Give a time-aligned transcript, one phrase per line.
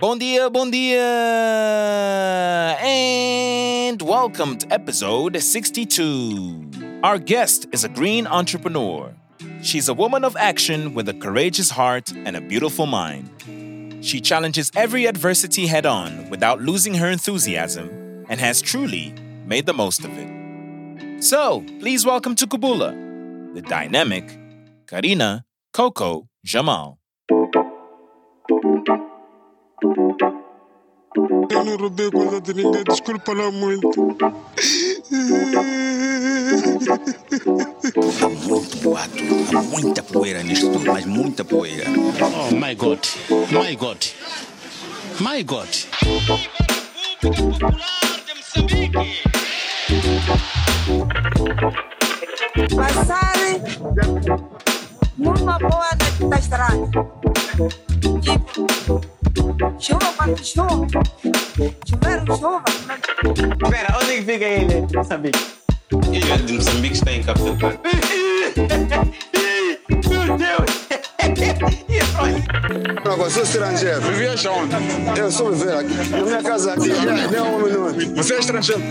[0.00, 1.02] Bom dia, bom dia!
[2.78, 7.02] And welcome to episode 62.
[7.02, 9.12] Our guest is a green entrepreneur.
[9.60, 13.26] She's a woman of action with a courageous heart and a beautiful mind.
[14.00, 19.12] She challenges every adversity head on without losing her enthusiasm and has truly
[19.46, 21.24] made the most of it.
[21.24, 22.94] So, please welcome to Kubula,
[23.52, 24.38] the dynamic
[24.86, 26.98] Karina Coco Jamal.
[29.80, 34.16] Eu não roubei coisa de ninguém, desculpa lá muito.
[38.20, 39.24] Há muito boato,
[39.56, 41.84] há muita poeira nisto tudo, mas muita poeira.
[41.90, 42.98] Oh my God,
[43.52, 44.04] my God,
[45.20, 45.68] my God.
[52.76, 53.62] passarem
[55.16, 57.47] numa boa da, da estrada.
[57.58, 57.74] Chuva
[59.80, 61.02] chuva, chuva.
[63.64, 64.86] Espera, onde é que fica ele?
[64.94, 65.40] Moçambique.
[66.12, 67.80] Ilha de Moçambique está em Cabo Delgado.
[70.08, 70.78] Meu Deus!
[73.32, 74.02] Sou estrangeiro.
[74.02, 75.20] Vivias onde?
[75.20, 76.10] Eu sou viver aqui.
[76.10, 78.14] Na minha casa aqui, já nem um minuto.
[78.14, 78.82] Você é estrangeiro?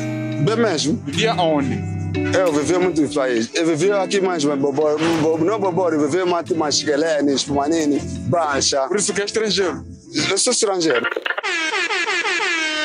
[0.43, 1.01] Bem mesmo.
[1.05, 1.96] Vivia onde?
[2.15, 3.49] Eu vivi muito em país.
[3.53, 7.99] Eu vivi aqui mais, mas bobor, bo- não bobor, eu vivi mais, mais Guelenes, Pumanini,
[8.29, 8.87] Bancha.
[8.87, 9.85] Por isso que é estrangeiro.
[10.29, 11.05] Eu sou estrangeiro.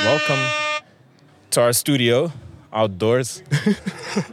[0.04, 0.42] Welcome
[1.50, 2.32] to our studio
[2.70, 3.42] outdoors.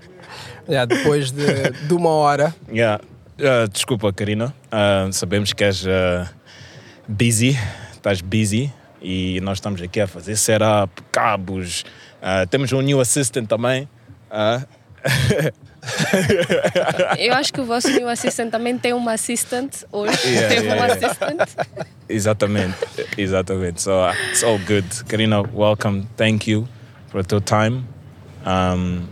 [0.68, 2.54] Yeah, depois de, de uma hora.
[2.72, 3.04] Yeah.
[3.40, 4.54] Uh, desculpa, Karina.
[4.72, 6.30] Uh, sabemos que és uh,
[7.08, 7.58] busy,
[7.92, 11.84] estás busy e nós estamos aqui a fazer setup, cabos.
[12.22, 13.90] Uh, temos um new assistant também.
[14.30, 14.64] Uh,
[17.18, 20.18] Eu acho que o vosso new assistant também tem uma assistant hoje.
[20.28, 21.08] Yeah, Teve yeah, um yeah.
[21.08, 21.68] assistant.
[22.10, 22.78] exatamente,
[23.18, 23.82] exatamente.
[23.82, 24.86] So uh, it's all good.
[25.08, 26.08] Karina, welcome.
[26.18, 26.68] Thank you
[27.08, 27.86] for your time,
[28.46, 29.08] um,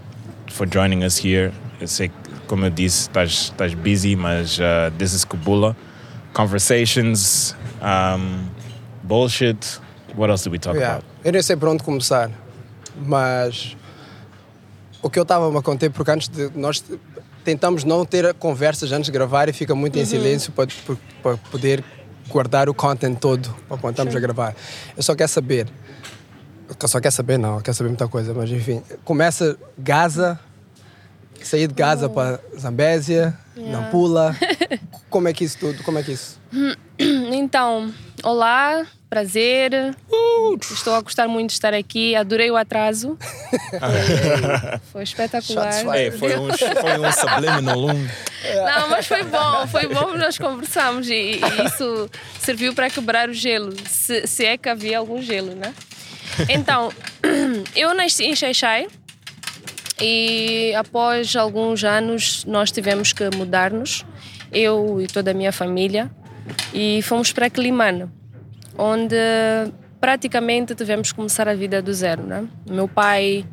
[0.51, 1.51] for joining us here.
[1.79, 2.15] Eu sei que,
[2.47, 5.75] como eu disse, estás, estás busy, mas uh, this is Kubula.
[6.33, 8.49] Conversations, um,
[9.03, 9.79] bullshit.
[10.15, 10.97] What else did we talk Yeah.
[10.97, 11.05] about?
[11.23, 12.29] Eu nem sei por onde começar,
[13.05, 13.75] mas
[15.01, 16.83] o que eu estava a contar, porque antes de nós
[17.43, 20.67] tentamos não ter conversas antes de gravar e fica muito em silêncio para,
[21.49, 21.83] poder
[22.27, 24.55] guardar o content todo para quando estamos a gravar.
[24.95, 25.67] Eu só quero saber,
[26.67, 30.39] eu só quero saber não, eu quero saber muita coisa, mas enfim, começa Gaza,
[31.41, 34.35] sair de Gaza para Zambésia, Nampula,
[35.09, 36.39] como é que isso tudo, como é que isso?
[36.99, 37.93] Então,
[38.23, 39.95] olá, prazer.
[40.71, 42.15] Estou a gostar muito de estar aqui.
[42.15, 43.17] Adorei o atraso.
[44.91, 45.73] Foi espetacular.
[45.73, 45.97] Shots fired.
[45.97, 48.07] Hey, foi um, foi um subliminal um.
[48.65, 52.09] Não, mas foi bom, foi bom, nós conversamos e, e isso
[52.39, 55.73] serviu para quebrar o gelo, se, se é que havia algum gelo, né?
[56.47, 56.91] Então,
[57.75, 58.87] eu nasci em Xaixai
[59.99, 64.05] e após alguns anos nós tivemos que mudar-nos,
[64.51, 66.09] eu e toda a minha família,
[66.73, 68.07] e fomos para Climane,
[68.77, 69.15] onde
[69.99, 72.47] praticamente tivemos que começar a vida do zero, né?
[72.69, 73.45] Meu pai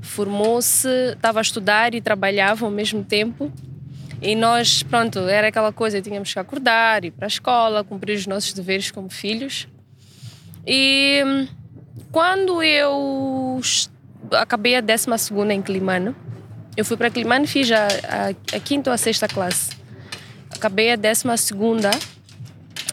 [0.00, 3.52] formou-se, estava a estudar e trabalhava ao mesmo tempo.
[4.22, 8.26] E nós, pronto, era aquela coisa, tínhamos que acordar, ir para a escola, cumprir os
[8.26, 9.66] nossos deveres como filhos.
[10.66, 11.48] E hum,
[12.12, 13.60] quando eu
[14.32, 15.06] acabei a 12
[15.50, 16.14] em Climane,
[16.76, 19.70] eu fui para Climane e fiz a, a, a quinta ou a sexta classe.
[20.54, 21.24] Acabei a 12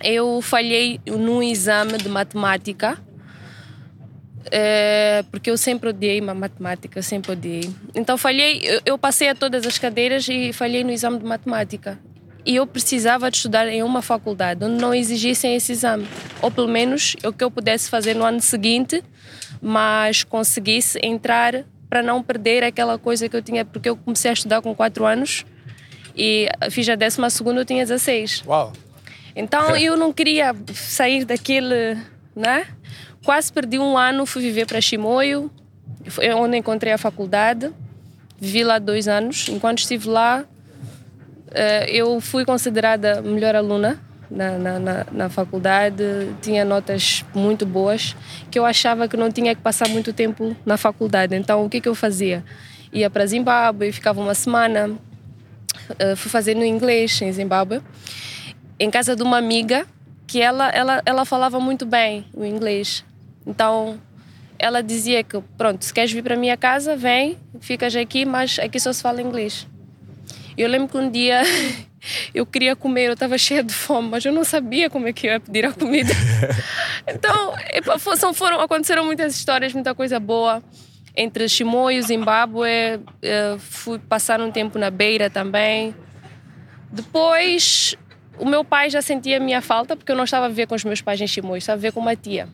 [0.03, 2.97] eu falhei num exame de matemática
[4.51, 7.69] é, porque eu sempre odiei matemática, sempre odiei.
[7.93, 11.99] Então falhei, eu, eu passei a todas as cadeiras e falhei no exame de matemática.
[12.45, 16.07] E eu precisava de estudar em uma faculdade onde não exigissem esse exame.
[16.41, 19.03] Ou pelo menos o que eu pudesse fazer no ano seguinte,
[19.61, 24.33] mas conseguisse entrar para não perder aquela coisa que eu tinha, porque eu comecei a
[24.33, 25.45] estudar com 4 anos
[26.15, 28.43] e fiz a 12 segunda, eu tinha 16.
[28.47, 28.71] Uau!
[29.37, 31.95] Então eu não queria sair daquele,
[32.35, 32.65] né?
[33.23, 35.51] Quase perdi um ano, fui viver para Chimoio,
[36.07, 37.71] foi onde encontrei a faculdade.
[38.39, 39.47] Vivi lá dois anos.
[39.49, 40.45] Enquanto estive lá,
[41.51, 43.99] eh, eu fui considerada melhor aluna
[44.29, 46.03] na, na, na, na faculdade.
[46.41, 48.15] Tinha notas muito boas,
[48.51, 51.35] que eu achava que não tinha que passar muito tempo na faculdade.
[51.35, 52.43] Então o que, que eu fazia?
[52.93, 54.91] Ia para Zimbábue, ficava uma semana.
[55.99, 57.81] eh, fui fazer no inglês em Zimbábue
[58.79, 59.85] em casa de uma amiga
[60.25, 63.03] que ela, ela, ela falava muito bem o inglês.
[63.45, 63.99] Então,
[64.59, 68.79] ela dizia que, pronto, se queres vir para minha casa, vem, ficas aqui, mas aqui
[68.79, 69.67] só se fala inglês.
[70.57, 71.41] Eu lembro que um dia
[72.33, 75.27] eu queria comer, eu estava cheia de fome, mas eu não sabia como é que
[75.27, 76.11] eu ia pedir a comida.
[77.07, 80.61] então, epa, fo- são, foram, aconteceram muitas histórias, muita coisa boa.
[81.15, 82.67] Entre Chimoio, Zimbábue,
[83.23, 85.95] eh, fui passar um tempo na Beira também.
[86.91, 87.95] Depois,
[88.39, 90.75] o meu pai já sentia a minha falta, porque eu não estava a viver com
[90.75, 92.47] os meus pais em Chimoio, estava a viver com uma tia.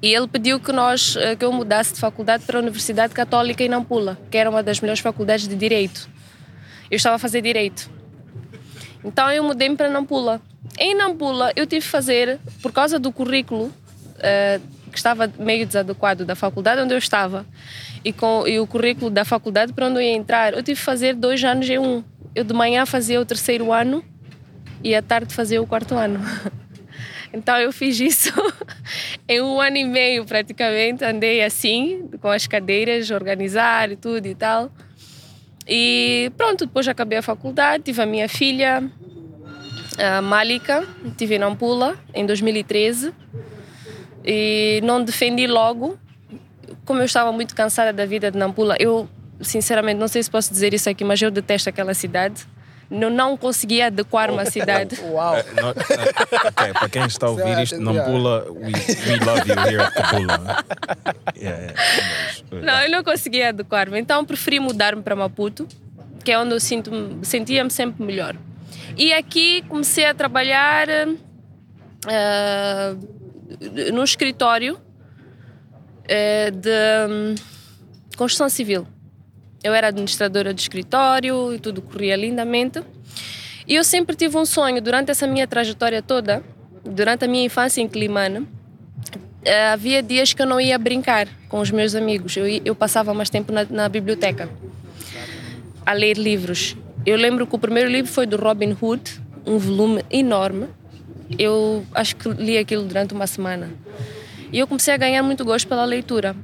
[0.00, 3.62] E ele pediu que, nós, eh, que eu mudasse de faculdade para a Universidade Católica
[3.62, 6.08] em Nampula, que era uma das melhores faculdades de Direito.
[6.90, 7.88] Eu estava a fazer Direito.
[9.04, 10.40] Então eu mudei-me para Nampula.
[10.76, 13.72] Em Nampula eu tive que fazer, por causa do currículo,
[14.18, 14.60] eh,
[14.90, 17.46] que estava meio desadequado da faculdade onde eu estava,
[18.04, 20.84] e, com, e o currículo da faculdade para onde eu ia entrar, eu tive que
[20.84, 22.02] fazer dois anos em um.
[22.34, 24.04] Eu de manhã fazia o terceiro ano
[24.82, 26.20] e à tarde fazia o quarto ano.
[27.34, 28.30] Então eu fiz isso
[29.26, 31.02] em um ano e meio praticamente.
[31.02, 34.70] Andei assim, com as cadeiras, organizar e tudo e tal.
[35.66, 38.82] E pronto, depois acabei a faculdade, tive a minha filha,
[39.98, 40.86] a Malika,
[41.16, 43.14] tive em Nampula em 2013.
[44.24, 45.98] E não defendi logo,
[46.84, 48.76] como eu estava muito cansada da vida de Nampula.
[48.78, 49.08] Eu,
[49.40, 52.46] sinceramente, não sei se posso dizer isso aqui, mas eu detesto aquela cidade.
[53.00, 55.00] Eu não conseguia adequar-me à cidade.
[55.08, 55.34] Uau!
[55.36, 59.48] Eh, não- eh, ok, para quem está a ouvir isto, não pula, we, we love
[59.48, 60.64] you here at Kabula.
[61.36, 61.74] Yeah,
[62.50, 63.98] Não, eu não conseguia adequar-me.
[63.98, 65.66] Então preferi mudar-me para Maputo,
[66.22, 66.90] que é onde eu sinto
[67.22, 68.36] sentia-me sempre melhor.
[68.96, 70.86] E aqui comecei a trabalhar
[72.08, 72.94] eh,
[73.92, 74.78] no escritório
[76.06, 76.68] eh, de
[77.10, 77.34] hum,
[78.16, 78.86] construção civil.
[79.62, 82.82] Eu era administradora de escritório e tudo corria lindamente.
[83.66, 86.42] E eu sempre tive um sonho, durante essa minha trajetória toda,
[86.84, 88.46] durante a minha infância em Climane,
[89.44, 92.36] eh, havia dias que eu não ia brincar com os meus amigos.
[92.36, 94.48] Eu, eu passava mais tempo na, na biblioteca
[95.86, 96.76] a ler livros.
[97.06, 100.68] Eu lembro que o primeiro livro foi do Robin Hood, um volume enorme.
[101.38, 103.70] Eu acho que li aquilo durante uma semana.
[104.52, 106.36] E eu comecei a ganhar muito gosto pela leitura.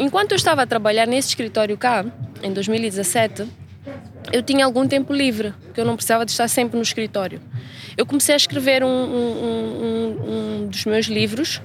[0.00, 2.06] Enquanto eu estava a trabalhar nesse escritório cá,
[2.42, 3.46] em 2017,
[4.32, 7.38] eu tinha algum tempo livre, porque eu não precisava de estar sempre no escritório.
[7.98, 11.60] Eu comecei a escrever um, um- um- um- dos meus livros,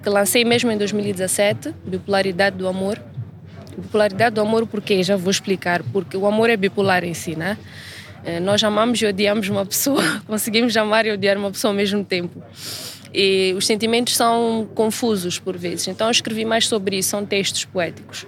[0.00, 3.02] que lancei mesmo em 2017, Bipolaridade do Amor.
[3.76, 5.02] Bipolaridade do amor, por quê?
[5.02, 5.82] Já vou explicar.
[5.92, 7.58] Porque o amor é bipolar em si, né?
[8.24, 12.02] Eh, Nós amamos e odiamos uma pessoa, conseguimos amar e odiar uma pessoa ao mesmo
[12.02, 12.42] tempo.
[13.18, 15.88] E os sentimentos são confusos por vezes.
[15.88, 18.26] Então escrevi mais sobre isso, são textos poéticos.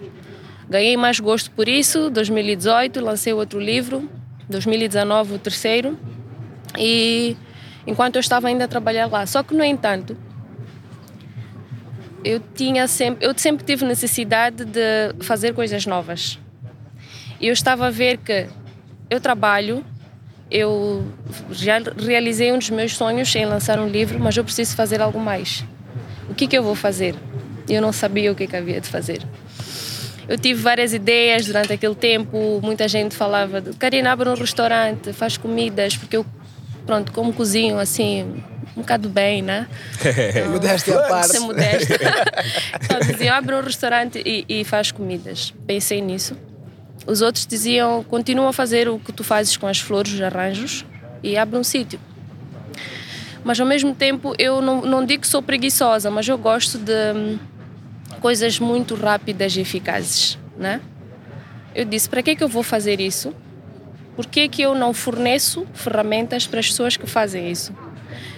[0.67, 2.09] Ganhei mais gosto por isso.
[2.09, 4.09] 2018 lancei outro livro,
[4.49, 5.99] 2019 o terceiro.
[6.79, 7.37] E
[7.87, 9.27] enquanto eu estava ainda a trabalhar lá.
[9.27, 10.17] Só que no entanto,
[12.25, 16.39] eu tinha sempre, eu sempre tive necessidade de fazer coisas novas.
[17.39, 18.47] E eu estava a ver que
[19.11, 19.85] eu trabalho,
[20.51, 21.05] eu
[21.51, 25.19] já realizei um dos meus sonhos em lançar um livro, mas eu preciso fazer algo
[25.19, 25.65] mais.
[26.29, 27.15] O que que eu vou fazer?
[27.69, 29.21] Eu não sabia o que que havia de fazer.
[30.29, 35.13] Eu tive várias ideias durante aquele tempo, muita gente falava, de, Karina, abre um restaurante,
[35.13, 36.27] faz comidas, porque eu,
[36.87, 38.43] pronto, como cozinho assim,
[38.77, 39.67] um bocado bem, né?
[40.51, 41.29] Modéstia à parte.
[41.29, 41.95] Ser modesta.
[42.83, 45.55] então diziam, abre um restaurante e, e faz comidas.
[45.67, 46.37] Pensei nisso.
[47.09, 50.85] Os outros diziam, continua a fazer o que tu fazes com as flores, os arranjos,
[51.23, 51.99] e abre um sítio.
[53.43, 56.93] Mas ao mesmo tempo, eu não, não digo que sou preguiçosa, mas eu gosto de
[57.17, 57.39] hum,
[58.21, 60.83] coisas muito rápidas e eficazes, né?
[61.75, 63.35] Eu disse, para que é que eu vou fazer isso?
[64.15, 67.73] Por que é que eu não forneço ferramentas para as pessoas que fazem isso?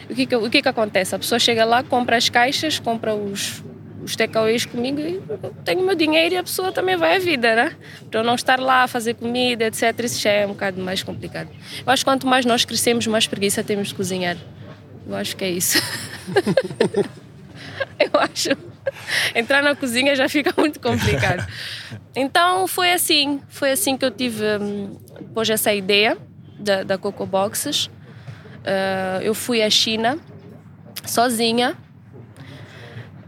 [0.08, 1.12] O que, que, o que que acontece?
[1.12, 3.64] A pessoa chega lá, compra as caixas, compra os,
[4.02, 5.20] os takeaways comigo e
[5.64, 7.76] tenho meu dinheiro e a pessoa também vai à vida, né?
[8.10, 9.98] Para eu não estar lá a fazer comida, etc.
[10.04, 11.48] Isso já é um bocado mais complicado.
[11.84, 14.36] Eu acho que quanto mais nós crescemos, mais preguiça temos de cozinhar.
[15.06, 15.78] Eu acho que é isso.
[17.98, 18.50] eu acho.
[19.34, 21.46] Entrar na cozinha já fica muito complicado.
[22.14, 26.16] Então foi assim, foi assim que eu tive hum, depois essa ideia
[26.58, 27.86] da, da Coco Boxes.
[27.86, 30.18] Uh, eu fui à China
[31.06, 31.76] sozinha.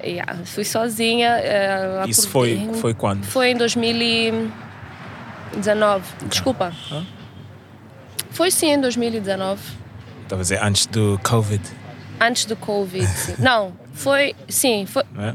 [0.05, 1.37] Yeah, fui sozinha.
[2.05, 3.25] uh, Isso foi, foi quando?
[3.25, 6.05] Foi em 2019.
[6.29, 6.73] Desculpa.
[8.31, 9.61] Foi sim em 2019.
[10.23, 11.63] Estava a dizer antes do Covid.
[12.21, 13.07] Antes do Covid.
[13.07, 13.35] sim.
[13.39, 14.35] Não, foi.
[14.49, 15.05] Sim, foi.
[15.13, 15.35] não é?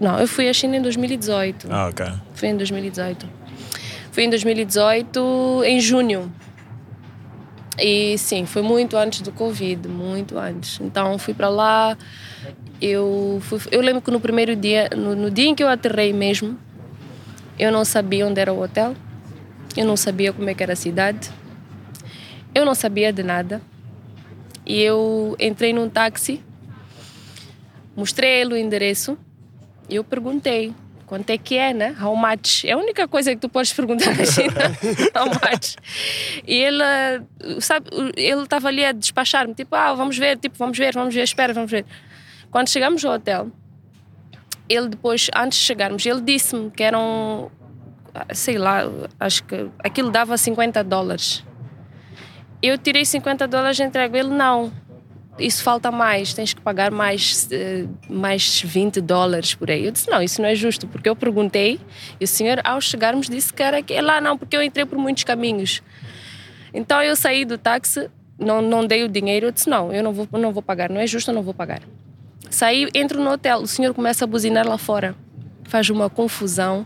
[0.00, 1.68] Não, eu fui à China em 2018.
[1.70, 2.06] Ah, ok.
[2.34, 3.28] Foi em 2018.
[4.10, 6.32] Fui em 2018, em junho.
[7.78, 10.80] E sim, foi muito antes do Covid, muito antes.
[10.80, 11.96] Então fui para lá.
[12.80, 16.12] Eu, fui, eu lembro que no primeiro dia, no, no dia em que eu aterrei
[16.12, 16.58] mesmo,
[17.58, 18.94] eu não sabia onde era o hotel.
[19.76, 21.30] Eu não sabia como é que era a cidade.
[22.54, 23.60] Eu não sabia de nada.
[24.66, 26.42] E eu entrei num táxi,
[27.96, 29.18] mostrei ele o endereço
[29.88, 30.72] e eu perguntei
[31.06, 31.96] quanto é que é, né?
[32.00, 32.64] How much?
[32.64, 34.54] É a única coisa que tu podes perguntar na China.
[35.18, 35.76] How much?
[36.46, 36.84] E ele,
[37.60, 41.24] sabe, ele estava ali a despachar-me, tipo, ah, vamos ver, tipo, vamos ver, vamos ver,
[41.24, 41.84] espera, vamos ver.
[42.50, 43.50] Quando chegamos ao hotel,
[44.68, 47.50] ele depois, antes de chegarmos, ele disse-me que eram,
[48.32, 48.82] sei lá,
[49.18, 51.44] acho que aquilo dava 50 dólares.
[52.62, 54.72] Eu tirei 50 dólares e entrego ele, não
[55.40, 59.86] isso falta mais, tens que pagar mais, eh, mais 20 dólares por aí.
[59.86, 61.80] Eu disse, não, isso não é justo, porque eu perguntei
[62.20, 64.98] e o senhor, ao chegarmos, disse que era que lá não, porque eu entrei por
[64.98, 65.82] muitos caminhos.
[66.72, 70.12] Então eu saí do táxi, não, não dei o dinheiro, eu disse, não, eu não
[70.12, 71.80] vou, não vou pagar, não é justo, eu não vou pagar.
[72.50, 75.14] Saí, entro no hotel, o senhor começa a buzinar lá fora,
[75.64, 76.84] faz uma confusão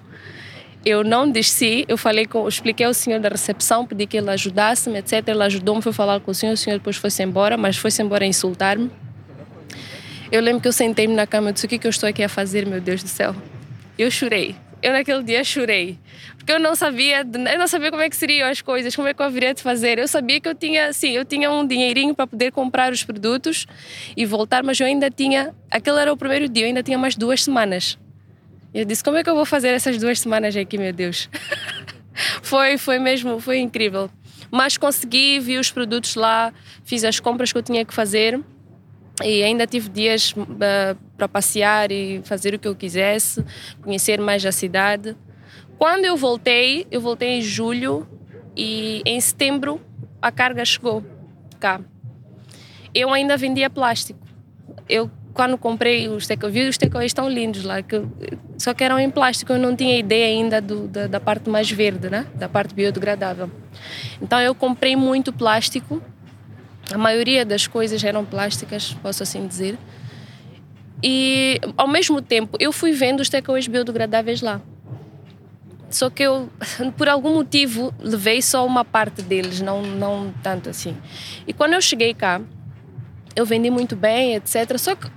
[0.85, 4.99] eu não desci, eu falei com, expliquei ao senhor da recepção, pedi que ele ajudasse-me,
[4.99, 5.26] etc.
[5.28, 8.26] Ele ajudou-me, foi falar com o senhor, o senhor depois foi-se embora, mas foi-se embora
[8.26, 8.90] insultar-me.
[10.30, 12.23] Eu lembro que eu sentei-me na cama e disse: O que, que eu estou aqui
[12.23, 13.35] a fazer, meu Deus do céu?
[13.99, 14.56] Eu chorei.
[14.85, 15.99] Eu naquele dia chorei.
[16.37, 19.14] Porque eu não sabia, eu não sabia como é que seriam as coisas, como é
[19.14, 19.99] que eu haveria de fazer.
[19.99, 23.67] Eu sabia que eu tinha, sim, eu tinha um dinheirinho para poder comprar os produtos
[24.17, 27.17] e voltar, mas eu ainda tinha, aquele era o primeiro dia, eu ainda tinha mais
[27.17, 27.99] duas semanas
[28.75, 31.31] eu disse, como é que eu vou fazer essas duas semanas aqui, meu Deus?
[32.43, 34.11] foi, foi mesmo, foi incrível.
[34.50, 36.53] Mas consegui, vi os produtos lá,
[36.85, 38.41] fiz as compras que eu tinha que fazer
[39.23, 43.44] e ainda tive dias uh, para passear e fazer o que eu quisesse,
[43.83, 45.16] conhecer mais a cidade.
[45.78, 48.09] Quando eu voltei, eu voltei em julho
[48.56, 49.80] e em setembro
[50.21, 51.04] a carga chegou
[51.61, 51.80] cá.
[52.94, 54.21] Eu ainda vendia plástico.
[54.88, 58.00] Eu quando comprei os takeaways, os takeaways estão lindos lá, que,
[58.56, 61.68] só que eram em plástico, eu não tinha ideia ainda do, da, da, parte mais
[61.68, 62.25] verde, né?
[62.37, 63.50] da parte biodegradável.
[64.23, 66.00] Então eu comprei muito plástico,
[66.93, 69.79] a maioria das coisas eram plásticas, posso assim dizer,
[71.03, 74.61] e ao mesmo tempo eu fui vendo os takeaways biodegradáveis lá.
[75.91, 76.49] Só que eu,
[76.97, 80.97] por algum motivo, levei só uma parte deles, não, não tanto assim.
[81.47, 82.41] E quando eu cheguei cá,
[83.37, 84.79] eu vendi muito bem, etc.
[84.79, 85.09] Só que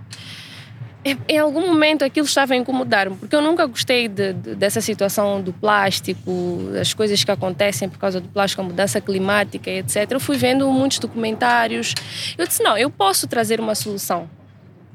[1.28, 5.42] em algum momento aquilo estava a incomodar-me, porque eu nunca gostei de, de, dessa situação
[5.42, 10.12] do plástico, das coisas que acontecem por causa do plástico, a mudança climática, etc.
[10.12, 11.94] Eu fui vendo muitos documentários.
[12.38, 14.30] Eu disse: não, eu posso trazer uma solução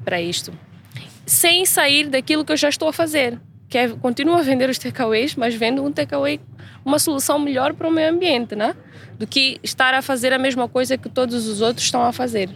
[0.03, 0.53] para isto,
[1.25, 3.39] sem sair daquilo que eu já estou a fazer,
[3.69, 6.39] que é continuo a vender os takeaways, mas vendo um takeaway,
[6.83, 8.75] uma solução melhor para o meio ambiente, né?
[9.17, 12.49] do que estar a fazer a mesma coisa que todos os outros estão a fazer.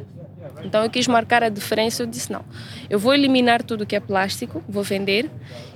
[0.64, 2.04] Então eu quis marcar a diferença.
[2.04, 2.44] Eu disse: não,
[2.90, 5.30] eu vou eliminar tudo que é plástico, vou vender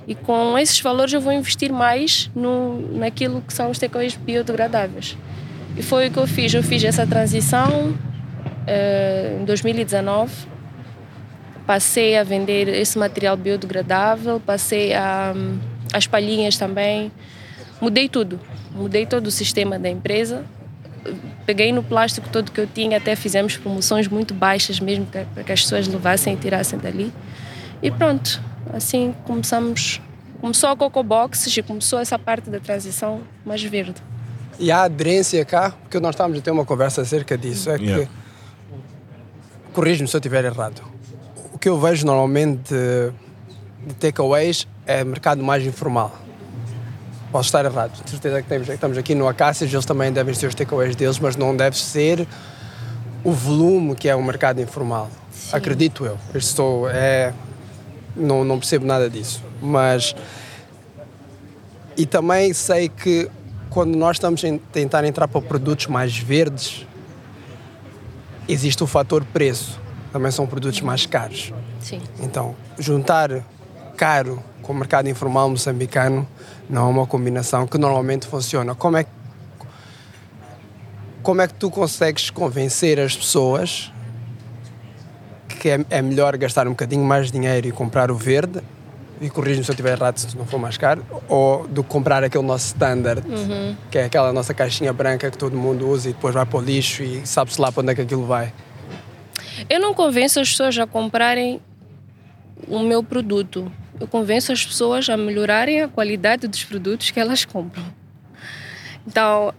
[0.06, 5.16] e com esses valores eu vou investir mais no, naquilo que são os takeaways biodegradáveis.
[5.76, 6.52] E foi o que eu fiz.
[6.52, 10.32] Eu fiz essa transição uh, em 2019.
[11.66, 15.32] Passei a vender esse material biodegradável, passei a
[15.92, 17.12] as palhinhas também.
[17.80, 18.40] Mudei tudo.
[18.72, 20.44] Mudei todo o sistema da empresa
[21.46, 25.52] peguei no plástico todo que eu tinha, até fizemos promoções muito baixas mesmo para que
[25.52, 27.12] as pessoas levassem e tirassem dali.
[27.82, 28.40] E pronto,
[28.72, 30.00] assim começamos.
[30.40, 33.94] Começou a Coco Boxes e começou essa parte da transição mais verde.
[34.58, 37.84] E a aderência cá, porque nós estávamos a ter uma conversa acerca disso, é que.
[37.84, 38.10] Yeah.
[39.72, 40.82] Corrijo-me se eu estiver errado.
[41.54, 43.12] O que eu vejo normalmente de,
[43.86, 46.21] de takeaways é mercado mais informal
[47.32, 50.46] Posso estar errado, de certeza que temos, estamos aqui no Acácias, eles também devem ter
[50.46, 52.28] os takeaways deles, mas não deve ser
[53.24, 55.08] o volume que é o mercado informal.
[55.32, 55.56] Sim.
[55.56, 56.18] Acredito eu.
[56.34, 57.32] eu estou, é,
[58.14, 59.42] não, não percebo nada disso.
[59.62, 60.14] Mas.
[61.96, 63.30] E também sei que
[63.70, 66.86] quando nós estamos a tentar entrar para produtos mais verdes,
[68.46, 69.80] existe o fator preço.
[70.12, 71.52] Também são produtos mais caros.
[71.80, 72.02] Sim.
[72.20, 73.42] Então, juntar
[73.96, 76.28] caro com o mercado informal moçambicano
[76.72, 78.74] não é uma combinação que normalmente funciona.
[78.74, 79.04] Como é,
[81.22, 83.92] como é que tu consegues convencer as pessoas
[85.60, 88.62] que é, é melhor gastar um bocadinho mais dinheiro e comprar o verde
[89.20, 92.24] e corrijo-me se eu estiver errado se não for mais caro, ou do que comprar
[92.24, 93.76] aquele nosso standard, uhum.
[93.90, 96.62] que é aquela nossa caixinha branca que todo mundo usa e depois vai para o
[96.62, 98.52] lixo e sabe-se lá para onde é que aquilo vai.
[99.68, 101.60] Eu não convenço as pessoas a comprarem
[102.66, 103.70] o meu produto
[104.00, 107.84] eu convenço as pessoas a melhorarem a qualidade dos produtos que elas compram.
[109.06, 109.52] Então,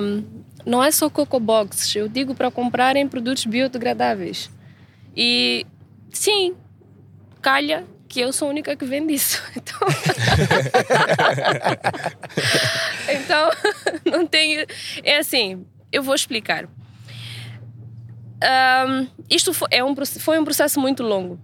[0.00, 0.24] um,
[0.64, 4.50] não é só Coco Boxes, eu digo para comprarem produtos biodegradáveis.
[5.16, 5.66] E
[6.10, 6.54] sim,
[7.40, 9.40] calha que eu sou a única que vende isso.
[9.56, 9.78] Então,
[13.08, 13.50] Então,
[14.04, 14.66] não tenho.
[15.02, 16.68] É assim, eu vou explicar.
[18.42, 21.38] Ahm, isto foi, é um, foi um processo muito longo.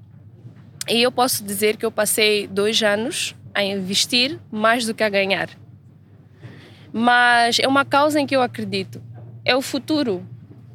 [0.89, 5.09] E eu posso dizer que eu passei dois anos a investir mais do que a
[5.09, 5.49] ganhar.
[6.93, 9.03] Mas é uma causa em que eu acredito.
[9.45, 10.25] É o futuro.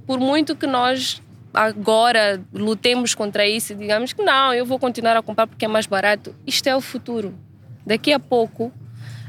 [0.06, 1.22] Por muito que nós
[1.54, 5.68] agora lutemos contra isso e digamos que não, eu vou continuar a comprar porque é
[5.68, 7.34] mais barato, isto é o futuro.
[7.86, 8.72] Daqui a pouco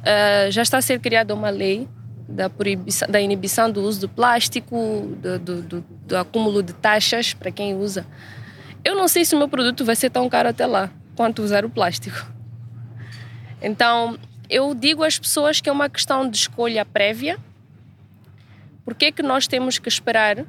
[0.05, 1.89] ah, já está a ser criada uma lei
[2.29, 7.35] da, proibição, da inibição do uso do plástico, do, do, do- do acúmulo de taxas
[7.35, 8.07] para quem usa.
[8.85, 11.65] Eu não sei se o meu produto vai ser tão caro até lá quanto usar
[11.65, 12.27] o plástico.
[13.61, 14.19] Então,
[14.51, 17.39] eu digo às pessoas que é uma questão de escolha prévia.
[18.85, 20.45] Por que, que nós temos que esperar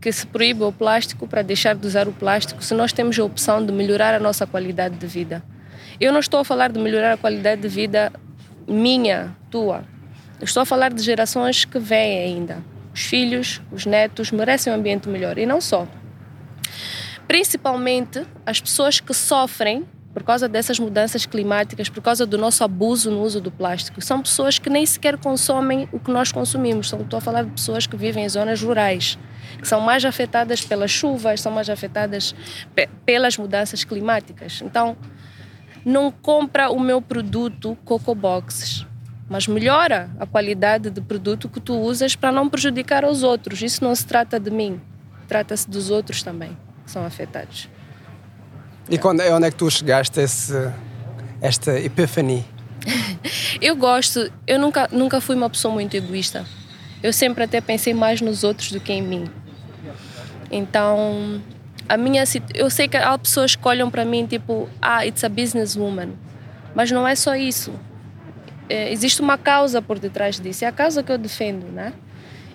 [0.00, 3.24] que se proíba o plástico para deixar de usar o plástico se nós temos a
[3.24, 5.42] opção de melhorar a nossa qualidade de vida?
[6.00, 8.12] Eu não estou a falar de melhorar a qualidade de vida
[8.66, 9.84] minha, tua.
[10.42, 12.58] Estou a falar de gerações que vêm ainda.
[12.92, 15.38] Os filhos, os netos merecem um ambiente melhor.
[15.38, 15.86] E não só.
[17.28, 23.10] Principalmente as pessoas que sofrem por causa dessas mudanças climáticas, por causa do nosso abuso
[23.10, 24.00] no uso do plástico.
[24.00, 26.88] São pessoas que nem sequer consomem o que nós consumimos.
[26.88, 29.18] São- Estou a falar de pessoas que vivem em zonas rurais,
[29.60, 32.34] que são mais afetadas pelas chuvas, são mais afetadas
[32.74, 34.62] pe- pelas mudanças climáticas.
[34.64, 34.96] Então,
[35.84, 38.86] não compra o meu produto Coco Boxes,
[39.28, 43.60] mas melhora a qualidade do produto que tu usas para não prejudicar os outros.
[43.60, 44.80] Isso não se trata de mim,
[45.28, 46.56] trata-se dos outros também
[46.86, 47.68] que são afetados.
[48.88, 50.72] E quando, onde é que tu chegaste a esse,
[51.40, 52.44] esta epifania?
[53.60, 56.44] Eu gosto, eu nunca, nunca fui uma pessoa muito egoísta.
[57.02, 59.24] Eu sempre até pensei mais nos outros do que em mim.
[60.50, 61.42] Então,
[61.88, 62.22] a minha
[62.54, 66.10] eu sei que há pessoas que olham para mim tipo, ah, it's a businesswoman.
[66.74, 67.72] Mas não é só isso.
[68.68, 70.64] É, existe uma causa por detrás disso.
[70.64, 71.94] É a causa que eu defendo, né?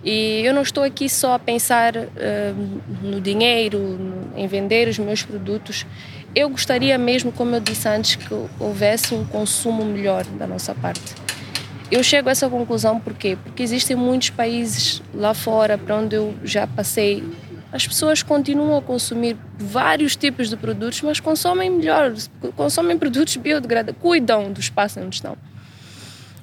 [0.03, 2.53] E eu não estou aqui só a pensar eh,
[3.03, 5.85] no dinheiro, no- em vender os meus produtos.
[6.33, 11.01] Eu gostaria mesmo, como eu disse antes, que houvesse um consumo melhor da nossa parte.
[11.91, 13.37] Eu chego a essa conclusão por quê?
[13.43, 17.23] Porque existem muitos países lá fora para onde eu já passei.
[17.71, 22.13] As pessoas continuam a consumir vários tipos de produtos, mas consomem melhor,
[22.55, 25.37] consomem produtos biodegradáveis, cuidam do espaço onde estão.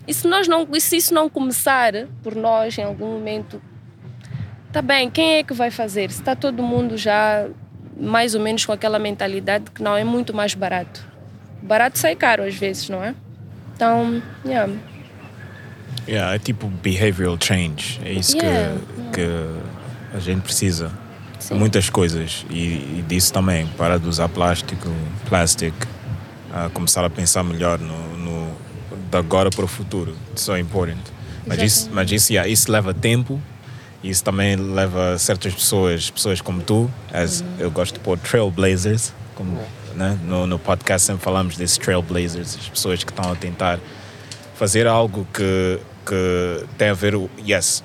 [0.09, 1.92] E se, nós não, se isso não começar
[2.23, 3.61] por nós em algum momento,
[4.73, 6.11] tá bem, quem é que vai fazer?
[6.11, 7.47] Se está todo mundo já
[8.01, 11.05] mais ou menos com aquela mentalidade que não é muito mais barato.
[11.62, 13.14] Barato sai caro às vezes, não é?
[13.77, 14.73] Então, yeah.
[16.09, 18.01] Yeah, é tipo behavioral change.
[18.03, 18.81] É isso Yeah.
[19.12, 20.90] que, que a gente precisa.
[21.51, 22.47] Muitas coisas.
[22.49, 23.66] E, e disso também.
[23.77, 24.88] Parar de usar plástico,
[25.29, 25.75] plastic.
[26.53, 28.67] ah, começar a pensar melhor no, no
[29.09, 30.14] de agora para o futuro.
[30.31, 31.01] It's so important.
[31.47, 33.40] Mas isso, mas isso, yeah, isso leva tempo.
[34.03, 39.59] Isso também leva certas pessoas, pessoas como tu, as, eu gosto de pôr trailblazers, como,
[39.97, 40.16] né?
[40.25, 43.81] no, no podcast sempre falamos desses trailblazers, as pessoas que estão a tentar
[44.55, 47.83] fazer algo que, que tem a ver, yes,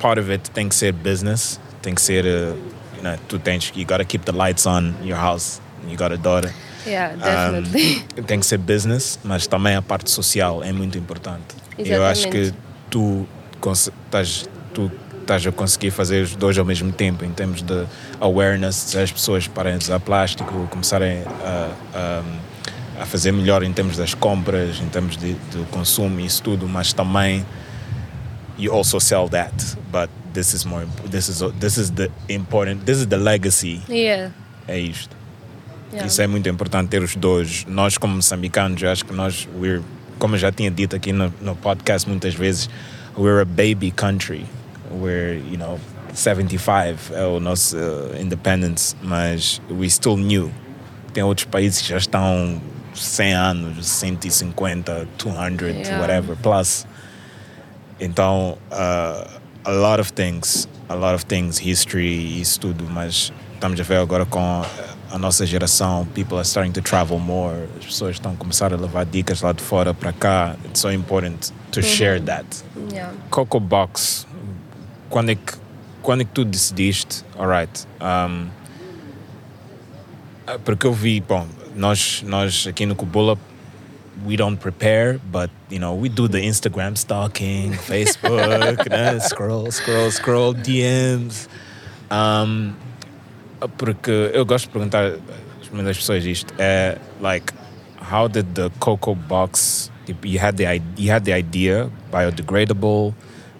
[0.00, 2.56] part of it tem que ser business, tem que ser, uh,
[2.96, 6.12] you know, tu tens, you gotta keep the lights on in your house, you got
[6.12, 6.52] a daughter.
[6.86, 8.22] Yeah, Um, definitely.
[8.26, 11.44] tem que ser business, mas também a parte social é muito importante.
[11.78, 12.64] E Eu acho que Exatamente.
[12.90, 13.26] tu
[14.06, 17.86] estás tu estás a conseguir fazer os dois ao mesmo tempo, em termos de
[18.20, 21.70] awareness, as pessoas pararem de usar plástico, começarem a,
[22.98, 26.42] a, a fazer melhor em termos das compras, em termos de, do consumo e isso
[26.42, 27.46] tudo, mas também
[28.58, 29.52] you also sell that,
[29.90, 34.30] but this is more this is this is the important this is the legacy Yeah.
[34.68, 35.16] é isto.
[35.94, 36.06] Yeah.
[36.08, 37.64] Isso é muito importante ter os dois.
[37.68, 39.80] Nós, como moçambicanos, eu acho que nós, we're,
[40.18, 42.68] como eu já tinha dito aqui no, no podcast muitas vezes,
[43.16, 44.44] we're a baby country.
[44.90, 45.78] We're, you know,
[46.12, 50.50] 75 é o nosso uh, independence, mas we still new.
[51.12, 52.60] Tem outros países que já estão
[52.94, 56.00] 100 anos, 150, 200, Yeah.
[56.00, 56.86] whatever, plus.
[58.00, 59.28] Então, uh,
[59.64, 63.98] a lot of things, a lot of things, history, isso tudo, mas estamos a ver
[63.98, 64.64] agora com
[65.14, 68.76] a, nossa geração, people are starting to travel more, as pessoas estão a começar a
[68.76, 70.56] levar dicas lá de fora para cá.
[70.64, 72.64] It's so important to share that.
[72.92, 73.14] Yeah.
[73.30, 74.26] Coco Box,
[75.08, 75.54] quando é que,
[76.02, 78.48] quando é que tu decidiste, alright, um,
[80.46, 81.46] ah, porque eu vi, bom,
[81.76, 83.38] nós, nós aqui no Kubula,
[84.26, 89.18] we don't prepare, but, you know, we do the Instagram stalking, Facebook, né?
[89.20, 91.48] scroll, scroll, scroll, DMs.
[92.10, 92.74] Um,
[93.68, 95.18] porque eu gosto de perguntar
[95.88, 97.52] às pessoas isto, é, like,
[98.10, 99.90] how did the cocoa box?
[100.22, 103.14] You had the you had the idea, biodegradable,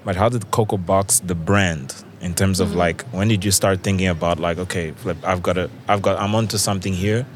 [0.04, 2.78] but how did cocoa box the brand in terms of mm-hmm.
[2.78, 6.20] like when did you start thinking about like okay, flip, I've got a, I've got,
[6.20, 7.26] I'm onto something here.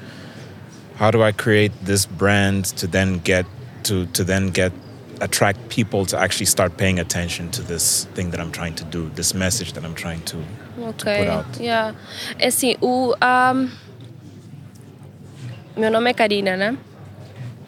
[0.97, 3.47] How do I create this brand to then get
[3.85, 4.73] to to then get
[5.21, 9.09] attract people to actually start paying attention to this thing that I'm trying to do,
[9.11, 10.37] this message that I'm trying to
[10.81, 11.13] Ok.
[11.61, 11.95] Yeah.
[12.39, 13.15] É assim, o.
[13.21, 13.69] ahm,
[15.77, 16.77] meu nome é Karina, né?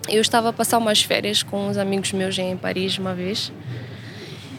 [0.09, 3.53] Eu estava a passar umas férias com uns amigos meus em Paris uma vez.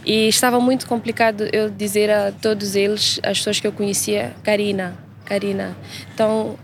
[0.05, 4.95] E estava muito complicado eu dizer a todos eles, as pessoas que eu conhecia, Karina,
[5.25, 5.75] Karina.
[6.13, 6.57] Então,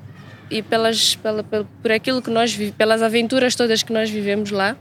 [0.49, 4.75] e pelas, pela, pel- por aquilo que nós pelas aventuras todas que nós vivemos lá,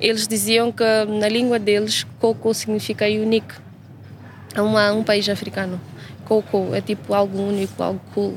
[0.00, 3.54] eles diziam que na língua deles, Coco significa unique
[4.56, 5.80] uma, um país africano.
[6.28, 8.36] Coco é tipo algo único, algo cool.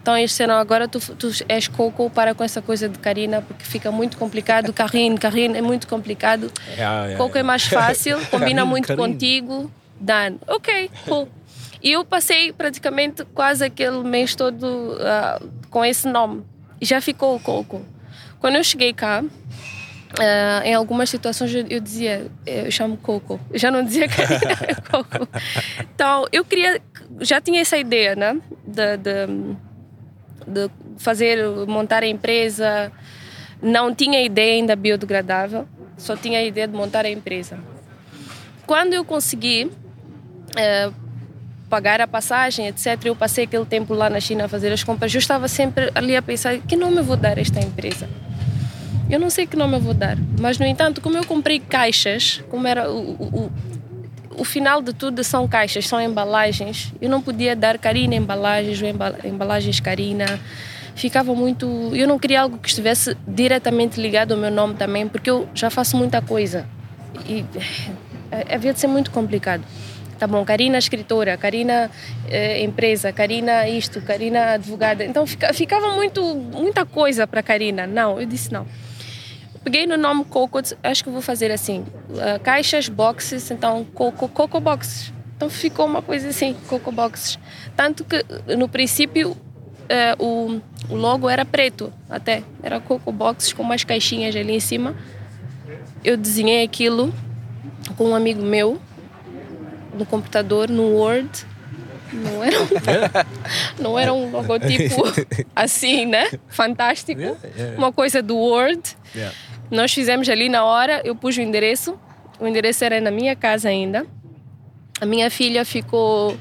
[0.00, 3.64] Então eles disseram, agora tu, tu és Coco para com essa coisa de Karina, porque
[3.64, 4.72] fica muito complicado.
[4.72, 6.50] Karine, Karine é muito complicado.
[7.18, 9.12] Coco é mais fácil, combina muito Karine.
[9.12, 9.70] contigo.
[10.00, 11.28] Dan, ok, cool.
[11.82, 16.42] E eu passei praticamente quase aquele mês todo ah, com esse nome.
[16.80, 17.84] Já ficou o Coco.
[18.40, 19.22] Quando eu cheguei cá,
[20.18, 23.38] ah, em algumas situações eu, eu dizia, eu chamo Coco.
[23.52, 25.28] Eu já não dizia Karina, é Coco.
[25.94, 26.80] Então, eu queria,
[27.20, 28.40] já tinha essa ideia, né?
[28.66, 29.26] De, de,
[30.46, 32.92] de fazer, montar a empresa.
[33.62, 37.58] Não tinha ideia ainda biodegradável, só tinha a ideia de montar a empresa.
[38.66, 39.70] Quando eu consegui
[40.56, 40.90] eh,
[41.68, 45.14] pagar a passagem, etc., eu passei aquele tempo lá na China a fazer as compras,
[45.14, 48.08] eu estava sempre ali a pensar: que nome eu vou dar a esta empresa?
[49.08, 52.42] Eu não sei que nome eu vou dar, mas no entanto, como eu comprei caixas,
[52.50, 53.52] como era o, o,
[54.38, 58.88] o, final de tudo são caixas, são embalagens, eu não podia dar Karina embalagens ou
[58.88, 60.40] embala- embalagens Karina.
[60.94, 61.66] Ficava muito.
[61.94, 65.68] Eu não queria algo que estivesse diretamente ligado ao meu nome também, porque eu já
[65.68, 66.66] faço muita coisa.
[67.28, 67.44] E
[68.30, 69.62] eh, havia de ser muito complicado.
[70.18, 71.90] Tá bom, Karina escritora, Karina
[72.30, 75.04] eh, empresa, Karina isto, Karina advogada.
[75.04, 77.86] Então fica, ficava muito, muita coisa para Karina.
[77.86, 78.66] Não, eu disse não.
[79.66, 81.84] Peguei no nome Coco, acho que vou fazer assim,
[82.20, 85.12] ah, caixas, boxes, então Coco, Coco Boxes.
[85.36, 87.36] Então ficou uma coisa assim, Coco Boxes.
[87.74, 88.24] Tanto que
[88.56, 89.36] no princípio
[89.88, 92.44] eh, o, o logo era preto, até.
[92.62, 94.94] Era Coco Boxes com umas caixinhas ali em cima.
[96.04, 97.12] Eu desenhei aquilo
[97.96, 98.80] com um amigo meu
[99.98, 101.44] no computador, no Word.
[102.12, 102.68] Não era um,
[103.82, 105.02] não era um logotipo
[105.56, 106.30] assim, né?
[106.46, 107.20] Fantástico.
[107.76, 108.96] Uma coisa do Word.
[109.70, 111.98] Nós fizemos ali na hora, eu pus o endereço.
[112.38, 114.06] O endereço era na minha casa ainda.
[115.00, 116.36] A minha filha ficou,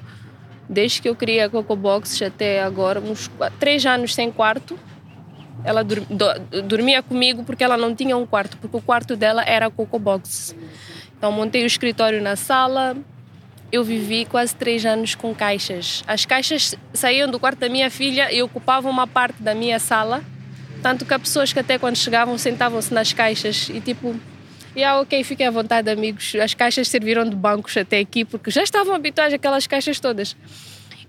[0.69, 4.77] desde que eu criei a Coco Box até agora, uns três anos sem quarto.
[5.63, 9.43] Ela dur- do- dormia comigo porque ela não tinha um quarto, porque o quarto dela
[9.43, 10.55] era a Coco Box.
[11.17, 12.95] Então montei o escritório na sala.
[13.71, 16.03] Eu vivi quase três anos com caixas.
[16.07, 20.23] As caixas saíam do quarto da minha filha e ocupavam uma parte da minha sala.
[20.85, 24.15] Tanto que há pessoas que até quando chegavam sentavam-se nas caixas e tipo,
[24.77, 26.35] yeah, ok, fiquem à vontade, amigos.
[26.35, 30.35] As caixas serviram de bancos até aqui porque já estavam habituados àquelas caixas todas.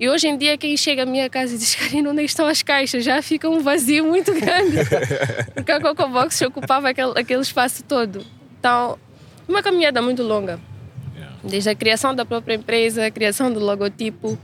[0.00, 2.46] E hoje em dia, quem chega à minha casa e diz: Karina, onde é estão
[2.46, 3.04] as caixas?
[3.04, 4.78] Já fica um vazio muito grande.
[5.54, 8.24] porque a Coco Box ocupava aquele, aquele espaço todo.
[8.58, 8.98] Então,
[9.46, 10.58] uma caminhada muito longa.
[11.44, 14.38] Desde a criação da própria empresa, a criação do logotipo.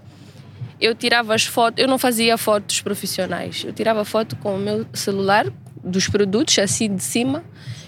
[0.82, 3.62] Eu tirava as fotos, eu não fazia fotos profissionais.
[3.64, 5.46] Eu tirava foto com o meu celular
[5.82, 7.44] dos produtos, assim de cima,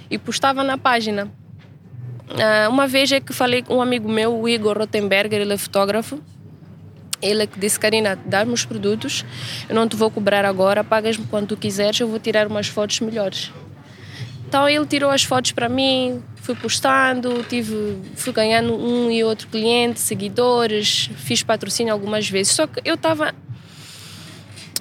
[0.08, 1.28] e postava na página.
[2.30, 5.58] Ah, uma vez é que falei com um amigo meu, o Igor Rottenberger, ele é
[5.58, 6.22] fotógrafo.
[7.20, 9.24] Ele é que disse, Karina, dá-me os produtos,
[9.68, 13.00] eu não te vou cobrar agora, pagas-me quando tu quiseres, eu vou tirar umas fotos
[13.00, 13.50] melhores.
[14.46, 19.48] Então ele tirou as fotos para mim, fui postando, tive, fui ganhando um e outro
[19.48, 22.52] cliente, seguidores, fiz patrocínio algumas vezes.
[22.52, 23.34] Só que eu estava.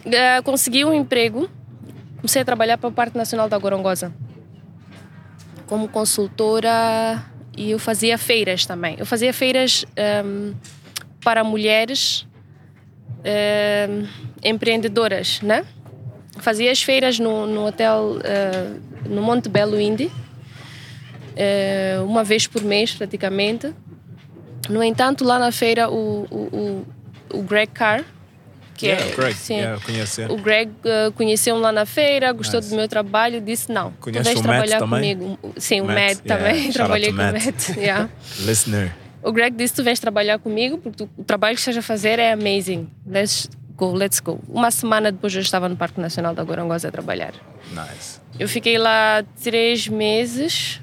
[0.05, 1.49] eh, consegui um emprego,
[2.17, 4.13] comecei a trabalhar para o Parque Nacional da Gorongosa
[5.65, 7.23] como consultora
[7.57, 8.97] e eu fazia feiras também.
[8.99, 10.53] Eu fazia feiras ehm,
[11.23, 12.27] para mulheres
[13.23, 14.05] ehm,
[14.43, 15.65] empreendedoras, né?
[16.39, 18.73] Fazia as feiras no, no hotel eh,
[19.05, 20.11] no Monte Belo Indy,
[22.05, 23.73] uma vez por mês praticamente.
[24.69, 26.85] No entanto, lá na feira o, o,
[27.33, 28.03] o, o Greg Carr,
[28.75, 29.35] que Yeah, é Greg.
[29.35, 29.79] sim, Yeah,
[30.29, 32.69] o Greg eh, conheceu-me lá na feira, gostou Nice.
[32.71, 35.17] do meu trabalho disse: Não, tu Conhece vais o Matt trabalhar também?
[35.17, 35.39] comigo.
[35.57, 36.37] Sim, o Matt, Matt, yeah.
[36.37, 36.61] também.
[36.65, 37.45] Out Trabalhei com o Matt.
[37.45, 37.69] Matt.
[37.77, 38.09] yeah.
[38.39, 38.95] Listener.
[39.21, 42.31] O Greg disse: Tu vais trabalhas comigo porque o trabalho que estás a fazer é
[42.31, 42.89] amazing.
[43.05, 44.39] Deves go, let's go.
[44.47, 47.33] Uma semana depois eu estava no Parque Nacional da Gorongosa a trabalhar.
[47.71, 48.19] Nice.
[48.39, 50.81] Eu fiquei lá três meses,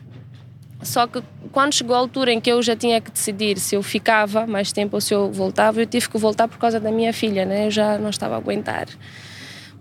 [0.83, 3.83] só que quando chegou a altura em que eu já tinha que decidir se eu
[3.83, 7.13] ficava mais tempo ou se eu voltava, eu tive que voltar por causa da minha
[7.13, 7.67] filha, né?
[7.67, 8.87] Eu já não estava a aguentar.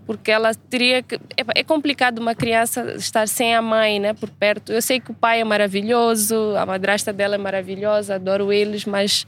[0.06, 1.20] Porque ela teria que.
[1.56, 4.14] É complicado uma criança estar sem a mãe, né?
[4.14, 4.74] Por perto.
[4.74, 9.28] Eu sei que o pai é maravilhoso, a madrasta dela é maravilhosa, adoro eles, mas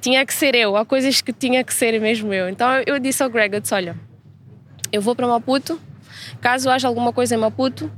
[0.00, 0.76] tinha que ser eu.
[0.76, 2.48] Há coisas que tinha que ser mesmo eu.
[2.48, 3.96] Então eu disse ao Greg: eu disse, olha,
[4.90, 5.80] eu vou para Maputo,
[6.40, 7.90] caso haja alguma coisa em Maputo,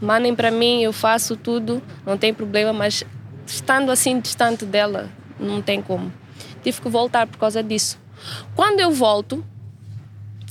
[0.00, 3.04] mandem para mim, eu faço tudo, não tem problema, mas
[3.46, 6.12] estando assim distante dela, não tem como.
[6.62, 7.98] Tive que voltar por causa disso.
[8.54, 9.44] Quando eu volto,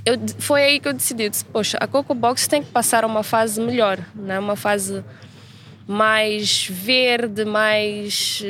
[0.06, 3.24] eu, foi aí que eu decidi, disse, poxa, a Coco Box tem que passar uma
[3.24, 4.40] fase melhor, né?
[4.40, 5.04] uma fase
[5.86, 8.42] mais verde, mais...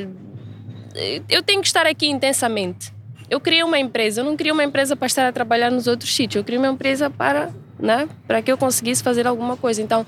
[1.29, 2.93] Eu tenho que estar aqui intensamente.
[3.29, 6.15] Eu criei uma empresa, eu não criei uma empresa para estar a trabalhar nos outros
[6.15, 8.07] sítios, eu criei uma empresa para, né?
[8.27, 9.81] para que eu conseguisse fazer alguma coisa.
[9.81, 10.05] Então,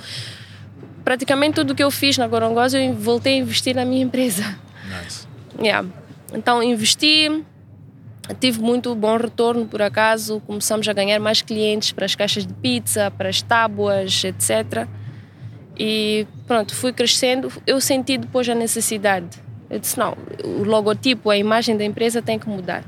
[1.09, 4.43] praticamente tudo que eu fiz na Gorongosa, eu voltei a investir na minha empresa.
[4.87, 5.27] Nice.
[5.59, 5.87] Yeah.
[6.31, 7.43] Então investi,
[8.39, 12.53] tive muito bom retorno por acaso, começamos a ganhar mais clientes para as caixas de
[12.53, 14.87] pizza, para as tábuas, etc.
[15.75, 17.51] E pronto, fui crescendo.
[17.65, 19.41] Eu senti depois a necessidade.
[19.67, 22.83] Eu disse: não, o logotipo, a imagem da empresa tem que mudar.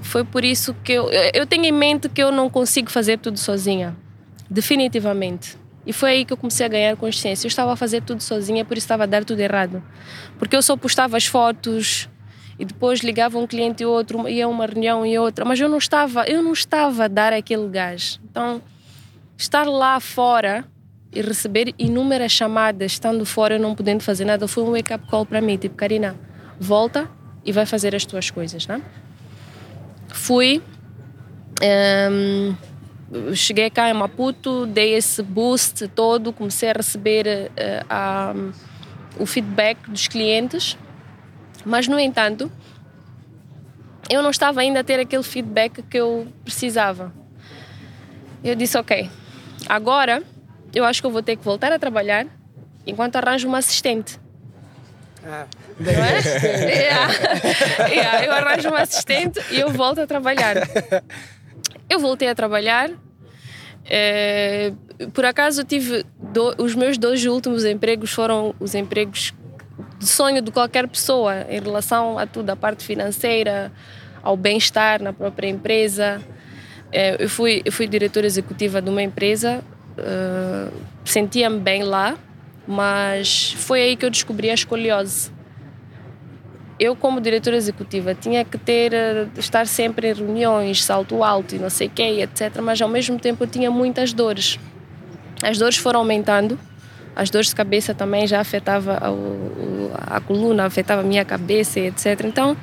[0.00, 3.38] Foi por isso que eu, eu tenho em mente que eu não consigo fazer tudo
[3.38, 3.94] sozinha,
[4.48, 5.60] definitivamente.
[5.86, 7.46] E foi aí que eu comecei a ganhar consciência.
[7.46, 9.82] Eu estava a fazer tudo sozinha, por isso estava a dar tudo errado.
[10.38, 12.08] Porque eu só postava as fotos
[12.58, 15.68] e depois ligava um cliente e outro, ia a uma reunião e outra, mas eu
[15.68, 18.20] não estava, eu não estava a dar aquele gás.
[18.30, 18.62] Então,
[19.36, 20.64] estar lá fora
[21.12, 25.26] e receber inúmeras chamadas, estando fora, eu não podendo fazer nada, foi um wake-up call
[25.26, 25.56] para mim.
[25.56, 26.16] Tipo, Karina,
[26.58, 27.10] volta
[27.44, 28.80] e vai fazer as tuas coisas, né?
[30.08, 30.62] Fui.
[31.60, 32.54] ehm,
[33.34, 38.34] cheguei cá em Maputo, dei esse boost todo, comecei a receber eh, a-
[39.18, 40.76] o feedback dos clientes,
[41.64, 42.50] mas no entanto,
[44.10, 47.12] eu não estava ainda a ter aquele feedback que eu precisava.
[48.42, 49.08] Eu disse: Ok,
[49.68, 50.22] agora
[50.74, 52.26] eu acho que eu vou ter que voltar a trabalhar
[52.86, 54.18] enquanto arranjo uma assistente.
[55.24, 55.46] Ah,
[55.78, 56.20] Não é?
[56.82, 57.12] Yeah.
[57.88, 60.56] Yeah, Eu arranjo uma assistente e eu volto a trabalhar.
[61.92, 62.90] Eu voltei a trabalhar.
[63.84, 64.72] eh,
[65.12, 69.34] por acaso tive do- os meus dois últimos empregos foram os empregos
[69.98, 73.72] de sonho de qualquer pessoa em relação a tudo, a parte financeira,
[74.22, 76.22] ao bem-estar na própria empresa.
[76.92, 79.62] Eh, eu fui eu fui diretora executiva de uma empresa,
[79.98, 80.68] eh,
[81.04, 82.16] sentia-me bem lá,
[82.66, 85.30] mas foi aí que eu descobri a escoliose
[86.78, 91.58] eu como diretora executiva tinha que ter eh, estar sempre em reuniões, salto alto e
[91.58, 92.60] não sei quê, etc.
[92.62, 94.58] Mas ao mesmo tempo eu tinha muitas dores.
[95.42, 96.58] As dores foram aumentando,
[97.14, 102.24] as dores de cabeça também já afetava a, a coluna, afetava a minha cabeça, etc.
[102.24, 102.56] Então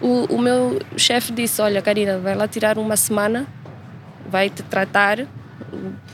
[0.00, 3.46] o, o meu chefe disse, olha Karina, vai lá tirar uma semana,
[4.28, 5.26] vai te tratar,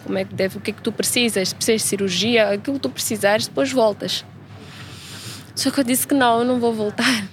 [0.04, 2.82] como é que deve, o que é que tu precisas, precisas de cirurgia, aquilo que
[2.82, 4.24] tu precisares, depois voltas.
[5.54, 7.28] Só que eu disse que não, eu não vou voltar.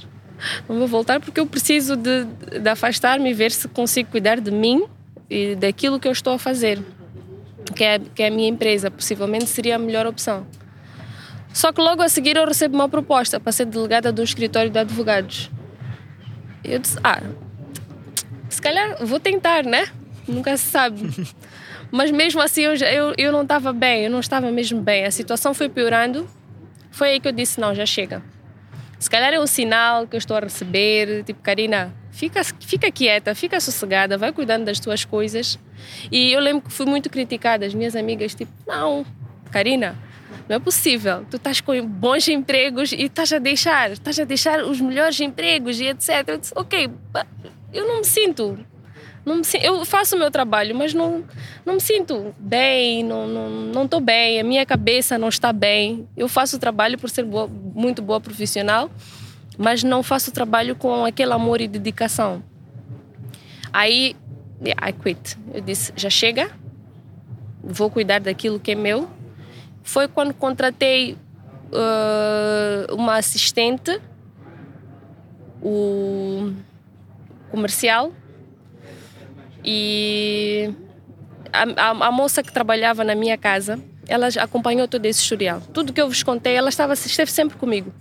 [0.68, 2.26] Não vou voltar porque eu preciso de,
[2.60, 4.86] de afastar-me e ver se consigo cuidar de mim
[5.30, 6.84] e daquilo que eu estou a fazer,
[7.76, 8.90] que é, que é a minha empresa.
[8.90, 10.46] Possivelmente seria a melhor opção.
[11.54, 14.70] Só que logo a seguir eu recebo uma proposta para ser delegada de um escritório
[14.70, 15.50] de advogados.
[16.64, 17.22] Eu disse: Ah,
[18.50, 19.88] se calhar vou tentar, né?
[20.28, 21.10] Nunca se sabe.
[21.92, 25.06] Mas mesmo assim eu, eu, eu não estava bem, eu não estava mesmo bem.
[25.06, 26.28] A situação foi piorando.
[26.92, 28.22] Foi aí que eu disse: Não, já chega.
[29.00, 33.34] Se calhar é um sinal que eu estou a receber, tipo, Karina, fica, fica quieta,
[33.34, 35.58] fica sossegada, vai cuidando das tuas coisas.
[36.12, 39.04] E eu lembro que fui muito criticada, as minhas amigas, tipo, não,
[39.50, 39.98] Karina,
[40.48, 44.64] não é possível, tu estás com bons empregos e estás a deixar, estás a deixar
[44.64, 46.24] os melhores empregos e etc.
[46.28, 46.92] Eu disse, ok,
[47.74, 48.60] eu não me sinto,
[49.24, 51.24] não me, eu faço o meu trabalho, mas não,
[51.66, 56.08] não me sinto bem, não estou não, não bem, a minha cabeça não está bem.
[56.18, 58.90] Eu faço o trabalho por ser boa, muito boa profissional,
[59.58, 62.44] mas não faço o trabalho com aquele amor e dedicação.
[63.72, 64.16] Aí,
[64.66, 65.38] yeah, I quit.
[65.54, 66.50] Eu disse, já chega,
[67.64, 69.08] vou cuidar daquilo que é meu.
[69.84, 71.14] Foi quando contratei
[71.72, 74.02] uh, uma assistente,
[75.62, 76.54] o
[77.52, 78.12] comercial,
[79.64, 80.70] e
[81.54, 85.62] a, a- a moça que trabalhava na minha casa, ela acompanhou todo esse historial.
[85.74, 87.94] Tudo que eu vos contei, ela estava, esteve sempre comigo.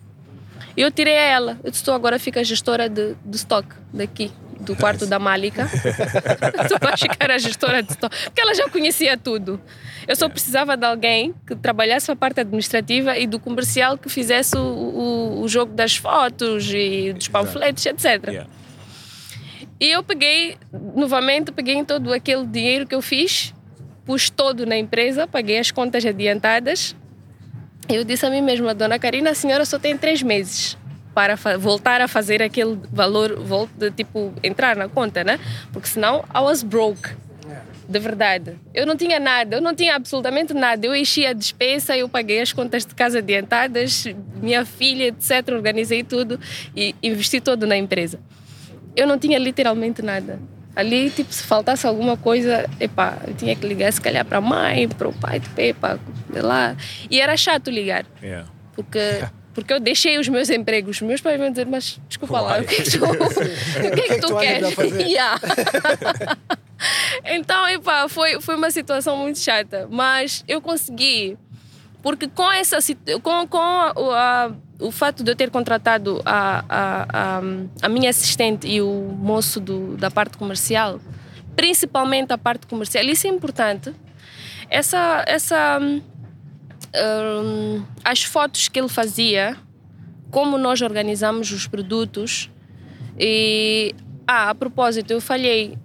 [0.77, 1.59] E eu tirei a ela.
[1.65, 4.31] Eu disse, tu agora fica gestora de, do estoque daqui.
[4.61, 5.69] do quarto da Málica.
[6.69, 8.17] tu acha que era gestora de estoque?
[8.25, 9.61] Porque ela já conhecia tudo.
[10.07, 14.57] Eu só precisava de alguém que trabalhasse a parte administrativa e do comercial que fizesse
[14.57, 18.05] o, o, o jogo das fotos e dos panfletos, etc.
[18.29, 18.51] Yeah.
[19.81, 20.59] E eu peguei,
[20.95, 23.55] novamente, peguei todo aquele dinheiro que eu fiz,
[24.05, 26.95] pus todo na empresa, paguei as contas adiantadas.
[27.89, 30.77] Eu disse a mim mesma, dona Karina, a senhora só tem três meses
[31.15, 35.41] para voltar a fazer aquele valor, volta, tipo, entrar na conta, né?
[35.73, 37.17] Porque senão I was broke.
[37.89, 38.57] De verdade.
[38.73, 40.87] Eu não tinha nada, eu não tinha absolutamente nada.
[40.87, 44.05] Eu enchi a despesa, eu paguei as contas de casa adiantadas,
[44.41, 45.49] minha filha, etc.
[45.53, 46.39] Organizei tudo
[46.77, 48.21] e investi todo na empresa.
[48.97, 50.39] Eu não tinha literalmente nada.
[50.77, 54.41] Ali, tipo, se faltasse alguma coisa, epá, eu tinha que ligar se calhar para a
[54.41, 55.99] mãe, para o pai, tipo, epá,
[56.33, 56.77] sei lá.
[57.11, 58.49] E era chato ligar, Yeah.
[58.75, 58.99] porque,
[59.53, 60.97] porque eu deixei os meus empregos.
[60.97, 64.01] Os meus pais vão dizer, mas desculpa lá, o que é que tu, o que
[64.01, 64.77] é que tu queres?
[65.09, 65.41] Yeah.
[67.25, 71.37] então, epá, foi, foi uma situação muito chata, mas eu consegui.
[72.03, 72.79] Porque com essa
[73.23, 74.51] com, com a- a-
[74.81, 77.43] o fato de eu ter contratado a, a, a,
[77.83, 81.01] a minha assistente e o moço do, da parte comercial,
[81.55, 83.93] principalmente a parte comercial, isso é importante.
[84.69, 89.57] Essa, essa, hum, as fotos que ele fazia,
[90.31, 92.49] como nós organizamos os produtos.
[93.19, 93.95] E,
[94.27, 95.77] ah, a propósito, eu falhei.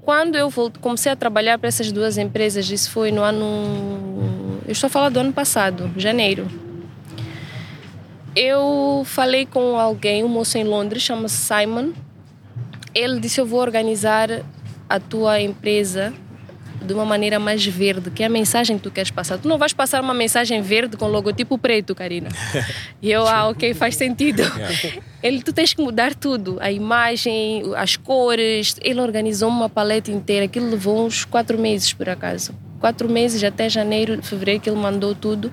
[0.00, 4.60] Quando eu volt- comecei a trabalhar para essas duas empresas, isso foi no ano.
[4.66, 6.48] Eu estou a falar do ano passado, janeiro.
[8.34, 11.92] Eu falei com alguém, um moço em Londres, chama-se Simon.
[12.94, 14.28] Ele disse: Eu vou organizar
[14.88, 16.14] a tua empresa
[16.82, 19.38] de uma maneira mais verde, que é a mensagem que tu queres passar.
[19.38, 22.28] Tu não vais passar uma mensagem verde com logotipo preto, Karina.
[23.00, 24.42] E eu, ah, ok, faz sentido.
[25.22, 28.76] Ele, tu tens que mudar tudo, a imagem, as cores.
[28.82, 32.52] Ele organizou uma paleta inteira, aquilo levou uns quatro meses, por acaso.
[32.80, 35.52] Quatro meses, até janeiro, fevereiro, que ele mandou tudo.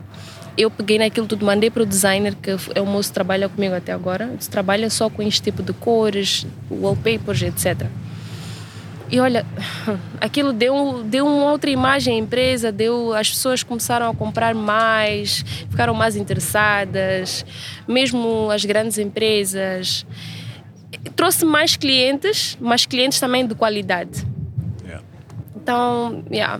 [0.60, 3.74] Eu peguei naquilo tudo, mandei para o designer, que é o moço que trabalha comigo
[3.74, 4.26] até agora.
[4.26, 7.88] Ele trabalha só com este tipo de cores, wallpapers, etc.
[9.10, 9.46] E olha,
[10.20, 15.46] aquilo deu, deu uma outra imagem à empresa, deu, as pessoas começaram a comprar mais,
[15.70, 17.46] ficaram mais interessadas,
[17.88, 20.06] mesmo as grandes empresas.
[21.16, 24.28] Trouxe mais clientes, mas clientes também de qualidade.
[24.84, 25.06] Yeah.
[25.56, 26.60] Então, yeah.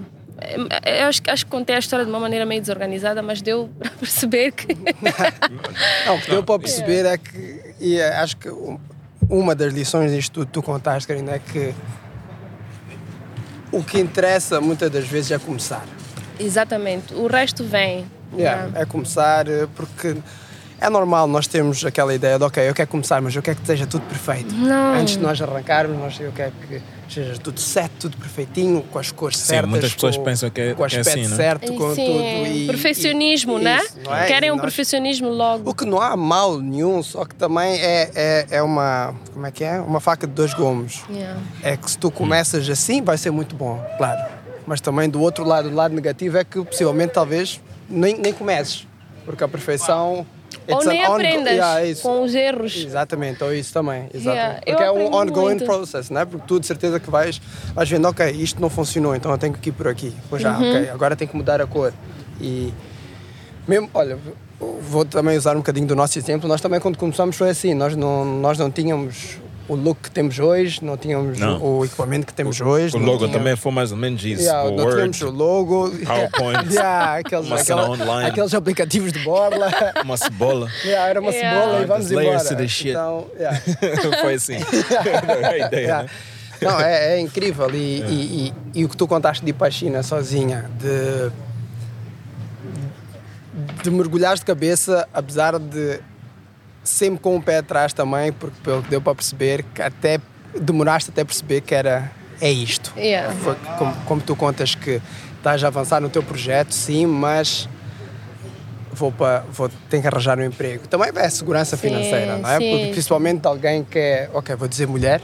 [0.86, 3.70] Eu acho, que- acho que contei a história de uma maneira meio desorganizada, mas deu
[3.80, 4.68] para perceber que.
[6.06, 8.80] Não, o que deu para perceber é que, e é, acho que um-
[9.30, 11.74] uma das lições disto que tu contaste, Karina, é que
[13.72, 15.86] o que interessa muitas das vezes é começar.
[16.40, 17.14] Exatamente.
[17.14, 18.06] O resto vem.
[18.36, 18.70] Yeah.
[18.80, 20.16] É começar, eh, porque
[20.80, 23.64] é normal nós temos aquela ideia de, ok, eu quero começar, mas eu quero que
[23.64, 24.54] esteja tudo perfeito.
[24.54, 24.94] Não.
[24.96, 29.12] Antes de nós arrancarmos, nós, eu quero que esteja tudo certo, tudo perfeitinho, com as
[29.12, 29.70] cores Sim, certas.
[29.70, 31.36] muitas pessoas com, pensam que é- com o que é aspecto assim, né?
[31.36, 32.48] certo, com Sim, tudo.
[32.56, 33.78] E, perfeccionismo, e- né?
[33.84, 34.26] isso, não é?
[34.28, 35.70] Querem E um nós- perfeccionismo logo.
[35.70, 39.14] O que não há mal nenhum, só que também é, é, é uma.
[39.34, 39.80] Como é que é?
[39.80, 41.02] Uma faca de dois gumes.
[41.10, 41.40] Yeah.
[41.64, 44.22] É que se tu começas assim, vai ser muito bom, claro.
[44.68, 48.88] Mas também do outro lado, do lado negativo, é que possivelmente talvez nem, nem comeces.
[49.26, 50.26] Porque a perfeição.
[50.74, 52.76] Ou it's nem aprendas Yeah, com os erros.
[52.86, 54.10] Exatamente, ou isso também.
[54.14, 54.26] Exatamente.
[54.28, 55.66] Yeah, Porque é um ongoing muito.
[55.66, 56.26] process, né?
[56.26, 57.42] Porque tu de certeza que vais,
[57.74, 60.14] vais vendo, ok, isto não funcionou, então eu tenho que ir por aqui.
[60.30, 60.70] Pois já, Uhum.
[60.70, 61.94] ok, agora tenho que mudar a cor.
[62.40, 62.74] E
[63.68, 64.18] mesmo, olha,
[64.82, 66.48] vou também usar um bocadinho do nosso exemplo.
[66.48, 69.38] Nós também quando começamos foi assim, nós não, nós não tínhamos
[69.70, 71.62] o look que temos hoje, não tínhamos Não.
[71.64, 72.96] o equipamento que temos hoje.
[72.96, 74.42] O logo tínhamos- também foi mais ou menos isso.
[74.42, 75.92] Yeah, o não tínhamos Word, o logo.
[76.06, 78.30] PowerPoint, Yeah, aqueles, uma cena aquela- online.
[78.32, 79.70] aqueles aplicativos de borla.
[80.04, 80.68] uma cebola.
[80.84, 81.60] Yeah, era uma Yeah.
[81.62, 82.68] cebola e vamos embora.
[82.68, 82.90] shit.
[82.90, 83.62] Então, yeah.
[84.22, 84.56] foi assim.
[84.56, 86.04] a ideia, Yeah.
[86.04, 86.10] né?
[86.62, 87.70] Não, é, é incrível.
[87.74, 91.32] E, e, e, e o que tu contaste de ir para a China sozinha, de,
[93.84, 96.00] de mergulhares de cabeça, apesar de
[96.90, 100.20] sempre com o pé atrás também, porque pelo que deu para perceber, que até
[100.60, 102.94] demoraste até perceber que era é isto.
[102.98, 103.34] Yeah.
[103.36, 105.02] Foi como, como tu contas que
[105.38, 107.68] estás a avançar no teu projeto, sim, mas
[108.92, 110.88] vou para vou tenho que arranjar um emprego.
[110.88, 112.58] Também é segurança Sim, financeira, não é?
[112.58, 115.22] sim, Porque principalmente alguém que é, ok, vou dizer mulher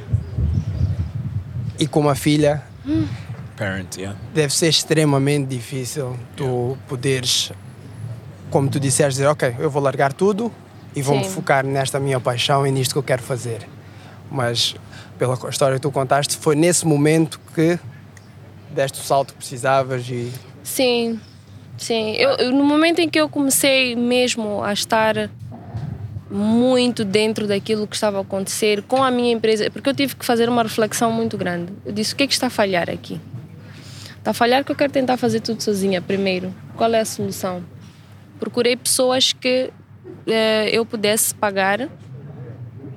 [1.79, 2.63] e com uma filha,
[3.57, 4.17] Parent, yeah.
[4.33, 7.51] deve ser extremamente difícil tu poderes,
[8.49, 10.51] como tu disseste, dizer, ok, eu vou largar tudo
[10.95, 13.67] e vou-me focar nesta minha paixão e nisto que eu quero fazer.
[14.31, 14.75] Mas
[15.19, 17.77] pela história que tu contaste, foi nesse momento que
[18.71, 20.31] deste o salto que precisavas e
[20.63, 21.19] Sim,
[21.77, 22.13] sim.
[22.15, 25.29] Eu, eu- no momento em que eu comecei mesmo a estar
[26.29, 30.25] muito dentro daquilo que estava a acontecer com a minha empresa, porque eu tive que
[30.25, 31.71] fazer uma reflexão muito grande.
[31.85, 33.19] Eu disse: o que é que está a falhar aqui?
[34.17, 36.53] Está a falhar que eu quero tentar fazer tudo sozinha primeiro.
[36.75, 37.63] Qual é a solução?
[38.39, 39.69] Procurei pessoas que
[40.27, 41.89] eh, eu pudesse pagar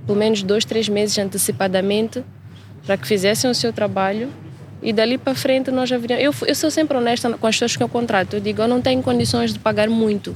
[0.06, 2.24] pelo menos dois, três meses antecipadamente
[2.86, 4.30] para que fizessem o seu trabalho
[4.82, 6.24] e dali para frente nós já viríamos.
[6.24, 8.34] Eu, eu sou sempre honesta com as pessoas que eu contrato.
[8.34, 10.34] Eu digo, eu não tenho condições de pagar muito,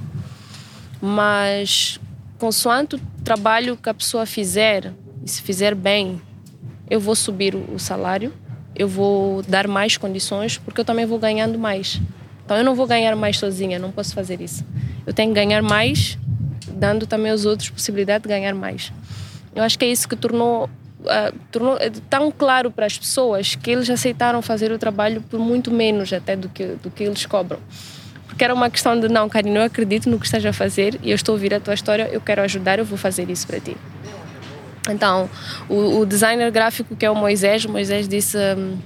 [1.00, 1.98] mas
[2.38, 4.92] consoante o trabalho que a pessoa fizer,
[5.24, 6.20] e se fizer bem,
[6.90, 8.32] eu vou subir o salário,
[8.74, 12.00] eu vou dar mais condições, porque eu também vou ganhando mais.
[12.44, 14.66] Então eu não vou ganhar mais sozinha, não posso fazer isso.
[15.06, 16.18] Eu tenho que ganhar mais,
[16.82, 18.92] dando também aos outros possibilidade de ganhar mais.
[19.54, 21.78] Eu acho que é isso que tornou, uh, tornou
[22.10, 26.34] tão claro para as pessoas que eles aceitaram fazer o trabalho por muito menos até
[26.34, 27.60] do que, do que eles cobram.
[28.26, 31.10] Porque era uma questão de, não, Karina, eu acredito no que estás a fazer e
[31.10, 33.60] eu estou a ouvir a tua história, eu quero ajudar, eu vou fazer isso para
[33.60, 33.76] ti.
[34.90, 35.30] Então,
[35.68, 38.76] o, o designer gráfico que é o Moisés, o Moisés disse: hum,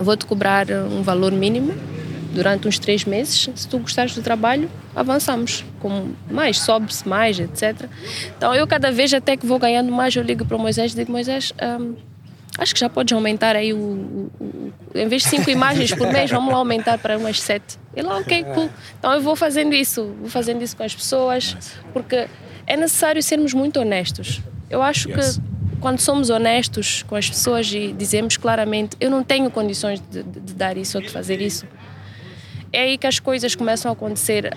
[0.00, 1.72] Vou-te cobrar um valor mínimo
[2.32, 3.48] durante uns três meses.
[3.54, 5.64] Se tu gostares do trabalho, avançamos.
[5.80, 7.88] Com mais, sobe-se mais, etc.
[8.36, 10.96] Então, eu cada vez até que vou ganhando mais, eu ligo para o Moisés e
[10.96, 11.94] digo: Moisés, hum,
[12.58, 16.12] acho que já podes aumentar aí o, o, o, Em vez de cinco imagens por
[16.12, 17.78] mês, vamos lá aumentar para umas sete.
[17.94, 18.70] Ele, ah, ok, cool.
[18.98, 21.56] Então eu vou fazendo isso, vou fazendo isso com as pessoas,
[21.92, 22.28] porque
[22.66, 24.40] é necessário sermos muito honestos.
[24.68, 25.38] Eu acho yes.
[25.38, 25.42] que
[25.80, 30.40] quando somos honestos com as pessoas e dizemos claramente eu não tenho condições de, de,
[30.40, 31.66] de, dar isso ou de fazer isso,
[32.72, 34.56] é aí que as coisas começam a acontecer.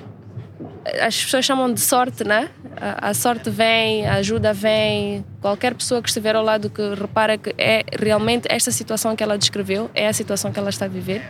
[1.02, 2.50] As pessoas chamam de sorte, né?
[2.76, 5.24] A, a sorte vem, a ajuda vem.
[5.40, 9.38] Qualquer pessoa que estiver ao lado que repara que é realmente esta situação que ela
[9.38, 11.22] descreveu, é a situação que ela está a viver.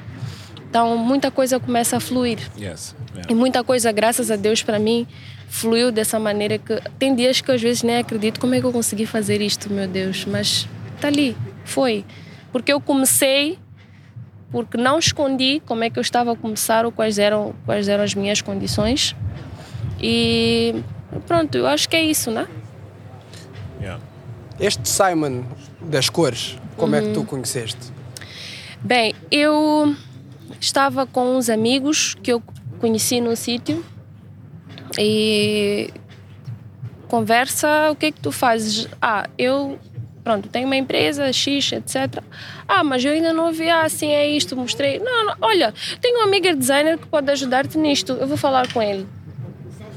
[0.69, 2.39] Então muita coisa começa a fluir.
[2.57, 2.95] Yes.
[3.13, 3.29] Yeah.
[3.29, 5.05] E muita coisa, graças a Deus, para mim,
[5.49, 8.71] fluiu dessa maneira que tem dias que às vezes nem acredito como é que eu
[8.71, 10.65] consegui fazer isto, meu Deus, mas
[10.95, 12.05] está ali, foi.
[12.53, 13.59] Porque eu comecei,
[14.51, 18.03] porque não escondi como é que eu estava a começar ou quais eram, quais eram
[18.03, 19.15] as minhas condições.
[19.99, 20.83] E
[21.25, 22.47] pronto, eu acho que é isso, né?
[23.79, 24.03] Yeah.
[24.59, 25.43] Este Simon
[25.79, 27.01] das cores, como uhum.
[27.01, 27.25] é que tu uhum.
[27.25, 27.91] conheceste?
[28.81, 29.95] Bem, eu
[30.59, 32.43] estava com uns amigos que eu
[32.79, 33.85] conheci no sítio
[34.97, 35.89] e
[37.07, 38.87] conversa, o que é que tu fazes?
[39.01, 39.79] Ah, eu
[40.23, 42.23] pronto, tenho uma empresa X, etc.
[42.67, 44.99] Ah, mas eu ainda não ouvi, ah, assim é isto, mostrei.
[44.99, 48.81] Não, não, olha, tenho uma amiga designer que pode ajudar-te nisto, eu vou falar com
[48.81, 49.05] ele.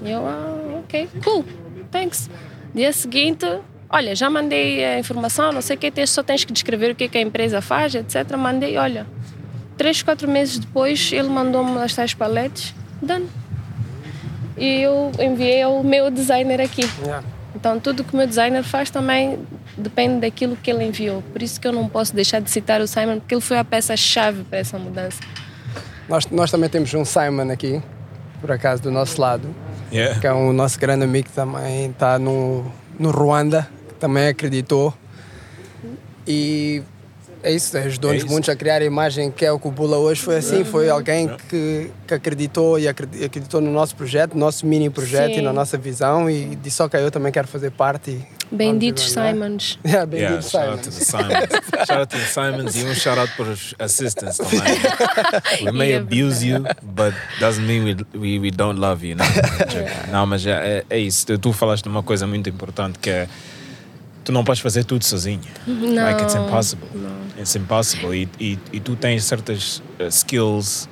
[0.03, 1.45] E eu, ah, ok, cool,
[1.91, 2.29] thanks.
[2.75, 3.47] Dia seguinte,
[3.89, 7.05] olha, já mandei a informação, não sei o que, só tens que descrever o que,
[7.05, 8.37] é que a empresa faz, etc.
[8.37, 9.07] Mandei, olha.
[9.77, 12.73] Três, quatro meses depois, ele mandou-me as tais paletes,
[13.03, 13.29] done
[14.57, 16.83] e eu enviei ao meu designer aqui.
[17.03, 17.25] Yeah.
[17.55, 19.39] Então, tudo que o meu designer faz também
[19.77, 21.23] depende daquilo que ele enviou.
[21.33, 23.65] Por isso que eu não posso deixar de citar o Simon, porque ele foi a
[23.65, 25.21] peça-chave para essa mudança.
[26.09, 27.83] Nós, nós também temos um Simon aqui,
[28.41, 29.49] por acaso, do nosso lado,
[29.93, 30.19] yeah.
[30.21, 34.93] que é um nosso grande amigo que também está no, no Ruanda, que também acreditou.
[36.27, 36.83] E
[37.45, 39.99] é isso, ajudou-nos é muito a criar a imagem que é o que o Bula
[39.99, 44.67] hoje foi assim, foi alguém que, que acreditou e acreditou no nosso projeto, no nosso
[44.67, 45.41] mini projeto Sim.
[45.41, 48.27] e na nossa visão e disse, ok, eu também quero fazer parte.
[48.55, 49.79] Benditos Simons.
[49.85, 50.51] Yeah, benditos yeah, Simons.
[50.51, 51.87] Shout out to the Simons.
[51.87, 55.65] shout out to the Simons e um shout out para os assistants também.
[55.65, 59.17] we may abuse you, but doesn't mean we, we, we don't love you.
[59.17, 59.25] Não,
[59.73, 60.07] yeah.
[60.11, 61.27] não mas é, é isso.
[61.39, 63.29] Tu falaste de uma coisa muito importante que é
[64.25, 65.43] tu não podes fazer tudo sozinho.
[65.67, 66.03] Não.
[66.03, 66.89] Like it's impossible.
[66.95, 67.39] Não.
[67.39, 68.15] It's impossible.
[68.15, 70.89] E, e, e tu tens certas uh, skills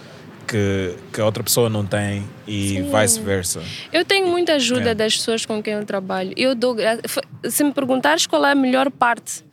[0.46, 3.62] que, que a outra pessoa não tem e vice-versa.
[3.92, 4.94] Eu tenho muita ajuda é.
[4.94, 6.32] das pessoas com quem eu trabalho.
[6.36, 6.76] Eu dou
[7.48, 9.44] se me perguntares qual é a melhor parte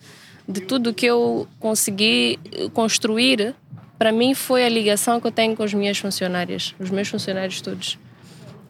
[0.47, 2.39] de tudo que eu consegui
[2.73, 3.55] construir,
[3.97, 7.61] para mim foi a ligação que eu tenho com as minhas funcionárias, os meus funcionários
[7.61, 7.99] todos.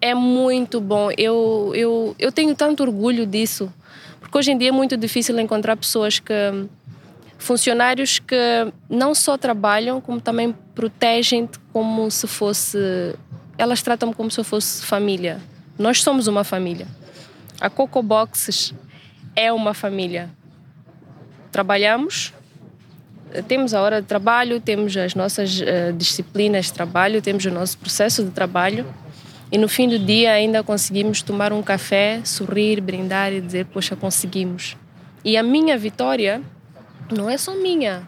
[0.01, 1.09] É muito bom.
[1.17, 3.72] Eu, eu, eu tenho tanto orgulho disso
[4.30, 6.34] porque hoje em dia é muito difícil encontrar pessoas que.
[7.39, 8.35] Funcionários que
[8.89, 12.77] não só trabalham, como também protegem-te como se fosse.
[13.57, 15.39] Elas tratam-me como se eu fosse família.
[15.77, 16.87] Nós somos uma família.
[17.59, 18.73] A Coco Boxes
[19.35, 20.29] é uma família.
[21.51, 22.33] Trabalhamos,
[23.47, 27.77] temos a hora de trabalho, temos as nossas uh, disciplinas de trabalho, temos o nosso
[27.77, 28.85] processo de trabalho
[29.51, 33.95] e no fim do dia ainda conseguimos tomar um café, sorrir, brindar e dizer: Poxa,
[33.95, 34.77] conseguimos.
[35.23, 36.41] E a minha vitória
[37.12, 38.03] não é só minha.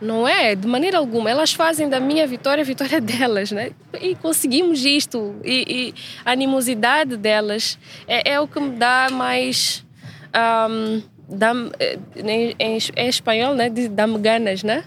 [0.00, 1.28] Não é, de maneira alguma.
[1.28, 3.70] Elas fazem da minha vitória a vitória delas, né?
[4.00, 5.34] E conseguimos isto.
[5.44, 7.76] E, e a animosidade delas
[8.06, 9.84] é, é o que me dá mais.
[10.32, 13.68] ahm, dá é, em, em, em espanhol, né?
[13.90, 14.84] Dá-me ganas, né?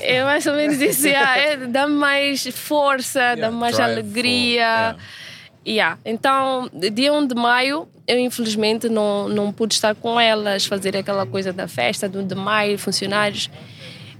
[0.00, 1.06] É mais ou menos isso.
[1.06, 4.64] yeah, é, dá-me mais força, dá-me mais alegria.
[4.64, 4.98] for- Yeah.
[6.04, 11.26] Então, dia 1 de maio, eu infelizmente não, não pude estar com elas, fazer aquela
[11.26, 13.50] coisa da festa do 1 de maio, funcionários.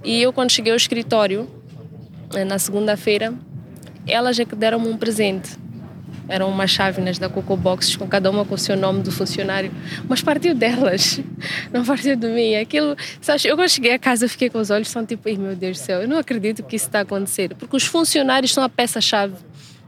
[0.03, 1.49] E eu, quando cheguei ao escritório,
[2.35, 3.33] eh, na segunda-feira,
[4.07, 5.57] elas é que deram-me um presente.
[6.27, 9.71] Eram umas chávenas da Coco Boxes, com cada uma com o seu nome do funcionário.
[10.07, 11.19] Mas partiu delas,
[11.73, 12.55] não partiu de mim.
[12.55, 12.95] Aquilo,
[13.43, 15.79] eu quando cheguei a casa, eu fiquei com os olhos, são tipo, "Ai, meu Deus
[15.79, 17.55] do céu, eu não acredito que isso está a acontecer.
[17.55, 19.33] Porque os funcionários são a peça-chave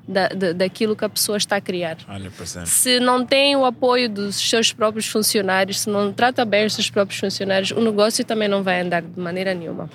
[0.07, 1.97] da, da, daquilo que a pessoa está a criar.
[1.97, 2.65] 100%.
[2.65, 6.89] Se não tem o apoio dos seus próprios funcionários, se não trata bem os seus
[6.89, 9.89] próprios funcionários, o negócio também não vai andar de maneira nenhuma.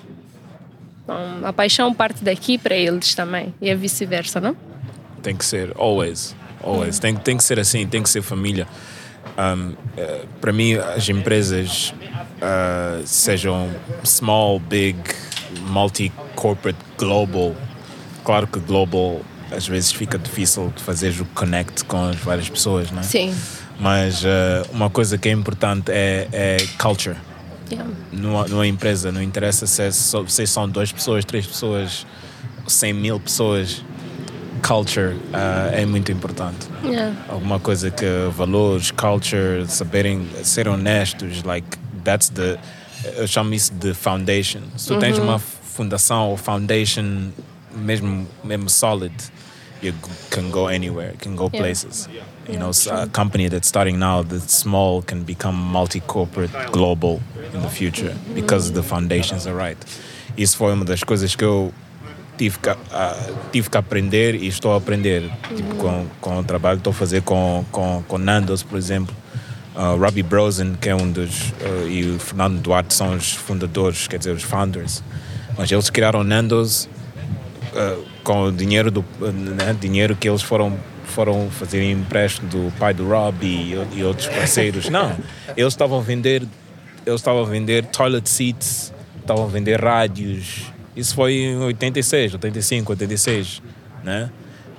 [1.03, 4.55] Então, a paixão parte daqui para eles também, e é vice-versa, não?
[5.21, 6.35] Tem que ser, always.
[6.63, 6.99] Always.
[6.99, 8.67] Tem, tem que ser assim, tem que ser família.
[9.37, 11.93] Um, eh, para mim, as empresas,
[12.41, 13.69] uh, sejam
[14.03, 14.97] small, big,
[15.61, 17.55] multi-corporate, global,
[18.23, 19.21] claro que global
[19.51, 23.03] às vezes fica difícil de fazer o connect com as várias pessoas, não é?
[23.03, 23.35] Sim.
[23.79, 24.27] Mas uh,
[24.71, 27.17] uma coisa que é importante é, é culture.
[27.71, 27.91] Yeah.
[28.11, 32.05] Numa, numa empresa, não interessa se, é só, se são duas pessoas, três pessoas,
[32.65, 33.83] cem mil pessoas,
[34.65, 36.67] culture uh, é muito importante.
[36.83, 37.13] Yeah.
[37.27, 41.67] Alguma coisa que valores, culture, saberem ser honestos, like
[42.03, 42.57] that's the
[43.15, 44.61] eu chamo isso de foundation.
[44.75, 47.31] Se tu tens uma fundação ou foundation
[47.75, 49.13] mesmo mesmo solid,
[49.81, 49.93] you
[50.29, 51.61] can go anywhere, can go Yeah.
[51.61, 52.09] places.
[52.49, 57.19] You know, a company that's starting now, that's small, can become multi-corporate, global
[57.53, 59.77] in the future because the foundations are right.
[60.37, 61.73] Isso foi uma das coisas que eu
[62.37, 66.77] tive que, ah, tive que aprender e estou a aprender tipo, com, com o trabalho
[66.77, 69.15] que estou a fazer com, com, com Nando's, por exemplo.
[69.75, 74.07] Uh, Robbie Brosen, que é um dos, uh, e o Fernando Duarte são os fundadores,
[74.07, 75.03] quer dizer, os founders.
[75.55, 76.89] Mas eles criaram Nando's
[77.77, 82.93] uh, com o dinheiro, do, né, dinheiro que eles foram, foram fazer empréstimo do pai
[82.93, 84.89] do Robbie e, e outros parceiros.
[84.89, 85.15] Não,
[85.55, 86.43] eles estavam a vender,
[87.05, 90.65] eles estavam a vender toilet seats, estavam a vender rádios.
[90.95, 93.61] Isso foi em 86, 85, 86,
[94.03, 94.31] né?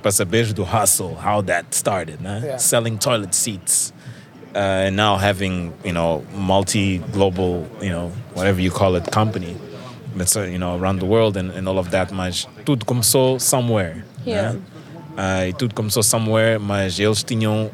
[0.03, 2.41] Para saberes do hustle, how that started, né?
[2.43, 2.59] Yeah.
[2.59, 3.93] Selling toilet seats.
[4.55, 9.57] Uh, and now having, you know, multi-global, you know, whatever you call it, company
[10.19, 13.39] that's, uh, you know, around the world and, and all of that, mas tudo começou
[13.41, 14.53] somewhere, Yeah.
[14.55, 14.59] né?
[15.16, 17.71] Uh, e tudo começou somewhere, mas eles tinham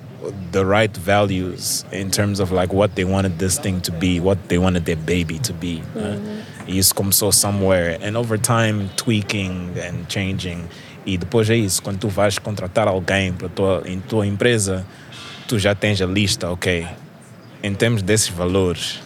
[0.52, 4.38] the right values in terms of like what they wanted this thing to be, what
[4.48, 5.82] they wanted their baby to be.
[5.94, 6.42] né?
[6.66, 7.98] E isso começou somewhere.
[8.02, 10.64] And over time, tweaking and changing.
[11.04, 14.86] E depois é isso, quando tu vais contratar alguém para tua, em tua empresa,
[15.46, 16.86] tu já tens a lista, ok.
[17.62, 19.00] Em termos desses valores,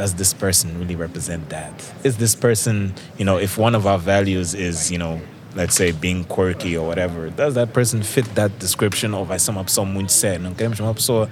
[0.00, 1.74] does this person really represent that?
[2.04, 5.20] Is this person, you know, if one of our values is, you know,
[5.54, 9.50] let's say being quirky or whatever, does that person fit that description ou vai ser
[9.50, 10.38] uma pessoa muito séria?
[10.38, 11.28] Não queremos uma pessoa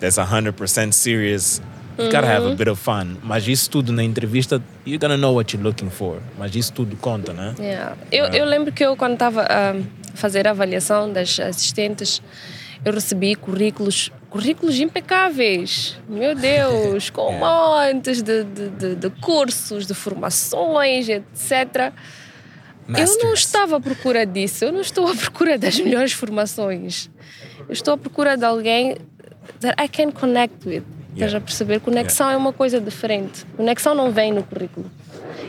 [0.00, 1.60] that's 100% serious.
[1.96, 3.18] You gotta have a bit of fun.
[3.22, 6.18] Mas isso tudo na entrevista, you're gonna know what you're looking for.
[6.36, 7.54] Mas isso tudo conta, né?
[7.60, 7.96] Yeah.
[8.10, 9.76] Eu, eu lembro que eu, quando estava a
[10.14, 12.20] fazer a avaliação das assistentes,
[12.84, 15.98] eu recebi currículos, currículos impecáveis.
[16.08, 21.92] Meu Deus, com montes de, de, de, de cursos, de formações, etc.
[22.88, 23.38] Eu não Masters.
[23.40, 27.08] estava à procura disso, eu não estou à procura das melhores formações.
[27.68, 28.96] Eu estou à procura de alguém
[29.60, 30.82] that I can connect with.
[31.12, 31.36] Estás Yeah.
[31.36, 31.80] a perceber?
[31.80, 33.44] Conexão é uma coisa diferente.
[33.54, 34.90] Conexão não vem no currículo.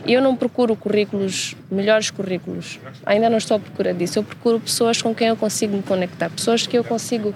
[0.04, 2.78] E eu não procuro currículos, melhores currículos.
[3.06, 4.18] Ainda não estou à procura disso.
[4.18, 7.34] Eu procuro pessoas com quem eu consigo me conectar, pessoas que eu consigo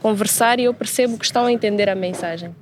[0.00, 2.54] conversar e eu percebo que estão a entender a mensagem.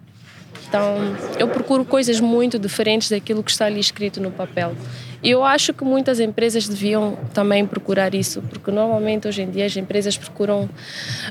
[0.69, 0.97] Então,
[1.39, 4.75] eu procuro coisas muito diferentes daquilo que está ali escrito no papel.
[5.23, 9.65] E eu acho que muitas empresas deviam também procurar isso, porque normalmente hoje em dia
[9.65, 10.69] as empresas procuram,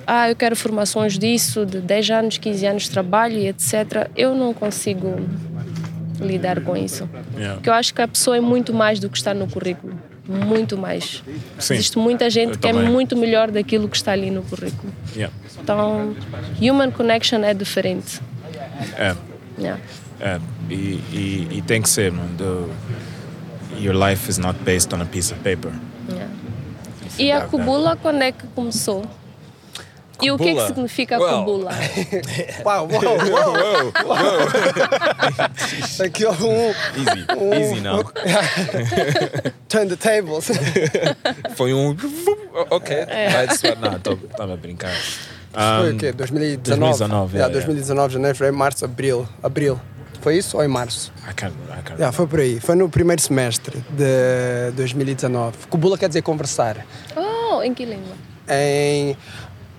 [0.07, 4.09] ah, eu quero formações disso, de 10 anos, 15 anos de trabalho e etc.
[4.15, 5.15] Eu não consigo
[6.19, 7.07] lidar com isso.
[7.35, 7.55] Yeah.
[7.55, 9.97] Porque eu acho que a pessoa é muito mais do que está no currículo.
[10.27, 11.23] Muito mais.
[11.59, 11.75] Sim.
[11.75, 14.91] Existe muita gente Eu que é muito melhor daquilo que está ali no currículo.
[15.15, 15.33] Yeah.
[15.61, 16.15] Então,
[16.59, 18.21] human connection é diferente.
[18.97, 19.15] É.
[19.59, 19.81] Yeah.
[20.19, 22.69] É, e, e, e tem que ser, mano.
[23.79, 25.71] Your life is not based on a piece of paper.
[26.09, 26.31] Yeah.
[27.17, 29.05] E a Cubula, quando é que começou?
[30.21, 30.67] E o que é que Kubula.
[30.67, 31.39] significa Well.
[31.39, 31.71] Kubula?
[32.65, 33.03] Uau, uau,
[34.05, 34.47] uau.
[36.05, 36.73] Aqui um.
[36.97, 38.03] Easy, um easy now.
[39.67, 40.49] Turn the tables.
[41.55, 41.95] Foi um.
[42.69, 43.79] Ok, that's what.
[43.81, 44.93] Não, estava a brincar.
[45.51, 46.11] Foi Um, o quê?
[46.11, 46.63] 2019?
[46.63, 49.27] 2019, Yeah, yeah, 2019, janeiro, fevereiro, março, abril.
[49.41, 49.79] Abril.
[50.21, 51.13] Foi isso ou em março?
[51.29, 52.59] I can't, I can't Yeah, foi por aí.
[52.59, 55.67] Foi no primeiro semestre de 2019.
[55.69, 56.85] Kubula quer dizer conversar.
[57.15, 58.15] Oh, em que língua?
[58.49, 59.15] Em...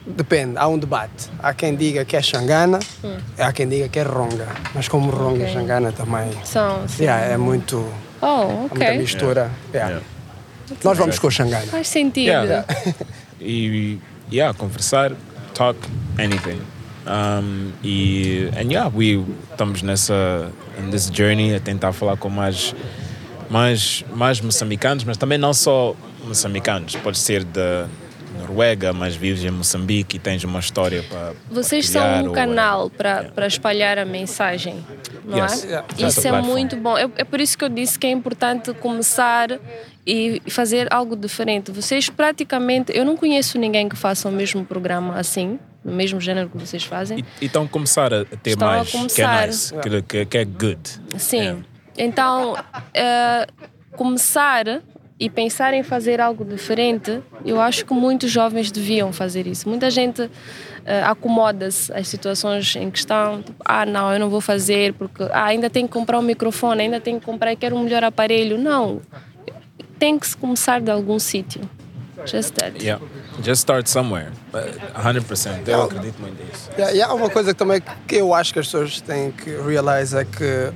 [0.07, 1.29] Depende, há um debate.
[1.41, 3.17] Há quem diga que é Xangana, Hum.
[3.39, 4.47] há quem diga que é Ronga.
[4.75, 5.55] Mas como Ronga e Ok.
[5.55, 6.31] Xangana também.
[6.45, 6.87] São.
[6.89, 7.03] sim.
[7.05, 7.85] Yeah, é muito.
[8.23, 8.99] Oh, há muita ok.
[8.99, 9.51] mistura.
[9.75, 9.91] Yeah.
[9.95, 10.07] Yeah.
[10.85, 11.67] Nós vamos com o Xangana.
[11.67, 12.27] Faz sentido.
[12.29, 12.65] Yeah.
[13.41, 13.99] E,
[14.33, 15.13] yeah, conversar,
[15.55, 15.79] talk,
[16.19, 16.61] anything.
[17.07, 22.75] Um, e, and yeah, we estamos nessa, in this journey a tentar falar com mais,
[23.51, 25.95] mais, mais moçambicanos, mas também não só
[26.25, 26.97] moçambicanos.
[26.97, 27.87] Pode ser da
[28.37, 32.91] Noruega, mas vives em Moçambique e tens uma história para Vocês são um ou canal
[32.91, 33.33] para Yeah.
[33.35, 34.85] para espalhar a mensagem,
[35.25, 35.65] não Yes.
[35.65, 35.67] é?
[35.67, 35.87] Yeah.
[35.97, 36.97] Isso That's a é muito bom.
[36.99, 39.59] É, é por isso que eu disse que é importante começar
[40.07, 41.71] e fazer algo diferente.
[41.73, 46.49] Vocês praticamente, eu não conheço ninguém que faça o mesmo programa assim, no mesmo gênero
[46.49, 47.25] que vocês fazem.
[47.41, 50.39] E estão a começar a ter Estão a mais, que é nice, que, que, que
[50.39, 50.81] é good.
[51.17, 51.37] Sim.
[51.39, 51.61] Yeah.
[51.99, 52.57] Então,
[52.93, 53.47] eh,
[53.93, 54.83] começar
[55.19, 59.67] e pensar em fazer algo diferente, eu acho que muitos jovens deviam fazer isso.
[59.69, 60.31] Muita gente
[60.85, 65.23] eh, acomoda-se às situações em que estão, tipo, ah, não, eu não vou fazer porque
[65.33, 68.59] ah, ainda tenho que comprar um microfone, ainda tenho que comprar, quero um melhor aparelho.
[68.59, 69.01] Não.
[69.99, 71.63] Tem que se começar de algum sítio.
[72.27, 72.83] Just that.
[72.83, 73.03] Yeah.
[73.43, 74.33] Just start somewhere.
[74.53, 75.69] But 100%.
[75.69, 76.71] Eu acredito muito nisso.
[76.95, 80.21] E há uma coisa que também que eu acho que as pessoas têm que realizar
[80.21, 80.73] é que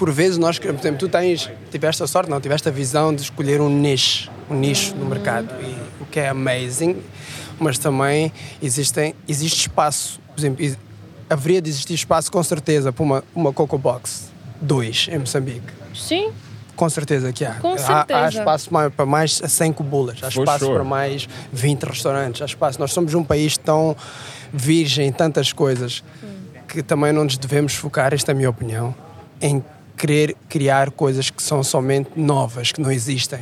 [0.00, 3.14] por vezes nós queremos, por exemplo, tu tens, tiveste a sorte, não, tiveste a visão
[3.14, 6.96] de escolher um nicho, um nicho no mercado, e, o que é amazing,
[7.58, 8.32] mas também
[8.62, 10.78] existem, existe espaço, por exemplo, ex-
[11.28, 14.30] haveria de existir espaço com certeza para uma, uma Coco Box
[14.62, 15.70] 2 em Moçambique.
[15.94, 16.30] Sim,
[16.76, 17.56] Com certeza que há.
[17.56, 18.38] Com Há- Há, certeza.
[18.38, 20.76] espaço para mais 100 cubulas, há espaço sure.
[20.76, 22.80] para mais 20 restaurantes, há espaço.
[22.80, 23.94] Nós somos um país tão
[24.50, 26.02] virgem em tantas coisas
[26.66, 28.94] que também não nos devemos focar, esta é a minha opinião,
[29.42, 29.62] em
[30.00, 33.40] querer criar coisas que são somente novas, que não existem.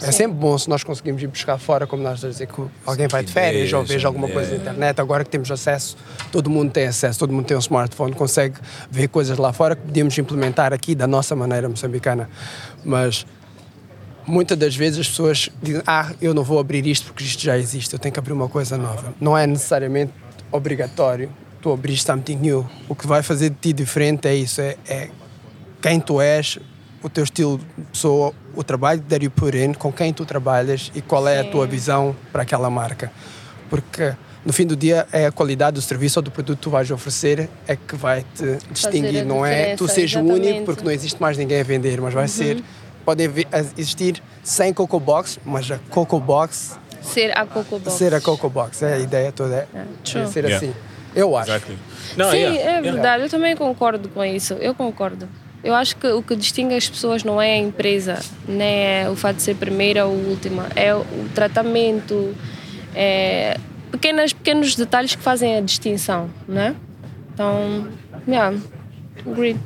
[0.00, 2.62] É sempre bom se nós conseguimos ir buscar fora, como nós estamos a dizer, que
[2.84, 4.70] alguém vai de férias ou veja alguma coisa na yeah.
[4.70, 5.00] internet.
[5.00, 5.96] Agora que temos acesso,
[6.30, 8.56] todo mundo tem acesso, todo mundo tem um smartphone, consegue
[8.88, 12.28] ver coisas lá fora que podíamos implementar aqui da nossa maneira moçambicana.
[12.84, 13.26] Mas
[14.26, 17.58] muitas das vezes as pessoas dizem: Ah, eu não vou abrir isto porque isto já
[17.58, 19.12] existe, eu tenho que abrir uma coisa nova.
[19.20, 20.12] Não é necessariamente
[20.52, 21.30] obrigatório
[21.60, 22.64] tu abrir something new.
[22.88, 25.08] O que vai fazer de ti diferente é isso: é, é
[25.86, 26.58] quem tu és,
[27.00, 30.90] o teu estilo de pessoa, o trabalho that you put in, com quem tu trabalhas
[30.96, 33.12] e qual é a tua visão para aquela marca.
[33.70, 34.12] Porque
[34.44, 36.90] no fim do dia é a qualidade do serviço ou do produto que tu vais
[36.90, 39.24] oferecer é que vai te distinguir.
[39.24, 42.26] Não é tu seres o único porque não existe mais ninguém a vender, mas vai
[42.26, 42.64] ser.
[43.04, 43.46] Pode haver-
[43.78, 47.92] existir 100 Coco Box, mas a Coco Box ser a Coco Box.
[47.96, 48.82] ser a Coco Box.
[48.82, 49.68] É a ideia toda.
[49.72, 50.56] É, é ser Yeah.
[50.56, 50.74] assim.
[51.14, 51.48] Eu acho.
[51.50, 51.78] Exactly.
[52.16, 52.80] No, Sim, yeah, é yeah.
[52.80, 53.22] verdade.
[53.22, 54.54] Eu também concordo com isso.
[54.54, 55.28] Eu concordo.
[55.66, 59.16] Eu acho que o que distingue as pessoas não é a empresa, nem é o
[59.16, 60.68] fato de ser primeira ou última.
[60.76, 61.04] É o
[61.34, 62.32] tratamento,
[62.94, 63.58] é
[63.90, 66.76] pequenas, pequenos detalhes que fazem a distinção, né?
[67.34, 67.88] Então,
[68.28, 68.56] yeah,
[69.26, 69.56] agree.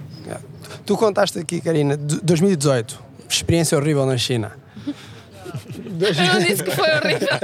[0.86, 2.98] Tu contaste aqui, Karina, de 2018,
[3.28, 4.52] experiência horrível na China.
[6.00, 7.28] Eu não disse que foi horrível.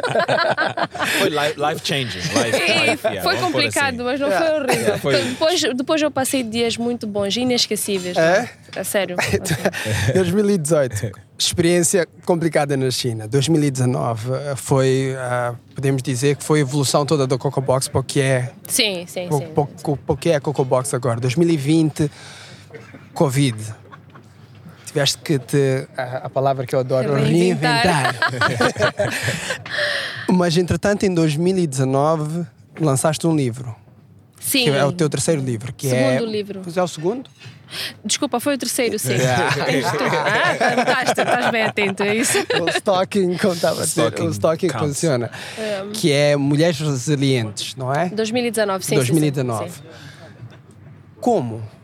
[1.18, 2.18] Foi life, changing.
[2.18, 4.02] Life, life, yeah, foi pôr complicado, assim.
[4.02, 4.98] mas não foi horrível.
[4.98, 8.16] Foi- Depois, depois eu passei dias muito bons, inesquecíveis.
[8.16, 8.48] É?
[8.76, 9.16] A sério.
[10.14, 13.26] 2018, experiência complicada na China.
[13.28, 18.00] 2019 eh, foi, ah, podemos dizer que foi a evolução toda da Coco Box para
[18.00, 19.44] o que é, Sim, sim, para, sim.
[19.44, 21.20] o- para o- para o que é a Coco Box agora.
[21.20, 22.11] 2020,
[23.14, 23.57] Covid.
[24.97, 25.86] Tiveste que te.
[25.94, 28.14] A, a palavra que eu adoro, Reinventar.
[28.30, 29.12] reinventar.
[30.32, 32.47] Mas entretanto, em 2019,
[32.80, 33.76] lançaste um livro.
[34.40, 34.64] Sim.
[34.64, 35.70] Que é o teu terceiro livro.
[35.74, 36.61] Que é, Segundo livro.
[36.64, 37.28] Pois é o segundo?
[38.03, 39.09] Desculpa, foi o terceiro, sim.
[39.18, 40.16] Tudo.
[40.16, 42.38] Ah, fantástico, estás bem atento a isso.
[42.62, 44.86] O stalking, como estava a dizer, Stalking o stalking counts.
[44.86, 45.30] funciona.
[45.92, 48.09] Que é Mulheres Resilientes, não é?
[48.09, 48.88] 2019, sim.
[48.90, 49.64] sim, 2019.
[49.64, 49.82] Sim, sim.
[51.20, 51.76] Como?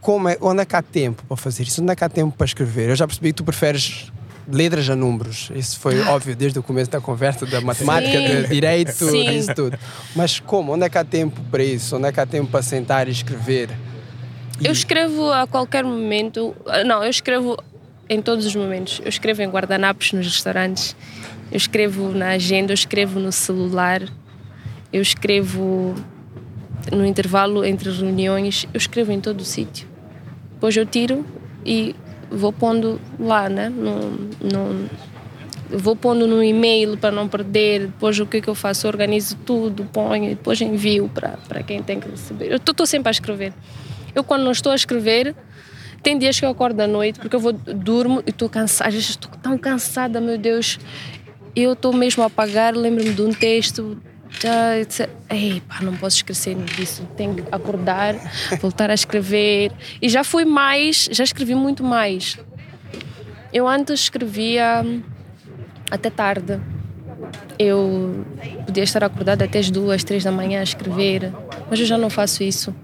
[0.00, 1.82] Como é, onde é que há tempo para fazer isso?
[1.82, 2.88] Onde é que há tempo para escrever?
[2.90, 4.10] Eu já percebi que tu preferes
[4.50, 5.50] letras a números.
[5.54, 8.42] Isso foi óbvio desde o começo da conversa, da matemática, Sim.
[8.42, 9.24] de direito, Sim.
[9.30, 9.78] disso tudo.
[10.16, 10.72] Mas como?
[10.72, 11.96] Onde é que há tempo para isso?
[11.96, 13.70] Onde é que há tempo para sentar e escrever?
[14.64, 16.54] Eu escrevo a qualquer momento.
[16.66, 17.56] ah, Não, eu escrevo
[18.08, 19.00] em todos os momentos.
[19.04, 20.96] Eu escrevo em guardanapos nos restaurantes.
[21.50, 24.02] Eu escrevo na agenda, eu escrevo no celular.
[24.92, 25.94] eu escrevo
[26.92, 29.88] no intervalo entre reuniões, eu escrevo em todo o sítio.
[30.52, 31.24] Depois eu tiro
[31.64, 31.94] e
[32.30, 33.68] vou pondo lá, né?
[33.68, 34.88] No,
[35.70, 37.86] vou pondo no e-mail para não perder.
[37.86, 38.86] Depois o que, é que eu faço?
[38.86, 42.50] Eu organizo tudo, ponho, depois envio para quem tem que receber.
[42.50, 43.52] Eu estou sempre a escrever.
[44.14, 45.34] Eu, quando não estou a escrever,
[46.02, 48.88] tem dias que eu acordo à noite porque eu vou durmo e estou cansada.
[48.88, 50.78] Às vezes estou tão cansada, meu Deus.
[51.54, 54.00] Eu estou mesmo a apagar, lembro-me de um texto.
[54.30, 57.06] Já, disse, Ei, pá, não posso esquecer disso.
[57.16, 58.14] Tenho que acordar,
[58.60, 59.72] voltar a escrever.
[60.00, 62.38] E já fui mais, já escrevi muito mais.
[63.52, 64.84] Eu antes escrevia
[65.90, 66.60] até tarde.
[67.58, 68.24] Eu
[68.64, 71.32] podia estar acordada até as duas, três da manhã a escrever,
[71.68, 72.74] mas eu já não faço isso.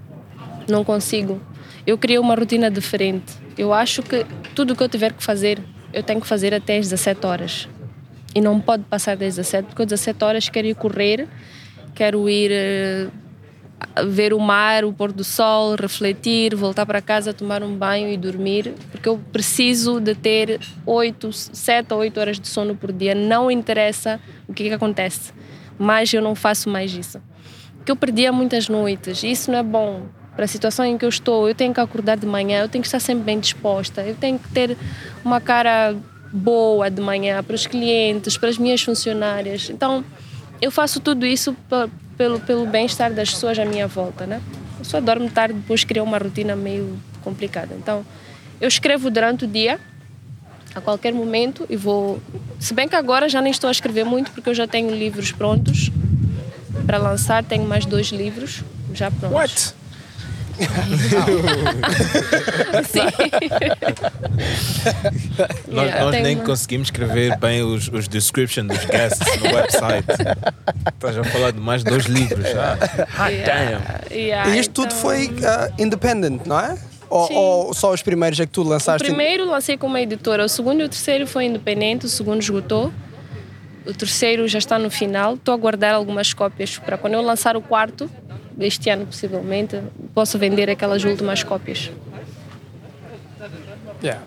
[0.68, 1.40] Não consigo.
[1.86, 3.32] Eu criei uma rotina diferente.
[3.56, 6.78] Eu acho que tudo o que eu tiver que fazer, eu tenho que fazer até
[6.78, 7.68] as 17 horas.
[8.34, 11.28] E não pode passar das 17, porque às 17 horas quero ir correr,
[11.94, 13.10] quero ir uh,
[14.06, 18.16] ver o mar, o pôr do sol, refletir, voltar para casa, tomar um banho e
[18.16, 23.14] dormir, porque eu preciso de ter 8, 7 ou 8 horas de sono por dia.
[23.14, 25.32] Não interessa o que, que acontece,
[25.78, 27.20] mas eu não faço mais isso.
[27.76, 30.02] Porque eu perdia muitas noites e isso não é bom
[30.34, 31.48] para a situação em que eu estou.
[31.48, 34.38] Eu tenho que acordar de manhã, eu tenho que estar sempre bem disposta, eu tenho
[34.38, 34.76] que ter
[35.24, 35.94] uma cara
[36.34, 39.70] boa de manhã para os clientes, para as minhas funcionárias.
[39.70, 40.04] Então,
[40.60, 41.56] eu faço tudo isso
[42.18, 44.42] pelo, pelo bem-estar das pessoas à minha volta, né?
[44.76, 47.74] Eu só dormo tarde, depois crio uma rotina meio complicada.
[47.76, 48.04] Então,
[48.60, 49.78] eu escrevo durante o dia,
[50.74, 52.20] a qualquer momento, e vou.
[52.58, 55.30] Se bem que agora já nem estou a escrever muito, porque eu já tenho livros
[55.30, 55.92] prontos
[56.84, 59.36] para lançar, tenho mais dois livros já prontos.
[59.36, 59.74] What?
[62.90, 63.00] Sim.
[65.68, 70.06] Nós, Yeah, nós nem uma- conseguimos escrever bem os, os descriptions dos guests no website.
[70.94, 72.46] Estás a falar de mais dois livros.
[72.56, 72.78] Ah,
[73.18, 74.16] ah, damn.
[74.16, 76.78] Yeah, E isto tudo então- foi ah, independent, não é?
[77.10, 79.06] Ou, ou só os primeiros é que tu O lançaste?
[79.06, 82.92] primeiro lancei com uma editora, o segundo e o terceiro foi independente, o segundo esgotou.
[83.86, 85.34] O terceiro já está no final.
[85.34, 88.10] Estou a guardar algumas cópias para quando eu lançar o quarto,
[88.60, 89.80] este ano possivelmente,
[90.14, 91.90] posso vender aquelas últimas cópias.
[94.02, 94.20] Yeah.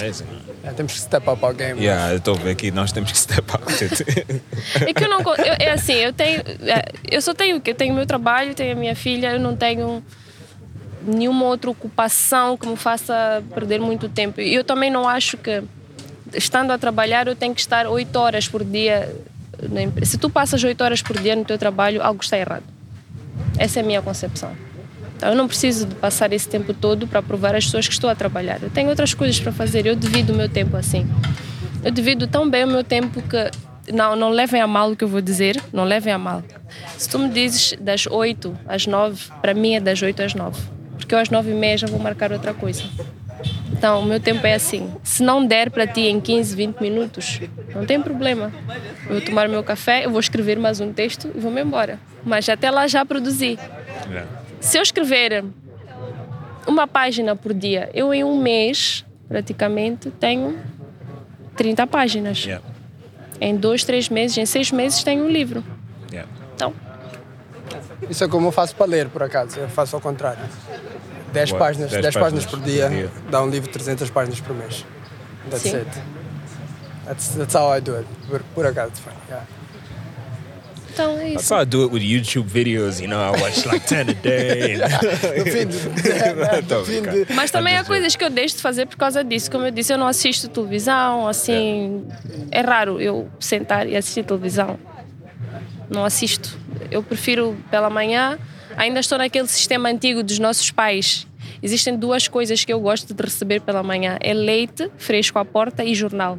[0.00, 0.26] Amazing.
[0.62, 1.80] Yeah, temos que step up our game.
[1.82, 3.64] Yeah, eu estou a ver aqui, nós temos que step up.
[4.86, 5.20] É que eu não.
[5.20, 6.40] eu- é assim, eu tenho.
[6.40, 7.70] é, Eu só tenho o quê?
[7.70, 10.02] Eu tenho meu trabalho, tenho a minha filha, eu não tenho
[11.04, 14.40] nenhuma outra ocupação que me faça perder muito tempo.
[14.40, 15.62] E eu também não acho que,
[16.32, 19.12] estando a trabalhar, eu tenho que estar oito horas por dia
[19.68, 20.12] na empresa.
[20.12, 22.62] Se tu passas oito horas por dia no teu trabalho, algo está errado.
[23.58, 24.52] Essa é a minha concepção.
[25.16, 28.10] Então, eu não preciso de passar esse tempo todo para provar às pessoas que estou
[28.10, 28.60] a trabalhar.
[28.62, 31.08] Eu tenho outras coisas para fazer, eu divido o meu tempo assim.
[31.84, 35.04] Eu divido tão bem o meu tempo que não, não levem a mal o que
[35.04, 36.42] eu vou dizer, não levem a mal.
[36.96, 40.60] Se tu me dizes das 8 às 9, para mim é das 8 às 9.
[40.96, 42.82] Porque eu às 9 e meia já vou marcar outra coisa.
[43.82, 44.94] Então, o meu tempo é assim.
[45.02, 47.40] Se não der para ti em 15, 20 minutos,
[47.74, 48.52] não tem problema.
[49.06, 51.98] Eu vou tomar o meu café, eu vou escrever mais um texto e vou-me embora.
[52.24, 53.58] Mas até lá já produzi.
[54.60, 55.44] Se eu escrever
[56.64, 60.60] uma página por dia, eu em um mês, praticamente, tenho
[61.56, 62.44] 30 páginas.
[62.44, 62.64] Yeah,
[63.40, 65.64] Em dois, três meses, em seis meses, tenho um livro.
[66.12, 66.30] yeah.
[66.54, 66.72] Então,
[68.08, 69.58] Isso é como eu faço para ler, por acaso.
[69.58, 70.44] Eu faço ao contrário.
[71.32, 71.58] 10 What?
[71.58, 73.10] páginas, 10 10 páginas por dia, por dia.
[73.30, 74.84] dá um livro de 300 páginas por mês.
[75.50, 75.76] That's Sim.
[75.76, 75.90] it.
[77.06, 78.06] That's, that's how I do it.
[78.28, 78.92] Por, por acaso,
[79.28, 79.44] yeah.
[80.92, 81.54] então é That's isso.
[81.54, 83.00] how I do it with YouTube videos.
[83.00, 84.76] You know, I watch like 10 a day.
[85.38, 85.78] No fim de,
[86.68, 87.24] Tô no fim brincando.
[87.26, 89.50] de, Mas também há coisas que eu deixo de fazer por causa disso.
[89.50, 92.06] Como eu disse, eu não assisto televisão, assim.
[92.50, 94.78] É raro eu sentar e assistir televisão.
[95.90, 96.56] Não assisto.
[96.90, 98.38] Eu prefiro pela manhã.
[98.76, 101.26] Ainda estou naquele sistema antigo dos nossos pais.
[101.62, 105.84] Existem duas coisas que eu gosto de receber pela manhã: é leite fresco à porta
[105.84, 106.38] e jornal.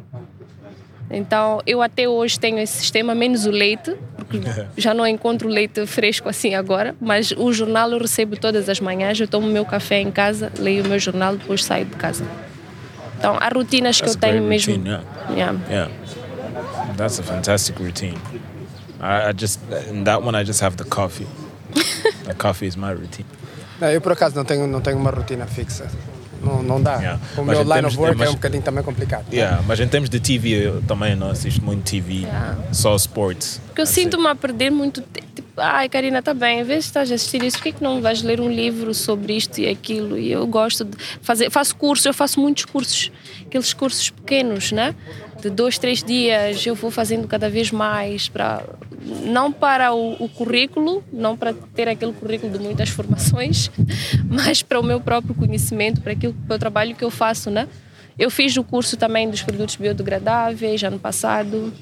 [1.10, 4.40] Então, eu até hoje tenho esse sistema, menos o leite, porque
[4.76, 9.20] já não encontro leite fresco assim agora, mas o jornal eu recebo todas as manhãs,
[9.20, 12.24] eu tomo o meu café em casa, leio o meu jornal, depois saio de casa.
[13.18, 14.72] Então, há rotinas que That's eu a great tenho mesmo.
[14.72, 15.04] routine, yeah.
[15.30, 15.58] Yeah.
[15.70, 15.90] Yeah,
[16.96, 18.18] that's a fantastic routine.
[19.00, 19.60] I, I just
[19.90, 21.26] in that one I just have the coffee.
[22.26, 23.26] the coffee is my routine.
[23.80, 25.86] Não, eu por acaso não tenho, não tenho uma rotina fixa.
[26.42, 26.96] Não, não dá.
[26.96, 27.20] Yeah.
[27.38, 29.24] O Mas meu line of de- work é mas- um bocadinho também complicado.
[29.32, 32.58] Yeah, mas em termos de TV eu também não assisto muito TV, Yeah.
[32.72, 33.60] só sports.
[33.66, 35.33] Porque eu sinto-me a perder muito tempo.
[35.56, 38.22] Ai Karina, tá bem, às vezes estás a assistir isso, por que, que não vais
[38.22, 40.18] ler um livro sobre isto e aquilo?
[40.18, 43.10] E eu gosto de fazer, faço cursos, eu faço muitos cursos,
[43.46, 44.94] aqueles cursos pequenos, né?
[45.40, 48.64] De dois, três dias, eu vou fazendo cada vez mais, para,
[49.24, 53.70] não para o, o currículo, não para ter aquele currículo de muitas formações,
[54.28, 57.68] mas para o meu próprio conhecimento, para aquilo, para o trabalho que eu faço, né?
[58.18, 61.72] Eu fiz o curso também dos produtos biodegradáveis ano passado.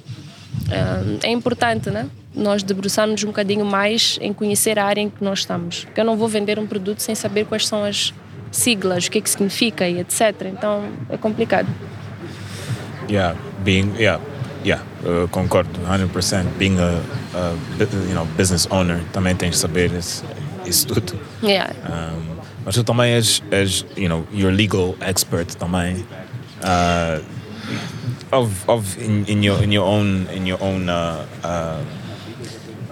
[1.22, 2.08] É importante, né?
[2.34, 5.84] Nós debruçarmos um bocadinho mais em conhecer a área em que nós estamos.
[5.84, 8.14] Porque eu não vou vender um produto sem saber quais são as
[8.50, 10.46] siglas, o que é que significa e etc.
[10.46, 11.68] Então é complicado.
[13.10, 14.22] Yeah, being yeah,
[14.64, 16.44] yeah, uh, concordo 100%.
[16.58, 17.00] Being a,
[17.36, 17.54] a
[18.08, 20.24] you know business owner também tens de saber isso,
[20.64, 21.18] isso tudo.
[21.42, 21.74] Yeah.
[21.88, 22.32] Um,
[22.64, 26.04] mas tu também és, és you know you're legal expert também.
[26.62, 27.22] Uh,
[28.32, 31.84] of of in, in your in your own in your own uh, uh,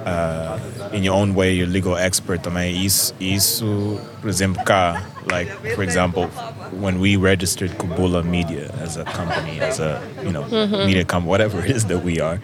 [0.04, 0.58] uh,
[0.92, 2.84] in your own way, you're legal expert também.
[2.84, 6.26] Isso, isso, por exemplo, cá, like for example,
[6.72, 10.44] when we registered Kubula Media as a company, as a you know
[10.86, 12.40] media company, whatever it is that we are,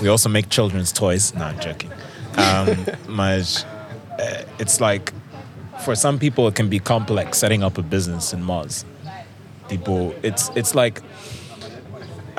[0.00, 1.34] we also make children's toys.
[1.34, 1.90] Not joking,
[2.36, 3.64] um, mas
[4.18, 5.12] uh, it's like
[5.84, 8.84] for some people it can be complex setting up a business in Moz.
[9.68, 11.02] People, it's it's like.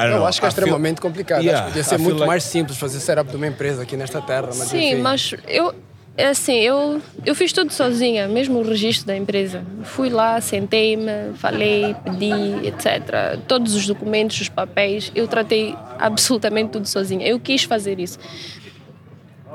[0.06, 0.26] Eu know.
[0.28, 1.41] acho que é I feel- extremamente complicado.
[1.41, 3.97] Yeah, acho que podia ser muito like- mais simples fazer setup de uma empresa aqui
[3.97, 4.47] nesta terra.
[4.47, 5.02] Mas Sim, enfim.
[5.02, 5.74] mas eu
[6.18, 9.64] é assim, eu, eu fiz tudo sozinha, mesmo o registro da empresa.
[9.84, 13.39] Fui lá, sentei-me, falei, pedi, etc.
[13.47, 17.26] Todos os documentos, os papéis, eu tratei absolutamente tudo sozinha.
[17.26, 18.20] Eu quis fazer isso.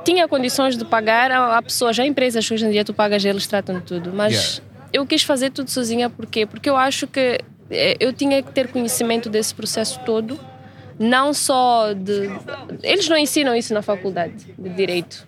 [0.05, 3.25] Tinha condições de pagar a, a pessoa, já empresas que hoje em dia tu pagas,
[3.25, 4.63] eles tratam de tudo, mas Yeah.
[4.93, 7.41] eu quis fazer tudo sozinha porque porque eu acho que
[8.01, 10.39] eu tinha que ter conhecimento desse processo todo,
[10.99, 12.31] não só de
[12.83, 15.27] eles não ensinam isso na faculdade de direito.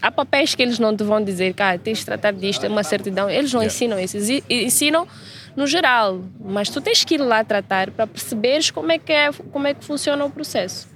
[0.00, 2.82] Há papéis que eles não te vão dizer, cara, tens de tratar disto, é uma
[2.82, 3.30] certidão.
[3.30, 4.16] Eles não ensinam isso,
[4.50, 5.06] ensinam
[5.54, 9.30] no geral, mas tu tens que ir lá tratar para perceberes como é que é,
[9.52, 10.88] como é que funciona o processo.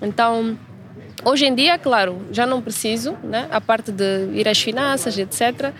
[0.00, 0.58] Então,
[1.24, 3.46] hoje em dia, claro, já não preciso, né?
[3.50, 5.72] A parte de ir às finanças, etc.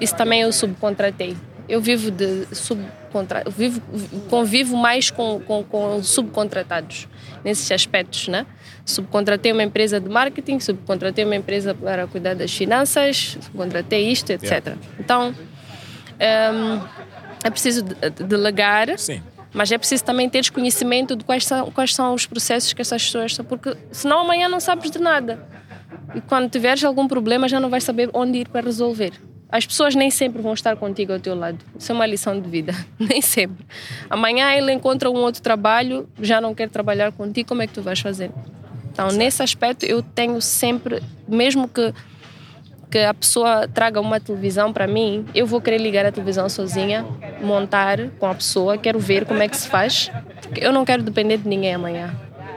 [0.00, 1.36] Isso também eu subcontratei.
[1.70, 3.44] Eu vivo de subcontra...
[3.48, 3.80] vivo,
[4.28, 7.06] convivo mais com, com, com subcontratados
[7.44, 8.44] nesses aspectos, né?
[8.84, 14.74] Subcontratei uma empresa de marketing, subcontratei uma empresa para cuidar das finanças, subcontratei isto, etc.
[14.98, 16.80] Então, hum,
[17.44, 19.22] é preciso de- de- delegar, Sim.
[19.52, 23.04] mas é preciso também ter conhecimento de quais são, quais são os processos que essas
[23.04, 25.46] pessoas estão, porque senão amanhã não sabes de nada.
[26.14, 29.12] E quando tiveres algum problema já não vais saber onde ir para resolver.
[29.52, 31.58] As pessoas nem sempre vão estar contigo ao teu lado.
[31.78, 32.72] Isso é uma lição de vida.
[32.98, 33.66] Nem sempre.
[34.08, 37.82] Amanhã ele encontra um outro trabalho, já não quer trabalhar contigo, como é que tu
[37.82, 38.30] vais fazer?
[38.92, 41.92] Então, nesse aspecto, eu tenho sempre, mesmo que
[42.90, 47.06] que a pessoa traga uma televisão para mim, eu vou querer ligar a televisão sozinha,
[47.40, 50.10] montar com a pessoa, quero ver como é que se faz.
[50.56, 52.12] Eu não quero depender de ninguém amanhã.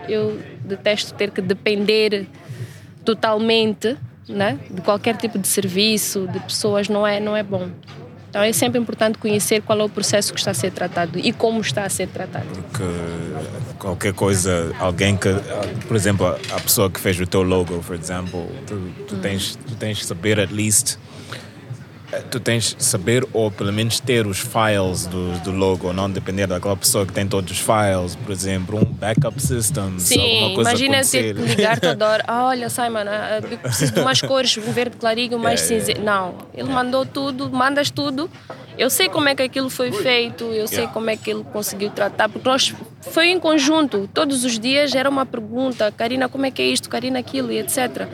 [0.09, 2.25] Eu detesto ter que depender
[3.05, 3.95] totalmente,
[4.28, 7.69] né, de qualquer tipo de serviço, de pessoas, não é, não é bom.
[8.30, 11.32] Então é sempre importante conhecer qual é o processo que está a ser tratado e
[11.32, 12.47] como está a ser tratado.
[12.74, 15.30] que qualquer coisa, alguém que,
[15.88, 19.76] por exemplo, a pessoa que fez o teu logo, por exemplo, tu, tu tens, tu
[19.76, 20.97] tens que saber at least,
[22.30, 26.47] tu tens que saber ou pelo menos ter os files do, do logo, não depender
[26.47, 30.53] daquela pessoa que tem todos os files, por exemplo, um backup system, se alguma Sim,
[30.55, 32.24] coisa imagina ter que ligar toda hora.
[32.34, 35.93] Ah, olha, Simon, ah, eu preciso de umas cores, um verde clarinho, mais É, cinza.
[36.01, 38.30] Não, ele mandou tudo, mandas tudo.
[38.78, 40.93] Eu sei como é que aquilo foi feito, eu sei Yeah.
[40.93, 45.07] como é que ele conseguiu tratar, porque nós foi em conjunto, todos os dias era
[45.07, 48.07] uma pergunta, Karina, como é que é isto, Karina, aquilo e etc.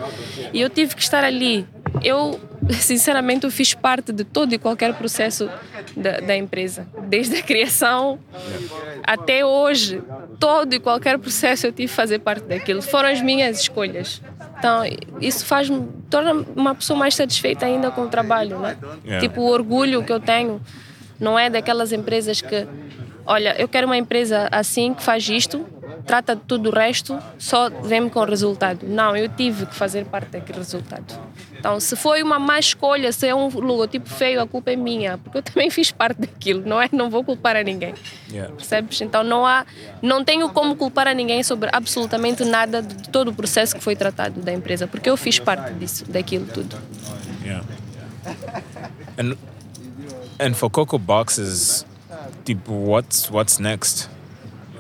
[0.52, 1.66] E eu tive que estar ali.
[2.04, 2.40] Eu,
[2.80, 5.50] sinceramente, eu fiz parte de todo e qualquer processo
[5.96, 8.20] da, da empresa, desde a criação
[9.04, 10.02] até hoje,
[10.40, 12.82] todo e qualquer processo eu tive que fazer parte daquilo.
[12.82, 14.22] Foram as minhas escolhas.
[14.58, 14.84] Então,
[15.22, 18.78] isso faz-me, torna uma pessoa mais satisfeita ainda com o trabalho, né?
[19.06, 19.28] Yeah.
[19.28, 20.62] Tipo, o orgulho que eu tenho
[21.20, 22.68] não é daquelas empresas que,
[23.26, 25.66] olha, eu quero uma empresa assim, que faz isto,
[26.06, 28.86] trata de tudo o resto, só vem-me com o resultado.
[28.88, 31.20] Não, eu tive que fazer parte daquele resultado.
[31.58, 35.18] Então, se foi uma má escolha, se é um logotipo feio, a culpa é minha,
[35.18, 36.90] porque eu também fiz parte daquilo, não é?
[36.92, 37.94] Não vou culpar a ninguém.
[38.32, 38.54] Yeah.
[38.56, 39.02] Percebes?
[39.02, 39.66] Então não há,
[40.02, 43.96] não tenho como culpar a ninguém sobre absolutamente nada de todo o processo que foi
[43.96, 46.78] tratado da empresa, porque eu fiz parte disso, daquilo tudo.
[47.44, 47.66] Yeah.
[49.18, 49.36] And
[50.40, 51.86] and for Coco Boxes,
[52.46, 54.10] tipo, what's what's next?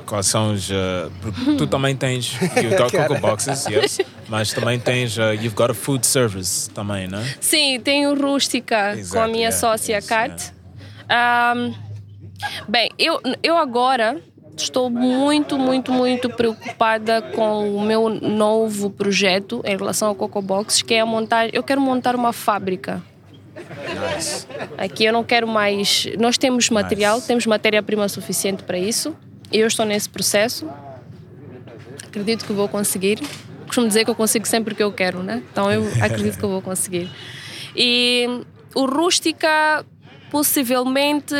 [0.09, 0.69] Quais são os.
[0.69, 2.33] Uh, porque tu também tens.
[2.57, 3.99] You've got Coco Boxes, yes.
[4.27, 5.17] Mas também tens.
[5.17, 7.23] Uh, you've got a food service também, né?
[7.39, 10.53] Sim, tenho rústica com a minha yeah, sócia yes, Kat.
[11.07, 11.73] Ahm,
[12.67, 14.21] bem, eu, eu agora
[14.55, 20.83] estou muito, muito, muito preocupada com o meu novo projeto em relação ao Coco Box,
[20.83, 21.53] que é a montar.
[21.53, 23.01] Eu quero montar uma fábrica.
[24.15, 24.47] Nice.
[24.77, 26.07] Aqui eu não quero mais.
[26.17, 27.27] Nós temos material, Nice.
[27.27, 29.15] temos matéria-prima suficiente para isso.
[29.51, 30.69] Eu estou nesse processo.
[32.05, 33.19] Acredito que vou conseguir.
[33.65, 35.43] Costumo dizer que eu consigo sempre que eu quero, né?
[35.51, 37.09] Então eu acredito que eu vou conseguir.
[37.75, 38.43] E
[38.75, 39.85] o Rústica,
[40.31, 41.35] possivelmente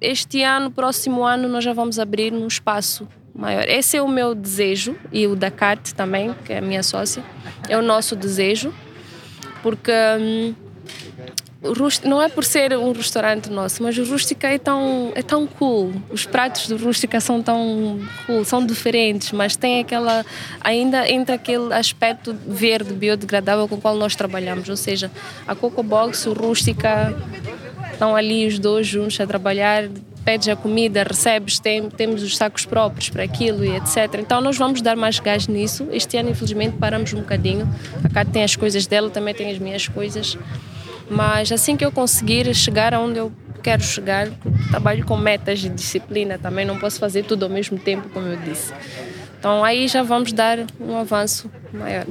[0.00, 3.64] este ano, próximo ano, nós já vamos abrir num espaço maior.
[3.68, 7.22] Esse é o meu desejo e o da Kat também, que é a minha sócia.
[7.68, 8.72] É o nosso desejo,
[9.62, 9.92] porque.
[10.20, 10.61] hum, o
[12.04, 15.92] Não é por ser um restaurante nosso, mas o Rústica é tão, é tão cool.
[16.10, 20.26] Os pratos do Rústica são tão cool, são diferentes, mas tem aquela.
[20.60, 24.68] ainda entra aquele aspecto verde, biodegradável com o qual nós trabalhamos.
[24.68, 25.08] Ou seja,
[25.46, 27.16] a Coco Box, o Rústica,
[27.92, 29.88] estão ali os dois juntos a trabalhar.
[30.24, 34.20] Pedes a comida, recebes, tem, temos os sacos próprios para aquilo e etc.
[34.20, 35.88] Então nós vamos dar mais gás nisso.
[35.92, 37.68] Este ano, infelizmente, paramos um bocadinho.
[38.04, 40.36] A Cátia tem as coisas dela, também tem as minhas coisas.
[41.12, 43.30] Mas assim que eu conseguir chegar aonde eu
[43.62, 44.28] quero chegar,
[44.70, 48.36] trabalho com metas de disciplina também, não posso fazer tudo ao mesmo tempo, como eu
[48.38, 48.72] disse.
[49.38, 52.06] Então aí já vamos dar um avanço maior.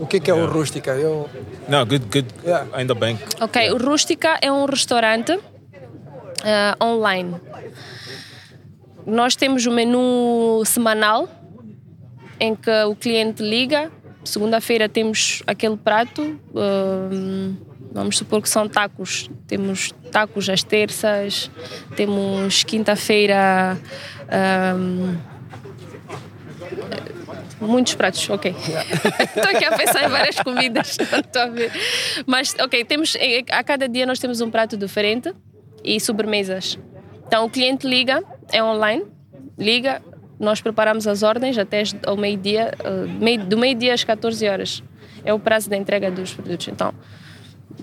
[0.00, 0.90] O que, que é o rústica?
[0.92, 1.28] Eu,
[1.68, 2.26] Não, good, good.
[2.44, 2.66] Yeah.
[2.72, 3.18] Ainda bem.
[3.38, 5.38] Ok, o Rústica é um restaurante
[6.42, 7.36] ah, online.
[9.06, 11.28] Nós temos o menu semanal
[12.40, 13.92] em que o cliente liga.
[14.24, 16.40] Segunda-feira temos aquele prato.
[16.54, 17.56] hum,
[17.90, 19.30] vamos supor que são tacos.
[19.46, 21.50] Temos tacos às terças.
[21.96, 23.78] Temos quinta-feira.
[24.76, 25.16] hum,
[27.60, 28.54] Muitos pratos, ok.
[28.56, 30.96] Estou aqui a pensar em várias comidas.
[31.12, 31.70] não Estou a ver.
[32.26, 35.32] Mas, ok, temos, eh, a cada dia nós temos um prato diferente
[35.84, 36.78] e sobremesas.
[37.26, 39.04] Então o cliente liga, é online,
[39.58, 40.02] liga,
[40.38, 44.82] nós preparamos as ordens até ao meio-dia, eh, do meio-dia às 14 horas.
[45.22, 46.66] É o prazo da entrega dos produtos.
[46.68, 46.94] Então,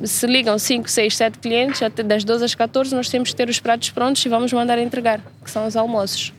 [0.04, 3.50] se ligam 5, 6, 7 clientes, até das 12 às 14 nós temos que ter
[3.50, 6.34] os pratos prontos e vamos mandar entregar, que são os almoços.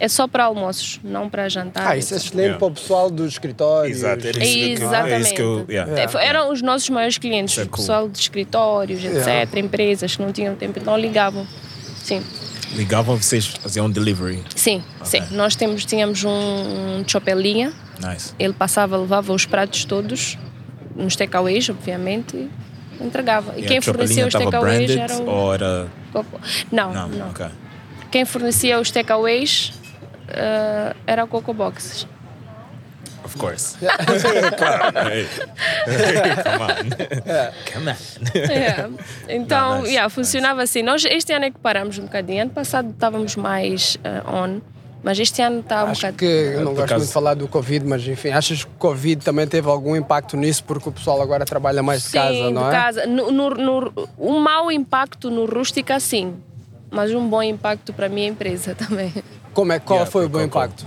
[0.00, 1.88] É só para almoços, não para jantar.
[1.88, 2.58] ah, isso é excelente Yeah.
[2.58, 3.96] para o pessoal dos escritórios.
[3.98, 5.12] Exato, era isso Exatamente.
[5.12, 5.66] é isso que eu.
[5.68, 5.92] Yeah.
[6.00, 9.58] É, Eram os nossos maiores clientes, é o pessoal de escritórios, etc., Yeah.
[9.60, 11.44] empresas que não tinham tempo, então ligavam.
[12.02, 12.22] Sim,
[12.74, 14.42] Ligavam vocês faziam delivery.
[14.54, 15.22] sim, sim.
[15.32, 16.30] Nós temos, tínhamos um,
[17.00, 18.32] um chopelinha, Nice.
[18.38, 20.38] ele passava, levava os pratos todos,
[20.94, 22.48] nos takeaways, obviamente,
[23.00, 23.52] entregava.
[23.52, 25.28] E Yeah, quem fornecia os takeaways era o.
[25.28, 25.86] ou era.
[26.72, 27.28] Não, Não, não.
[27.30, 27.46] ok.
[28.10, 29.72] Quem fornecia os takeaways
[30.28, 32.06] eh, era a Coco Boxes.
[33.24, 33.76] Of course.
[34.56, 35.10] claro.
[35.10, 35.26] Hey.
[36.44, 36.76] Come on.
[37.72, 38.50] Come on.
[38.50, 38.88] É.
[39.28, 40.82] Então, Não, nice, yeah, funcionava assim.
[40.82, 42.42] Nós este ano é que paramos um bocadinho.
[42.42, 44.60] Ano passado estávamos mais eh, on,
[45.08, 46.16] mas este ano está um Acho bocado.
[46.18, 48.70] que eu não Por gosto acaso- muito de falar do Covid, mas enfim, achas que
[48.70, 52.18] o Covid também teve algum impacto nisso porque o pessoal agora trabalha mais de sim,
[52.18, 52.70] casa, não de é?
[52.72, 53.06] casa.
[53.06, 56.34] No, no, no- um mau impacto no rústica, sim.
[56.90, 59.10] Mas um bom impacto para a minha empresa também.
[59.54, 60.84] Como é, qual Yeah, foi o bom impacto?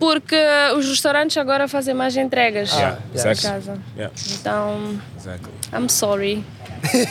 [0.00, 0.36] Porque
[0.76, 3.50] os restaurantes agora fazem mais entregas Yeah, para exactly.
[3.50, 3.78] casa.
[3.96, 5.52] Yeah, Então, exactly.
[5.72, 6.44] I'm sorry.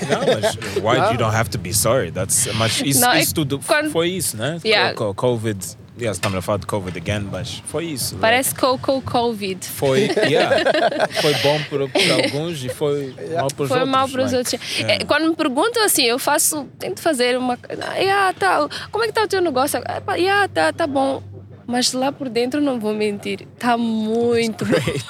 [0.09, 2.11] Não, mas why you don't have to be sorry?
[2.11, 4.59] That's, mas isso, Não, é isso tudo quando- foi isso, né?
[4.65, 4.93] Yeah.
[4.93, 5.57] Co- co- Covid.
[5.99, 8.13] Yeah, estamos a falar de Covid again, mas foi isso.
[8.13, 9.65] like, Parece Coco Covid.
[9.65, 10.55] Foi, yeah,
[11.22, 13.89] foi bom para, para alguns e foi mal para os Foi outros.
[13.89, 14.78] mal para os like, outros.
[14.78, 14.93] yeah.
[14.93, 17.57] É, quando me perguntam assim, eu faço, tento fazer uma.
[17.82, 19.82] Ah, yeah, tá, como é que está o teu negócio?
[20.05, 21.24] Ah, yeah, tá, tá bom.
[21.68, 24.72] Mas lá por dentro não vou mentir, tá muito bom.
[24.72, 25.03] Great.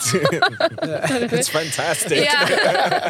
[1.35, 2.17] It's fantastic.
[2.17, 3.09] Yeah.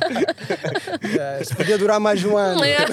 [1.17, 2.65] É, isso podia durar mais um ano.
[2.65, 2.85] Yeah.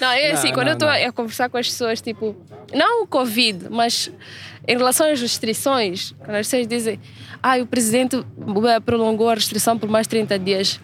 [0.00, 2.34] Não, é assim, Não, quando não, eu estou a conversar com as pessoas, tipo,
[2.72, 4.10] não o Covid, mas
[4.66, 6.98] em relação às restrições, quando as pessoas dizem,
[7.42, 10.80] ah, o presidente eh, prolongou a restrição por mais 30 dias.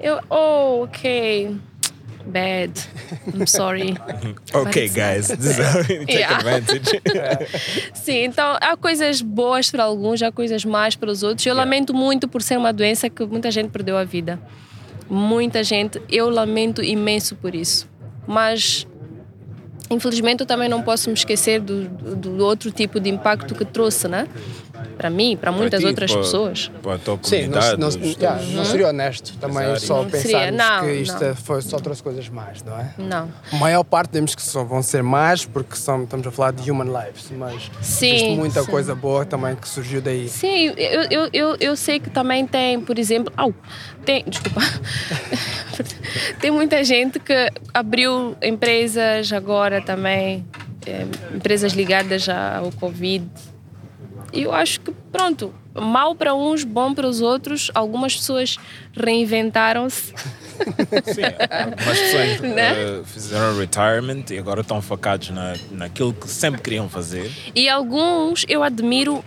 [0.00, 1.56] Eu, oh, ok,
[2.26, 2.72] bad,
[3.34, 3.96] I'm sorry.
[4.54, 6.36] Okay, guys, take Yeah.
[6.36, 7.00] advantage.
[7.94, 11.46] Sim, então há coisas boas para alguns, há coisas más para os outros.
[11.46, 14.38] Eu lamento muito por ser uma doença que muita gente perdeu a vida.
[15.08, 17.88] Muita gente, eu lamento imenso por isso.
[18.26, 18.86] Mas,
[19.90, 23.64] infelizmente, eu também não posso me esquecer do, do, do outro tipo de impacto que
[23.64, 24.26] trouxe, né?
[24.96, 26.70] Para mim, para muitas Para ti, outras para- pessoas.
[26.82, 29.80] Para a tua Sim, não, não, não, teus- yeah, não seria honesto também Exato.
[29.80, 31.36] só Não seria, pensarmos não, que isto não.
[31.36, 32.90] foi só outras coisas mais, não é?
[32.98, 33.28] Não.
[33.52, 36.70] A maior parte temos que só vão ser mais porque são, estamos a falar de
[36.70, 38.70] human lives, mas Sim, existe muita sim.
[38.70, 40.28] coisa boa também que surgiu daí.
[40.28, 43.32] Sim, eu, eu, eu, eu sei que também tem, por exemplo.
[43.36, 43.54] Au,
[44.04, 44.60] tem, desculpa.
[46.40, 50.44] tem muita gente que abriu empresas agora também,
[50.86, 53.24] eh, empresas ligadas já ao Covid.
[54.32, 57.70] E eu acho que, pronto, mal para uns, bom para os outros.
[57.74, 58.56] Algumas pessoas
[58.94, 60.12] reinventaram-se.
[61.12, 62.72] Sim, algumas pessoas Né?
[62.72, 67.30] eh, fizeram retirement e agora estão focados na, naquilo que sempre queriam fazer.
[67.54, 69.24] E alguns, eu admiro,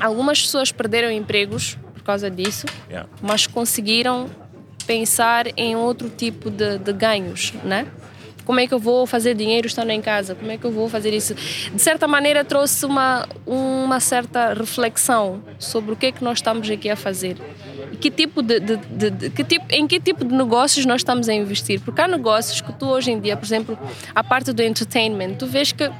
[0.00, 2.66] algumas pessoas perderam empregos por causa disso.
[2.88, 3.08] Yeah.
[3.20, 4.30] mas conseguiram
[4.86, 7.86] pensar em outro tipo de, de ganhos, né?
[8.46, 10.34] Como é que eu vou fazer dinheiro estando em casa?
[10.34, 11.34] Como é que eu vou fazer isso?
[11.34, 16.70] De certa maneira trouxe uma uma certa reflexão sobre o que é que nós estamos
[16.70, 17.36] aqui a fazer.
[17.92, 21.00] E que tipo de, de, de- de- que tipo, em que tipo de negócios nós
[21.00, 21.80] estamos a investir?
[21.80, 23.78] Porque há negócios que tu hoje em dia, por exemplo,
[24.14, 25.90] a parte do entertainment, tu vês que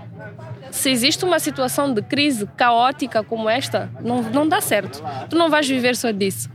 [0.71, 5.03] se existe uma situação de crise caótica como esta, não, não dá certo.
[5.31, 6.49] Tu não vais viver só disso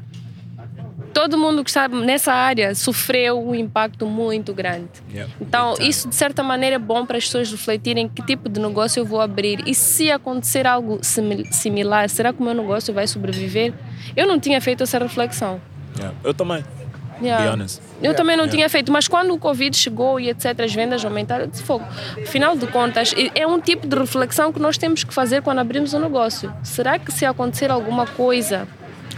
[1.14, 4.88] todo mundo que está nessa área sofreu um impacto muito grande.
[5.12, 8.60] Yeah, Então, isso de certa maneira é bom para as pessoas refletirem que tipo de
[8.60, 12.94] negócio eu vou abrir e se acontecer algo simi- similar, será que o meu negócio
[12.94, 13.74] vai sobreviver?
[14.16, 15.62] Eu não tinha feito essa reflexão.
[15.98, 16.16] Yeah.
[16.24, 16.64] Eu também.
[17.22, 17.46] Yeah.
[17.46, 17.82] Be honest.
[18.02, 18.58] Eu também não Yeah.
[18.58, 21.86] tinha feito, mas quando o Covid chegou e etc, as vendas aumentaram, disse, fogo.
[22.24, 25.94] Afinal de contas, é um tipo de reflexão que nós temos que fazer quando abrimos
[25.94, 26.52] um negócio.
[26.64, 28.68] Será que se acontecer alguma coisa,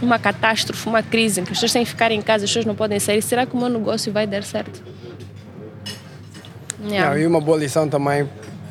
[0.02, 2.64] uma catástrofe, uma crise, em que as pessoas têm que ficar em casa, as pessoas
[2.64, 4.82] não podem sair, será que o meu negócio vai dar certo?
[6.86, 7.10] Yeah.
[7.14, 8.28] Não, e uma boa lição também,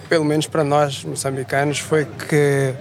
[0.10, 2.74] pelo menos para nós moçambicanos, foi que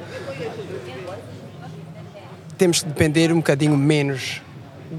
[2.59, 4.40] temos que depender um bocadinho menos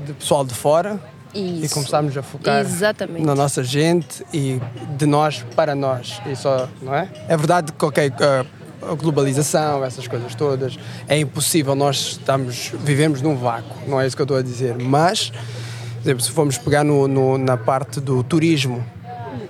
[0.05, 0.99] de pessoal de fora
[1.33, 1.73] e Isso.
[1.75, 3.25] começarmos a focar Exatamente.
[3.25, 4.59] na nossa gente e
[4.97, 6.21] de nós para nós.
[6.25, 7.07] E só, não é?
[7.27, 8.45] É verdade que ok, a-
[8.91, 10.77] a globalização, essas coisas todas,
[11.07, 14.77] é impossível nós estamos, vivemos num vácuo, não é isso que eu estou a dizer,
[14.77, 18.83] mas por exemplo, se formos pegar no, no- na parte do turismo,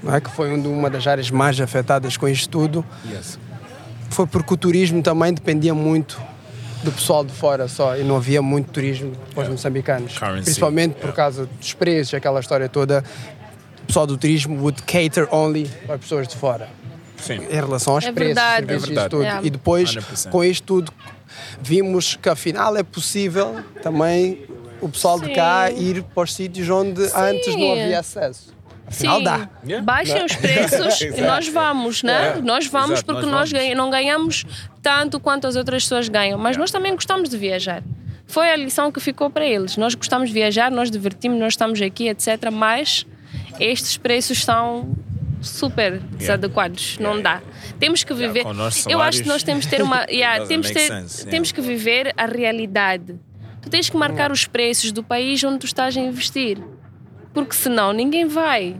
[0.08, 0.20] é?
[0.22, 3.40] que foi um uma das áreas mais afetadas com isto tudo, Yes.
[4.10, 6.22] foi porque o turismo também dependia muito
[6.84, 10.18] do pessoal de fora só e não havia muito turismo para os moçambicanos.
[10.18, 13.04] Currency, Principalmente por causa dos preços, aquela história toda.
[13.84, 16.68] O pessoal do turismo would cater only para pessoas de fora.
[17.24, 17.36] Sim.
[17.50, 18.72] Em relação aos É preços, verdade.
[18.72, 19.16] É e verdade.
[19.16, 19.42] Yeah.
[19.48, 20.30] E depois, 100%.
[20.30, 20.92] com isto tudo,
[21.62, 24.46] vimos que afinal é possível também
[24.82, 25.82] o pessoal de cá Sim.
[25.90, 28.54] ir para os sítios onde antes não havia acesso.
[28.86, 29.50] Afinal Sim, dá.
[29.66, 29.86] Yeah.
[29.86, 32.12] baixem os preços e nós vamos, né?
[32.14, 32.42] Yeah.
[32.42, 33.64] Nós vamos Exato, porque nós nós, vamos.
[33.66, 34.46] ganha- não ganhamos
[34.82, 37.82] tanto quanto as outras pessoas ganham, mas nós também gostamos de viajar.
[38.28, 39.78] Foi a lição que ficou para eles.
[39.78, 42.50] Nós gostamos de viajar, nós divertimos, nós estamos aqui, etc.
[42.52, 43.06] Mas
[43.60, 44.90] estes preços são
[45.44, 47.42] super desadequados, não dá.
[47.80, 48.44] Temos que viver.
[48.54, 50.06] nossos Eu acho que nós temos que ter uma.
[50.10, 51.32] yeah, temos, ter- sense, yeah.
[51.32, 53.20] temos que viver a realidade.
[53.62, 56.58] Tu tens que marcar os preços do país onde tu estás a investir
[57.34, 58.80] porque senão ninguém vai.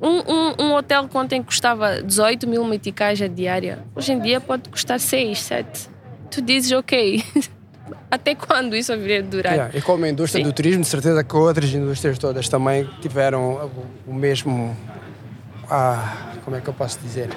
[0.00, 4.40] Um, um, um hotel que ontem custava 18 mil meticais a diária, hoje em dia
[4.40, 5.88] pode custar 6, 7.
[6.30, 7.24] Tu dizes, ok,
[8.10, 9.54] até quando isso haveria de durar?
[9.54, 10.50] Yeah, E como a indústria Sim.
[10.50, 13.70] do turismo, de certeza que outras indústrias todas também tiveram
[14.06, 14.76] o, o mesmo.
[15.70, 17.30] Ah, como é que eu posso dizer?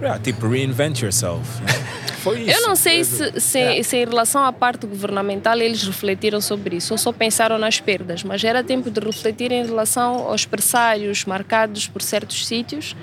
[0.00, 1.62] Yeah, tipo, reinvent yourself.
[1.62, 1.68] né?
[2.20, 2.50] Foi isso.
[2.50, 6.92] Eu não sei se, se, se em relação à parte governamental eles refletiram sobre isso
[6.92, 11.86] ou só pensaram nas perdas, mas era tempo de refletir em relação aos pressários marcados
[11.86, 12.96] por certos sítios.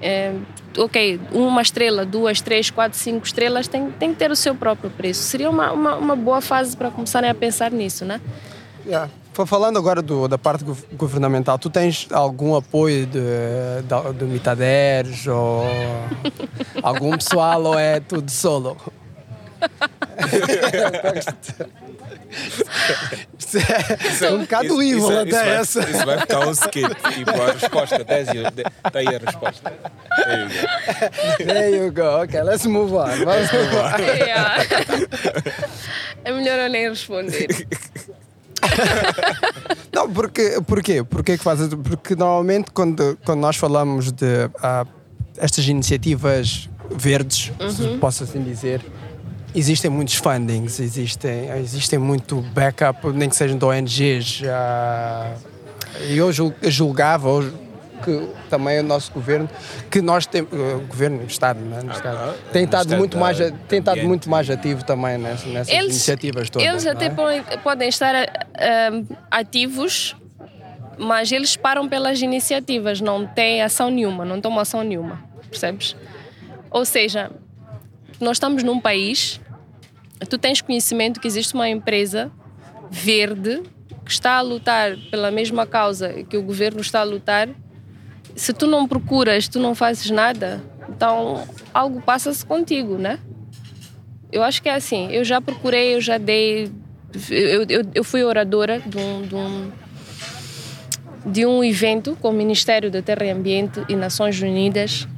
[0.00, 0.32] É,
[0.76, 4.90] ok, uma estrela, duas, três, quatro, cinco estrelas tem, tem que ter o seu próprio
[4.90, 5.22] preço.
[5.24, 8.20] Seria uma, uma, uma boa fase para começarem a pensar nisso, né?
[8.86, 9.10] Yeah.
[9.38, 13.20] Fa- Falando agora do- da parte gov- governamental, tu tens algum apoio de,
[14.18, 15.64] do Mitaderes ou
[16.82, 18.76] algum pessoal ou é tudo solo?
[23.38, 25.90] Isso é, um bocado Isso- evil isso- até isso vai- essa.
[25.90, 26.88] Isso vai ficar um skit.
[27.14, 27.96] Tipo, a resposta.
[27.96, 29.72] Está aí a resposta.
[30.16, 31.44] There you go.
[31.44, 32.22] There you go.
[32.22, 33.06] Ok, let's move on.
[33.24, 34.00] Vamos move on.
[34.02, 34.64] Yeah.
[36.24, 37.46] é melhor eu nem responder.
[39.92, 41.02] Não, porque, porquê?
[41.02, 41.68] Porquê que fazes?
[41.74, 44.86] Porque normalmente quando, quando nós falamos de ah,
[45.36, 48.80] estas iniciativas verdes, se posso assim dizer,
[49.54, 54.42] existem muitos fundings, existem, existem muito backup, nem que sejam de ONGs.
[54.46, 55.34] ah,
[56.08, 57.28] eu jul- julgava,
[57.98, 59.48] que também o nosso governo,
[59.90, 63.18] que nós temos, o governo, o Estado, né, neste caso, Ah, tem estado Estado muito
[63.18, 66.66] mais, da- tem estado muito mais ativo também nessas, nessas Eles, iniciativas todas.
[66.68, 67.10] eles até é?
[67.10, 68.90] podem, podem estar ah,
[69.30, 70.16] ativos,
[70.98, 75.94] mas eles param pelas iniciativas, não têm ação nenhuma, não tomam ação nenhuma, percebes?
[76.70, 77.30] Ou seja,
[78.20, 79.40] nós estamos num país,
[80.28, 82.30] tu tens conhecimento que existe uma empresa
[82.90, 83.62] verde
[84.04, 87.48] que está a lutar pela mesma causa que o governo está a lutar.
[88.38, 91.44] Se tu não procuras, tu não fazes nada, então
[91.74, 93.18] algo passa-se contigo, né?
[94.30, 95.10] Eu acho que é assim.
[95.10, 96.70] Eu já procurei, eu já dei.
[97.28, 99.70] Eu, eu, eu fui oradora de um, de, um,
[101.26, 105.08] de um evento com o Ministério da Terra e Ambiente e Nações Unidas.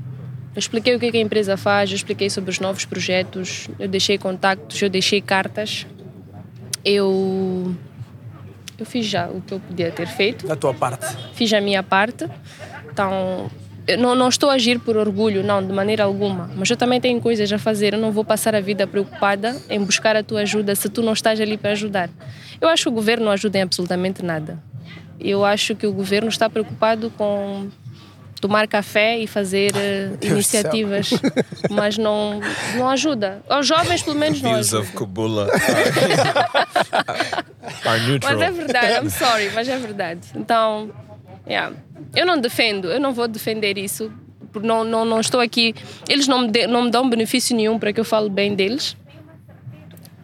[0.55, 3.86] Eu expliquei o que, é a empresa faz, eu expliquei sobre os novos projetos, eu
[3.86, 5.86] deixei contactos, eu deixei cartas.
[6.82, 7.74] Eu,
[8.78, 11.06] eu fiz já o que eu podia ter feito Da tua parte.
[11.34, 12.26] fiz a minha parte.
[12.93, 13.51] Então,
[13.87, 16.51] eu não, não estou a agir por orgulho, não, de maneira alguma.
[16.55, 17.95] Mas eu também tenho coisas a fazer.
[17.95, 21.12] Eu não vou passar a vida preocupada em buscar a tua ajuda se tu não
[21.12, 22.09] estás ali para ajudar.
[22.61, 24.59] Eu acho que o governo não ajuda em absolutamente nada.
[25.19, 27.69] Eu acho que o governo está preocupado com
[28.41, 30.61] tomar café e fazer eh, Deus do céu.
[30.61, 31.11] iniciativas,
[31.71, 32.41] mas não,
[32.75, 33.43] não ajuda.
[33.49, 34.81] Aos jovens, pelo menos, não ajuda.
[34.81, 35.49] of Kubula
[37.85, 38.33] are neutral.
[38.33, 40.21] Mas é verdade, I'm sorry, mas é verdade.
[40.35, 40.91] Então,
[41.51, 41.74] yeah.
[42.14, 44.10] eu não defendo, eu não vou defender isso.
[44.52, 45.74] porque Não, não, não estou aqui.
[46.09, 48.97] Eles não me, de- não me dão benefício nenhum para que eu fale bem deles.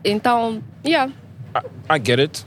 [0.05, 1.13] Então, yeah.
[1.55, 2.45] I, I get it.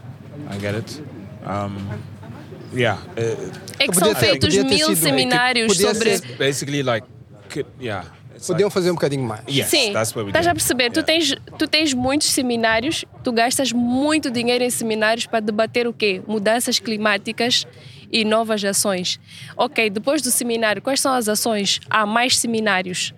[0.51, 1.03] I get it.
[1.45, 3.01] Um, yeah.
[3.01, 6.18] uh, É que Podia são ter- feitos mil sido- seminários podia sobre.
[6.18, 7.07] ser- basically, like,
[7.51, 8.06] could, yeah.
[8.47, 9.41] Podiam like, fazer um bocadinho mais.
[9.49, 10.89] yes, Sim, that's what we estás a perceber?
[10.91, 11.06] Tu, Yeah.
[11.06, 16.22] tens, tu tens muitos seminários, tu gastas muito dinheiro em seminários para debater o quê?
[16.26, 17.68] Mudanças climáticas
[18.11, 19.19] e novas ações.
[19.56, 21.80] Ok, depois do seminário, quais são as ações?
[21.90, 23.14] Há mais seminários.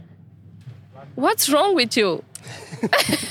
[1.15, 2.23] What's wrong with you?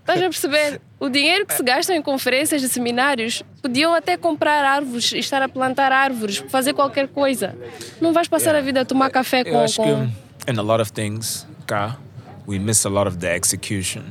[0.00, 0.80] Estás a perceber?
[0.98, 5.48] O dinheiro que se gasta em conferências e seminários podiam até comprar árvores, estar a
[5.48, 7.54] plantar árvores, fazer qualquer coisa.
[8.00, 9.60] Não vais passar a vida a tomar café Eu com.
[9.60, 10.10] acho que com...
[10.50, 11.98] in a lot of things, cá,
[12.46, 14.02] we miss a lot of the execution.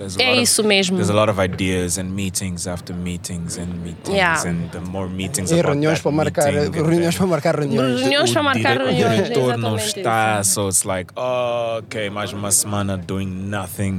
[0.00, 0.96] There's a É lot of- mesmo.
[0.96, 4.48] There's a lot of ideas and meetings after meetings and meetings Yeah.
[4.48, 7.26] and the more meetings E about reuniões that para marcar, meeting and reuniões then para
[7.26, 8.00] marcar reuniões.
[8.00, 9.20] Reuniões para o marcar dire- reuniões.
[9.20, 10.54] O diretor não exatamente está, isso.
[10.54, 13.98] so it's like, oh, ok, mais uma semana doing nothing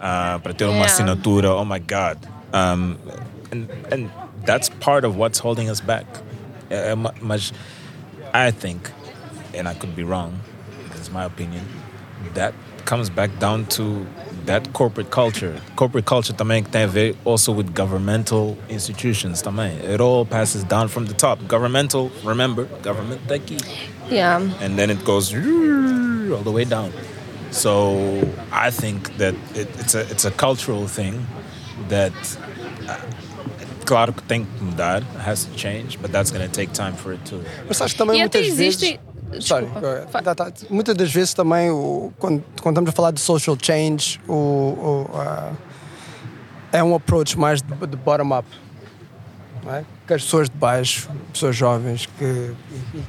[0.00, 0.92] uh, para ter uma Yeah.
[0.92, 1.54] assinatura.
[1.54, 2.18] Oh my God.
[2.52, 2.96] Um,
[3.52, 4.10] and, and
[4.44, 6.06] that's part of what's holding us back.
[6.68, 7.52] É, é uma- mas
[8.34, 8.90] I think,
[9.56, 10.32] and I could be wrong,
[10.92, 11.62] that's my opinion,
[12.34, 12.52] that
[12.84, 14.04] comes back down to
[14.46, 15.54] that corporate culture.
[15.76, 19.72] Corporate culture também que tem a ver also with governmental institutions também.
[19.84, 21.40] It all passes down from the top.
[21.48, 23.58] Governmental, remember, government daqui.
[24.10, 24.40] Yeah.
[24.60, 26.92] And then it goes all the way down.
[27.50, 28.20] So
[28.52, 31.26] I think that it, it's a it's a cultural thing
[31.88, 32.12] that
[32.88, 32.96] uh,
[33.84, 37.12] claro que tem que mudar, has to change, but that's going to take time for
[37.12, 38.80] it to Mas acho que também E até muitas existe.
[38.86, 38.98] vezes.
[39.40, 39.66] Sorry,
[40.10, 40.52] Tá, tá.
[40.70, 45.10] Muitas das vezes também, o, quando, quando estamos a falar de social change, o, o,
[45.14, 45.52] ah,
[46.72, 48.46] é um approach mais de, de bottom-up.
[49.64, 49.84] não é?
[50.06, 52.52] Que as pessoas de baixo, pessoas jovens, que,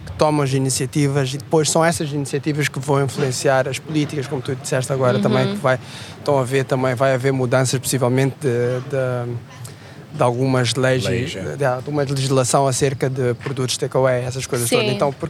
[0.06, 4.41] que tomam as iniciativas e depois são essas iniciativas que vão influenciar as políticas, como
[4.41, 5.80] tu disseste agora também, que vai,
[6.18, 11.38] estão a ver também, vai haver mudanças possivelmente de, de, de algumas leis, Leis, de,
[11.38, 11.56] é.
[11.56, 14.77] de alguma legislação acerca de produtos takeaway, essas coisas Sim.
[14.77, 14.91] todas.
[14.91, 15.30] Então, por-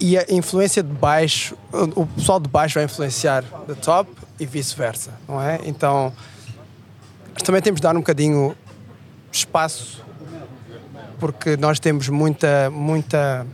[0.00, 1.54] e a influência de baixo,
[1.94, 5.60] o pessoal de baixo vai influenciar de top e vice-versa, não é?
[5.64, 6.12] Então,
[7.44, 8.56] também temos de dar um bocadinho
[9.30, 10.02] espaço,
[11.18, 13.46] porque nós temos muita, muita,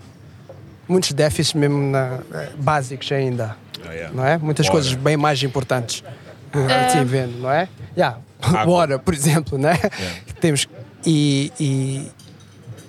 [0.88, 4.14] muitos déficits mesmo na, eh, básicos ainda, Oh, yeah.
[4.14, 4.38] não é?
[4.38, 4.72] Muitas Water.
[4.82, 6.02] coisas bem mais importantes,
[6.52, 7.68] eh, assim vendo, não é?
[7.96, 8.18] Yeah.
[8.40, 8.64] Água.
[8.80, 9.78] Water, por exemplo, né?
[10.40, 10.66] Temos
[11.04, 12.10] e, e,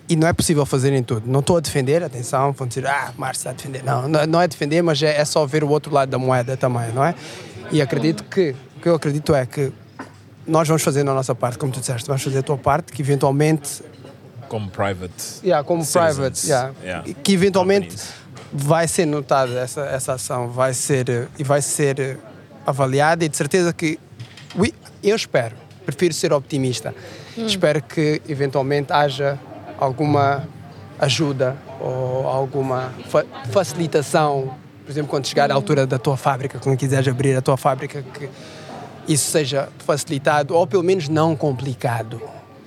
[0.10, 1.24] e não é possível fazer em tudo.
[1.30, 3.84] Não estou a defender, atenção, vão dizer, ah, Márcio está a defender.
[3.84, 6.56] Não, não, não é defender, mas é, é só ver o outro lado da moeda
[6.56, 7.14] também, não é?
[7.72, 9.72] E acredito que, o que eu acredito é que
[10.46, 13.02] nós vamos fazer a nossa parte, como tu disseste, vamos fazer a tua parte, que
[13.02, 13.84] eventualmente,
[14.48, 15.14] como private.
[15.44, 18.14] yeah, como Citizens, private, yeah, yeah, que eventualmente companies.
[18.54, 22.18] vai ser notada essa, essa ação, vai ser e vai ser
[22.66, 24.00] avaliada e de certeza que
[25.04, 25.56] eu espero,
[25.86, 26.96] prefiro ser optimista.
[27.38, 29.38] Espero que eventualmente haja
[29.78, 30.48] alguma
[31.00, 34.56] ajuda ou alguma fa- facilitação,
[34.86, 38.02] por exemplo, quando chegar à altura da tua fábrica, quando quiseres abrir a tua fábrica,
[38.02, 38.30] que
[39.08, 42.22] isso seja facilitado ou pelo menos não complicado,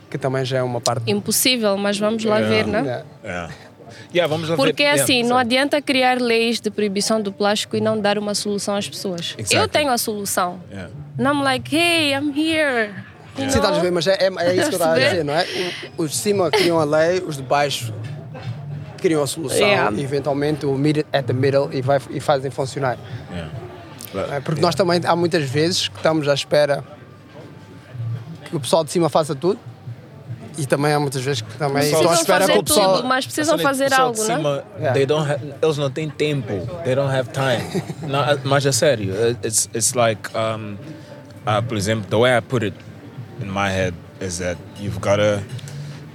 [0.08, 1.10] que também já é uma parte.
[1.10, 2.80] Impossível, mas vamos lá ver, né?
[2.80, 3.04] Yeah.
[3.24, 3.54] Yeah.
[4.14, 4.62] Yeah, vamos lá ver.
[4.62, 8.34] Porque Yeah, assim, não adianta criar leis de proibição do plástico e não dar uma
[8.34, 9.34] solução às pessoas.
[9.36, 9.56] Exactly.
[9.58, 10.60] Eu tenho a solução.
[10.70, 10.90] Yeah.
[11.18, 12.92] And I'm like, hey, I'm here.
[13.40, 15.24] You Sim, estás a ver, mas é, é, é isso que eu estava a dizer,
[15.24, 15.46] não é?
[15.96, 17.92] Os de cima criam a lei, os de baixo
[19.00, 19.96] criam a solução Yeah.
[19.96, 22.98] e eventualmente o meet at the middle e, vai, e fazem funcionar.
[23.30, 23.50] Yeah.
[24.12, 24.40] não é?
[24.40, 26.84] Porque nós também, há muitas vezes que estamos à espera
[28.44, 29.58] que o pessoal de cima faça tudo
[30.58, 32.96] e também há muitas vezes que também estão à espera que o pessoal...
[32.96, 34.36] tudo, mas precisam Assim, fazer algo, de né?
[34.36, 34.92] cima, Yeah.
[34.92, 36.66] They don't have, eles não têm tempo.
[36.84, 37.82] They don't have time.
[38.06, 39.14] não, mas é sério.
[39.44, 40.76] It's, it's like, um,
[41.46, 42.76] uh, por exemplo, the way I put it
[43.40, 45.42] in my head is that you've got to,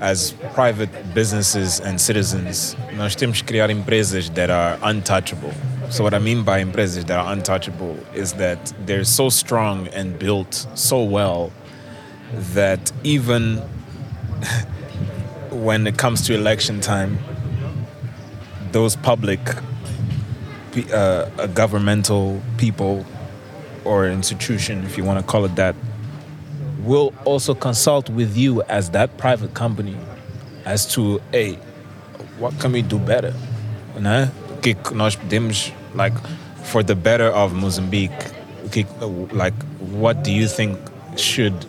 [0.02, 5.54] as private businesses and citizens, nós temos que criar empresas that are untouchable.
[5.90, 10.18] So what I mean by empresas that are untouchable is that they're so strong and
[10.18, 11.52] built so well
[12.54, 13.58] that even
[15.52, 17.20] when it comes to election time,
[18.72, 19.40] those public
[20.94, 23.06] uh, governmental people
[23.86, 25.76] or institution, if you want to call it that,
[26.86, 29.98] will also consult with you as that private company
[30.66, 31.56] as to, hey,
[32.38, 33.34] what can we do better?
[35.96, 36.14] Like,
[36.64, 38.12] for the better of Mozambique,
[39.32, 40.80] like, what do you think
[41.18, 41.66] should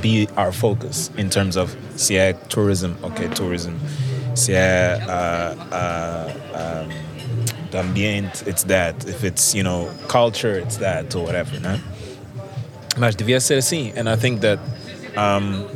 [0.00, 3.78] be our focus in terms of se tourism, okay, tourism,
[4.34, 6.90] se uh, uh, um,
[7.70, 9.06] the ambiente, it's that.
[9.08, 11.80] If it's, you know, culture, it's that, or whatever, né?
[12.96, 13.92] Mas devia ser assim.
[13.96, 14.58] And I think that
[15.16, 15.66] um,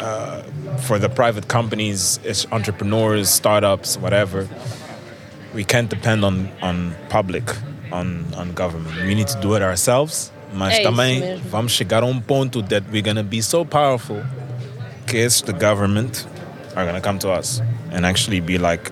[0.00, 0.42] uh,
[0.78, 2.20] for the private companies,
[2.52, 4.48] entrepreneurs, startups, whatever,
[5.54, 7.44] we can't depend on, on public,
[7.92, 8.94] on, on government.
[9.06, 10.32] We need to do it ourselves.
[10.54, 14.22] Mas É também vamos chegar a um ponto that we're going to be so powerful
[15.06, 16.26] que esses the government
[16.74, 17.60] are going to come to us
[17.92, 18.90] and actually be like,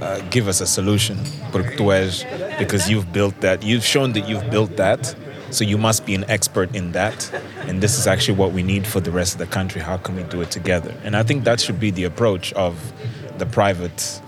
[0.00, 1.16] uh, give us a solution.
[1.52, 2.24] Porque tu és,
[2.58, 5.14] because you've built that, you've shown that you've built that,
[5.54, 7.30] so you must be an expert in that.
[7.68, 9.80] And this is actually what we need for the rest of the country.
[9.80, 10.92] How can we do it together?
[11.04, 12.74] And I think that should be the approach of
[13.38, 14.20] the private.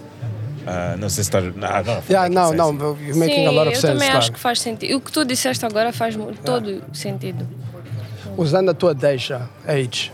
[0.66, 2.02] Uh, no, sister, I don't know.
[2.08, 3.98] Yeah, I can no, no, you're making a lot of eu sense.
[3.98, 4.18] também claro.
[4.18, 4.96] acho que faz sentido.
[4.96, 7.46] O que tu disseste agora faz mu- todo sentido.
[8.36, 10.12] Usando a tua deixa, Age,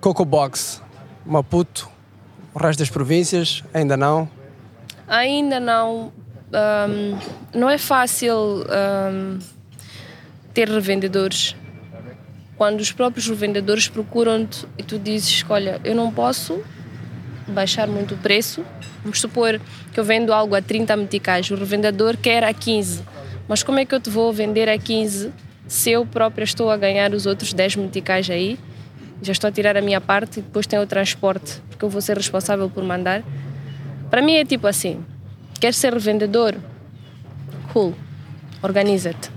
[0.00, 0.82] Coco Box,
[1.24, 1.88] Maputo,
[2.54, 4.28] o resto das províncias, ainda não.
[5.08, 6.12] Ainda não.
[6.52, 7.18] ahm,
[7.54, 9.38] não é fácil ahm,
[10.54, 11.56] ter revendedores.
[12.56, 16.62] Quando os próprios revendedores procuram-te e tu dizes: Olha, eu não posso
[17.48, 18.64] baixar muito o preço.
[19.02, 19.60] Vamos supor
[19.92, 23.02] que eu vendo algo a 30 meticais, o revendedor quer a 15.
[23.48, 25.30] Mas como é que eu te vou vender a 15
[25.66, 28.58] se eu própria estou a ganhar os outros 10 meticais aí?
[29.20, 32.00] Já estou a tirar a minha parte e depois tem o transporte, porque eu vou
[32.00, 33.22] ser responsável por mandar.
[34.08, 35.04] Para mim é tipo assim:
[35.60, 36.54] queres ser revendedor?
[37.72, 37.94] Cool,
[38.62, 39.33] organiza-te.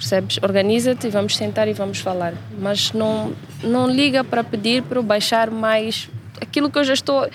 [0.00, 0.38] Percebes?
[0.42, 2.32] Organiza-te e vamos sentar e vamos falar.
[2.58, 6.08] Mas não, não liga para pedir para eu baixar mais
[6.40, 7.28] aquilo que eu já estou.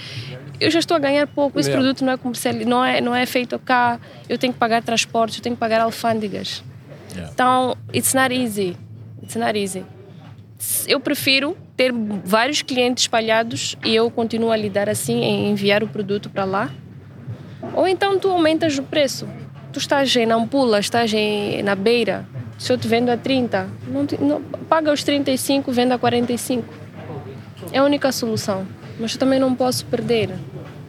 [0.59, 1.59] Eu já estou a ganhar pouco.
[1.59, 1.79] Esse Yeah.
[1.83, 3.99] produto não é comercial, não é, não é feito cá.
[4.27, 6.63] Eu tenho que pagar transportes, eu tenho que pagar alfândegas.
[7.11, 7.31] Yeah.
[7.31, 8.75] Então, it's not easy.
[9.21, 9.85] It's not easy.
[10.87, 15.87] Eu prefiro ter vários clientes espalhados e eu continuo a lidar assim, em enviar o
[15.87, 16.71] produto para lá.
[17.75, 19.27] Ou então tu aumentas o preço.
[19.71, 22.25] Tu estás em Nampula, estás em, na beira.
[22.57, 26.73] Se eu te vendo a 30, não te- não- paga os 35, vende a 45.
[27.71, 28.65] É a única solução.
[28.99, 30.29] Mas eu também não posso perder.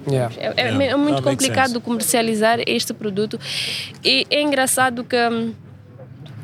[0.09, 0.33] Yeah.
[0.39, 0.85] É, é- Yeah.
[0.85, 3.39] é muito That complicado comercializar este produto.
[4.05, 5.17] E é engraçado que.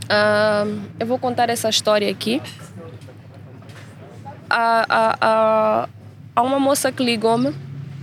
[0.08, 0.66] ah,
[0.98, 2.42] eu vou contar essa história aqui.
[4.50, 5.88] Há, há, há,
[6.36, 7.54] há uma moça que ligou-me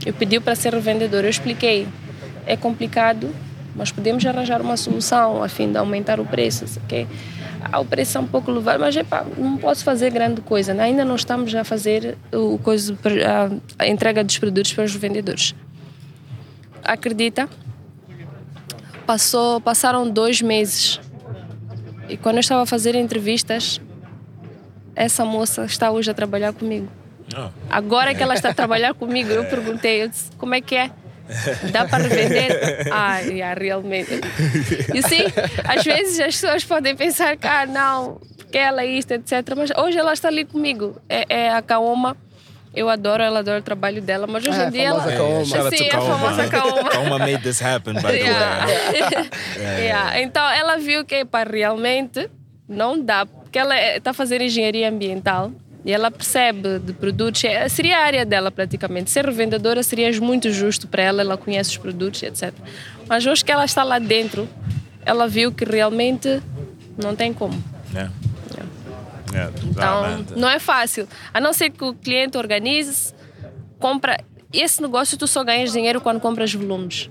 [0.05, 1.27] e pediu para ser revendedora.
[1.27, 1.87] Eu expliquei.
[2.45, 3.29] É complicado,
[3.79, 6.65] mas podemos arranjar uma solução a fim de aumentar o preço.
[6.83, 7.07] ok?
[7.71, 10.73] Ah, o preço é um pouco elevado, mas epá, não posso fazer grande coisa.
[10.73, 10.83] né?
[10.83, 12.97] Ainda não estamos a fazer o coisa,
[13.77, 15.55] a, entrega dos produtos para os vendedores.
[16.83, 17.49] Acredita?
[19.05, 20.99] Passou, passaram dois meses
[22.09, 23.79] e quando eu estava a fazer entrevistas,
[24.95, 26.87] essa moça está hoje a trabalhar comigo.
[27.37, 27.49] Oh.
[27.69, 30.91] Agora que ela está a trabalhar comigo, eu perguntei, eu disse, como é que é?
[31.71, 32.87] Dá para revender?
[32.91, 34.11] Ah, yeah, realmente.
[34.93, 35.23] E sim,
[35.67, 39.31] às vezes as pessoas podem pensar que, ah, não, porque ela é isto, etc.
[39.55, 40.95] Mas hoje ela está ali comigo.
[41.07, 42.17] É, é a Kaoma.
[42.75, 45.03] Eu adoro, ela adora o trabalho dela, mas hoje Ah, em a dia ela.
[45.03, 45.45] Kaoma.
[45.45, 46.89] Sim, to a famosa Kaoma.
[46.89, 48.65] Kaoma made this happen, by the Yeah.
[48.65, 49.29] way.
[49.85, 50.21] Yeah.
[50.21, 52.29] Então ela viu que pá, realmente
[52.67, 55.51] não dá, porque ela está a fazer engenharia ambiental
[55.85, 59.09] E ela percebe de produtos, é- seria a área dela praticamente.
[59.09, 62.53] Ser revendedora seria muito justo para ela, ela conhece os produtos, etc.
[63.07, 64.47] Mas hoje que ela está lá dentro,
[65.05, 66.41] ela viu que realmente
[67.01, 67.61] não tem como.
[67.93, 68.11] Yeah.
[69.31, 70.33] Yeah, Então, realmente.
[70.35, 71.07] não é fácil.
[71.33, 73.13] A não ser que o cliente organize,
[73.79, 74.19] compra.
[74.51, 77.09] Esse negócio tu só ganhas dinheiro quando compras volumes.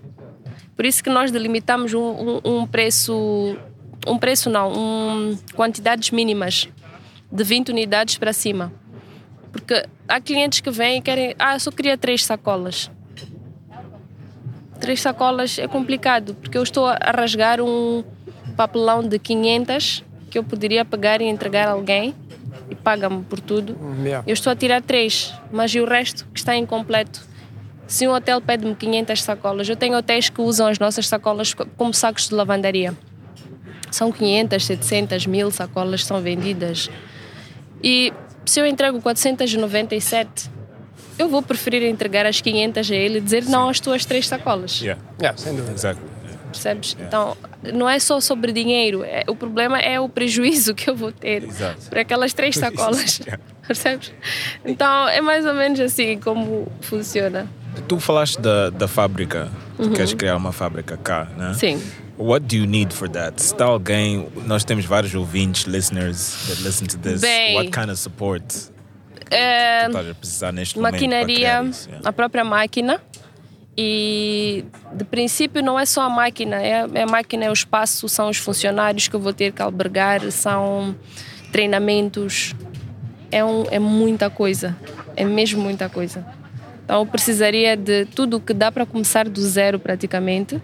[0.74, 3.56] Por isso que nós delimitamos um, um- um preço,
[4.06, 6.68] um preço não, um, quantidades mínimas
[7.30, 8.72] de 20 unidades para cima.
[9.52, 12.90] Porque há clientes que vêm e querem, ah, eu só queria três sacolas.
[14.80, 18.05] Três sacolas é complicado, porque eu estou a rasgar um
[18.56, 22.14] papelão de 500 que eu poderia pegar e entregar a alguém
[22.70, 23.76] e paga-me por tudo.
[24.05, 24.22] Yeah.
[24.26, 27.26] Eu estou a tirar três, mas e o resto que está incompleto?
[27.86, 31.66] Se um hotel pede-me 500 sacolas, eu tenho hotéis que usam as nossas sacolas co-
[31.76, 32.94] como sacos de lavandaria.
[33.90, 36.90] São 500, 700, 1000 sacolas são vendidas.
[37.82, 38.12] E
[38.44, 40.50] se eu entrego 497,
[41.18, 44.80] eu vou preferir entregar as 500 a ele e dizer não às tuas três sacolas.
[44.80, 45.72] Yeah, Yeah, sem dúvida.
[45.72, 46.06] exactly.
[46.50, 46.96] Percebes?
[46.98, 47.36] Então,
[47.74, 49.05] não é só sobre dinheiro.
[49.05, 51.88] é- o problema é o prejuízo que eu vou ter Exato.
[51.90, 53.18] por aquelas três sacolas.
[53.20, 53.42] Yeah.
[53.66, 54.12] Percebes?
[54.64, 57.46] Então, é mais ou menos assim como funciona.
[57.86, 61.48] Tu falaste da, da fábrica, tu queres criar uma fábrica cá, né?
[61.48, 61.55] Uhum.
[61.55, 61.82] Sim.
[62.18, 63.40] What do you need for that?
[63.40, 67.20] Se está alguém, nós temos vários ouvintes, listeners that listen to this.
[67.20, 67.54] Bem.
[67.54, 68.42] What kind of support
[69.30, 70.92] É, tu precisar neste momento?
[70.94, 71.88] maquinaria, criar isso?
[71.88, 72.08] Yeah.
[72.08, 73.00] a própria máquina.
[73.80, 78.08] E de princípio não é só a máquina, é, é a máquina, é o espaço,
[78.08, 80.96] são os funcionários que eu vou ter que albergar, são
[81.52, 82.56] treinamentos,
[83.30, 84.76] é, um, é muita coisa,
[85.14, 86.26] é mesmo muita coisa.
[86.84, 90.60] Então eu precisaria de tudo o que dá para começar do zero praticamente.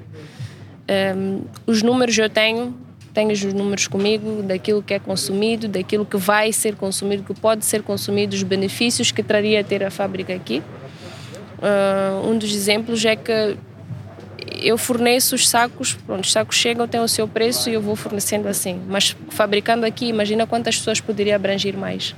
[0.87, 2.75] Ehm, os números eu tenho,
[3.13, 7.65] tenho os números comigo daquilo que é consumido, daquilo que vai ser consumido, que pode
[7.65, 10.63] ser consumido, os benefícios que traria ter a fábrica aqui.
[11.63, 13.57] Ah, um dos exemplos é que
[14.61, 17.97] eu forneço os sacos, pronto, os sacos chegam, têm o seu preço e eu vou
[17.97, 18.81] fornecendo assim.
[18.87, 22.15] Mas fabricando aqui, imagina quantas pessoas poderia abranger mais.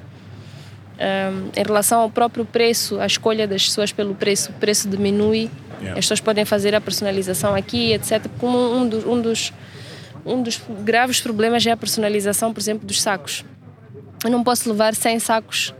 [0.99, 5.51] Um, em relação ao próprio preço, a escolha das pessoas pelo preço, o preço diminui.
[5.81, 5.99] Yeah.
[5.99, 8.27] As pessoas podem fazer a personalização aqui, etc.
[8.39, 9.53] Como um dos, um dos,
[10.25, 13.45] um dos graves problemas é a personalização, por exemplo, dos sacos.
[14.25, 15.75] Eu não posso levar 100 sacos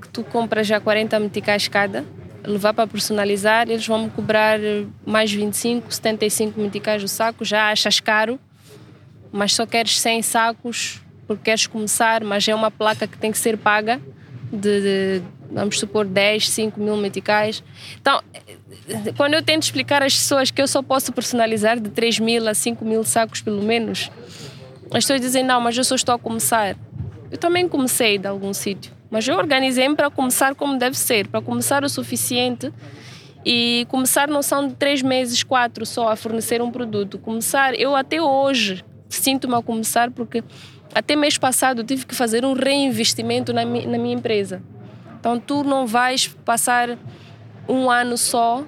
[0.00, 2.04] que tu compras já 40 meticais cada,
[2.44, 4.58] levar para personalizar, eles vão me cobrar
[5.04, 8.38] mais 25, 75 meticais o saco, já achas caro,
[9.30, 13.38] mas só queres 100 sacos porque queres começar, mas é uma placa que tem que
[13.38, 14.00] ser paga
[14.52, 17.62] de, de, vamos supor 10, 5 mil meticais.
[18.00, 18.20] Então,
[19.16, 22.54] quando eu tento explicar às pessoas que eu só posso personalizar de 3 mil a
[22.54, 24.10] 5 mil sacos pelo menos,
[24.86, 26.76] as pessoas dizem, não, mas eu só estou a começar.
[27.30, 31.40] Eu também comecei de algum sítio, mas eu organizei-me para começar como deve ser, para
[31.40, 32.72] começar o suficiente
[33.44, 37.18] e começar não são de três meses, quatro só a fornecer um produto.
[37.18, 40.44] Começar, eu até hoje sinto-me a começar porque
[40.94, 44.62] até mês passado tive que fazer um reinvestimento na, na minha empresa.
[45.22, 46.98] Então tu não vais passar
[47.68, 48.64] um ano só,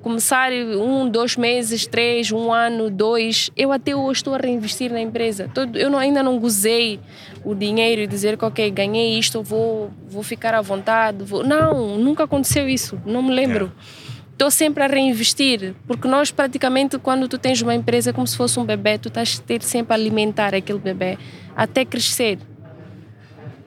[0.00, 3.50] começar um, dois meses, três, um ano, dois.
[3.54, 5.50] Eu até hoje estou a reinvestir na empresa.
[5.74, 6.98] Eu não- ainda não gozei
[7.44, 11.22] o dinheiro e dizer que, ok, ganhei isto, vou, vou ficar à vontade.
[11.24, 11.44] Vou...
[11.44, 13.70] Não, nunca aconteceu isso, não me lembro.
[14.32, 18.34] Estou sempre a reinvestir, porque nós praticamente quando tu tens uma empresa é como se
[18.34, 21.18] fosse um bebê, tu estás a ter sempre a alimentar aquele bebê
[21.54, 22.38] até crescer.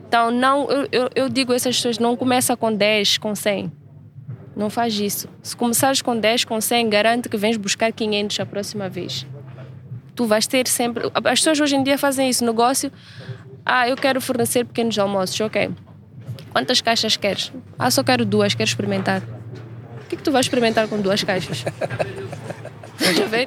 [0.09, 3.71] Então, não, eu, eu, digo a essas pessoas, não começa com 10, com 100.
[4.55, 5.29] Não faz isso.
[5.43, 9.27] Se começares com 10, com 100, garante que vens buscar 500 a próxima vez.
[10.15, 11.11] Tu vais ter sempre...
[11.13, 12.91] As pessoas hoje em dia fazem isso, negócio...
[13.63, 15.69] Ah, eu quero fornecer pequenos almoços, ok.
[16.51, 17.51] Quantas caixas queres?
[17.77, 19.21] Ah, só quero duas, quero experimentar.
[19.21, 21.63] O que, que tu vais experimentar com duas caixas?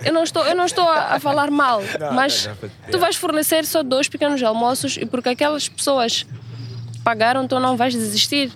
[0.04, 1.82] Eu não estou, eu não estou a, a falar mal,
[2.14, 2.48] mas
[2.90, 6.24] tu vais fornecer só dois pequenos almoços e porque aquelas pessoas
[7.02, 8.52] pagaram, tu não vais desistir.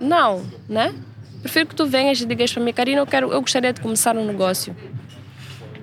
[0.00, 0.94] Não, né?
[1.42, 4.16] Prefiro que tu venhas e digas para mim, Karina, eu, quero, eu gostaria de começar
[4.16, 4.74] um negócio.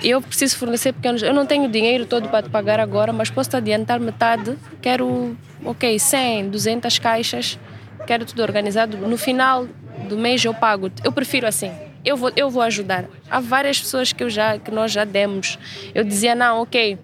[0.01, 1.21] Eu preciso fornecer pequenos.
[1.21, 4.57] Eu não tenho dinheiro todo para te pagar agora, mas posso te adiantar metade.
[4.81, 7.59] Quero, ok, 100, 200 caixas.
[8.07, 8.95] Quero tudo organizado.
[8.97, 9.67] No final
[10.07, 10.89] do mês eu pago.
[11.03, 11.71] Eu prefiro assim.
[12.05, 13.05] Eu vou, eu vou ajudar.
[13.29, 15.59] Há várias pessoas que, eu já, que nós já demos.
[15.93, 16.97] Eu dizia, não, ok.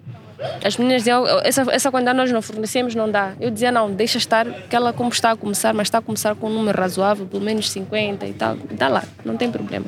[0.62, 3.32] As meninas diziam, essa, essa quantidade nós não fornecemos, não dá.
[3.40, 6.34] Eu dizia, não, deixa estar, que ela como está a começar, mas está a começar
[6.34, 8.56] com um número razoável, pelo menos 50 e tal.
[8.72, 9.86] Dá lá, não tem problema.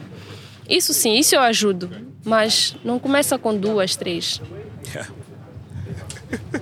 [0.68, 1.90] Isso sim, isso eu ajudo.
[2.24, 4.40] Mas não começa com duas, três.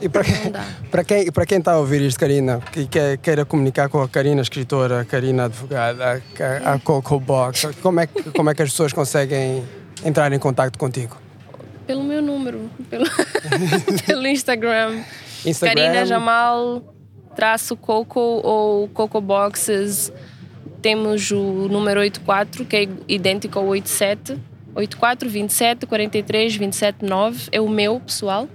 [0.01, 0.53] E para quem,
[0.93, 4.09] para quem, para quem está a ouvir isto, Karina, que quer, queira comunicar com a
[4.09, 6.23] Karina escritora, a Karina advogada,
[6.65, 9.65] a, a Coco Box, como é, que- como é que as pessoas conseguem
[10.05, 11.17] entrar em contato contigo?
[11.87, 13.05] Pelo meu número, pelo,
[14.07, 15.03] pelo Instagram.
[15.45, 15.75] Instagram?
[15.83, 16.95] Karina Jamal,
[17.35, 20.13] traço Coco ou Coco Boxes.
[20.83, 24.37] Temos o número 84, que é idêntico ao 87.
[24.75, 28.47] 84 27 43 27 9 é o meu pessoal.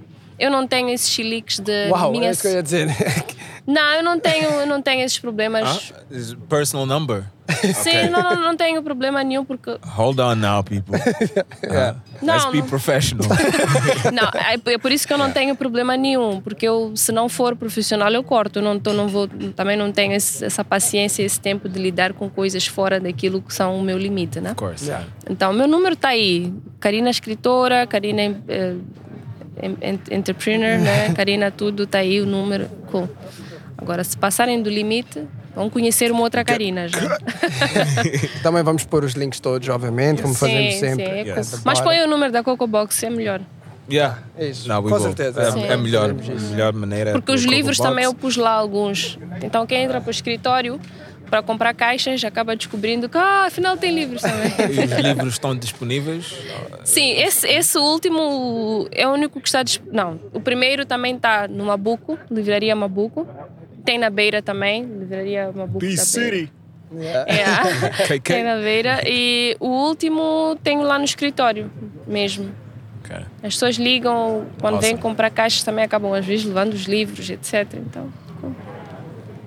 [0.42, 2.36] Eu não tenho esses chiliques de Uau, é minhas...
[2.36, 2.88] isso que eu ia dizer.
[3.64, 5.92] Não, eu não tenho, eu não tenho esses problemas.
[5.94, 7.22] Ah, personal number.
[7.74, 10.96] Sim, não, não, não tenho problema nenhum porque Hold on now, people.
[11.62, 12.66] Uh, let's Não, be não.
[12.66, 13.28] professional.
[14.12, 17.28] Não, é é por isso que eu não tenho problema nenhum, porque eu, se não
[17.28, 18.58] for profissional, eu corto.
[18.58, 22.14] Eu não, tô, não vou, também não tenho esse- essa paciência, esse tempo de lidar
[22.14, 24.50] com coisas fora daquilo que são o meu limite, né?
[24.50, 24.84] of course.
[24.86, 25.06] Yeah.
[25.30, 26.52] Então, meu número está aí.
[26.80, 28.82] Karina escritora, Karina eh, em- em-
[30.10, 31.12] entrepreneur, né?
[31.14, 32.68] Karina tudo, está aí o número.
[32.90, 33.08] Cool.
[33.76, 37.18] Agora, se passarem do limite, vão conhecer uma outra Karina já.
[38.42, 41.04] Também vamos pôr os links todos, obviamente, como fazemos sim, sempre.
[41.04, 41.10] sim.
[41.10, 41.62] é Yes.
[41.64, 43.40] Mas põe o número da Coco Box, é melhor.
[43.90, 44.20] Yeah.
[44.38, 44.68] É isso.
[44.68, 45.42] We Com certeza.
[45.42, 47.12] É, é melhor, Fazemos melhor maneira.
[47.12, 47.88] Porque os Coco livros Box.
[47.88, 49.18] também eu pus lá alguns.
[49.42, 50.80] Então quem entra para o escritório
[51.32, 54.52] para comprar caixas acaba descobrindo que ah, afinal tem livros também.
[54.70, 56.36] E os livros estão disponíveis.
[56.84, 59.96] Sim, esse, esse último é o único que está disponível.
[59.96, 63.26] Não, o primeiro também está no Mabuco, livraria Mabuco.
[63.82, 65.78] Tem na Beira também, livraria Mabuco.
[65.78, 66.50] da Beira.
[67.26, 68.20] É, KK.
[68.20, 69.00] tem na Beira.
[69.06, 71.70] E o último tenho lá no escritório
[72.06, 72.54] mesmo.
[73.02, 73.24] Okay.
[73.42, 75.02] As pessoas ligam, quando vêm Awesome.
[75.02, 77.66] comprar caixas também acabam às vezes levando os livros, etc.
[77.72, 78.12] Então,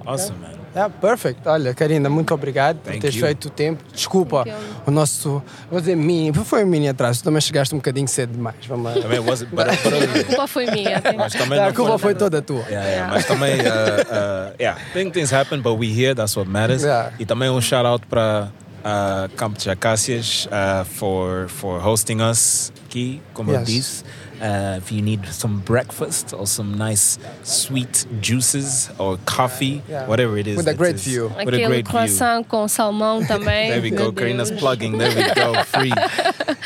[0.04, 0.55] Awesome, man.
[0.76, 1.40] Yeah, perfect.
[1.48, 3.26] Olha, Karina, muito obrigado por Thank teres you.
[3.26, 3.82] feito o tempo.
[3.94, 4.44] Desculpa
[4.86, 5.42] o nosso.
[5.72, 6.34] Vou dizer mini.
[6.34, 7.22] Foi um mini atraso.
[7.22, 8.58] Tu também chegaste um bocadinho cedo demais.
[8.68, 9.02] Vamos lá.
[9.02, 11.02] Também was but, but, a culpa foi minha.
[11.18, 12.60] mas também a culpa foi- foi toda tua.
[12.64, 12.90] Yeah, yeah.
[12.96, 13.14] Yeah.
[13.14, 16.84] Mas também, uh, uh, yeah, think things happen, but we here, that's what matters.
[16.84, 17.14] Yeah.
[17.20, 18.50] E também um shout out para
[18.84, 23.66] uh, Campo de Acácias uh, for, for hosting us aqui, como eu Yes.
[23.68, 24.04] disse.
[24.42, 30.08] Uh, if you need some breakfast or some nice sweet juices or coffee, Yeah.
[30.08, 30.58] whatever it is.
[30.58, 31.30] With a great is- view.
[31.38, 31.84] With a great view.
[31.84, 33.70] croissant com salmão também.
[33.70, 34.12] There we go.
[34.12, 34.98] Karina's plugging.
[34.98, 35.64] There we go.
[35.66, 35.94] Free.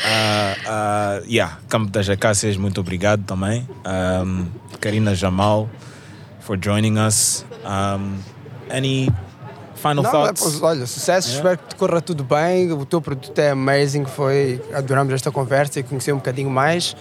[0.02, 3.66] Uh, uh, yeah, Campo das Acácias, muito obrigado também.
[3.86, 4.46] Um,
[4.80, 5.68] Karina Jamal
[6.40, 7.44] for joining us.
[7.64, 8.18] Um,
[8.70, 9.08] any
[9.74, 10.60] final Não, thoughts?
[10.62, 12.72] olha, sucesso, espero que te corra tudo bem.
[12.72, 16.96] O teu produto é amazing, foi, adoramos esta conversa e conhecer um bocadinho mais.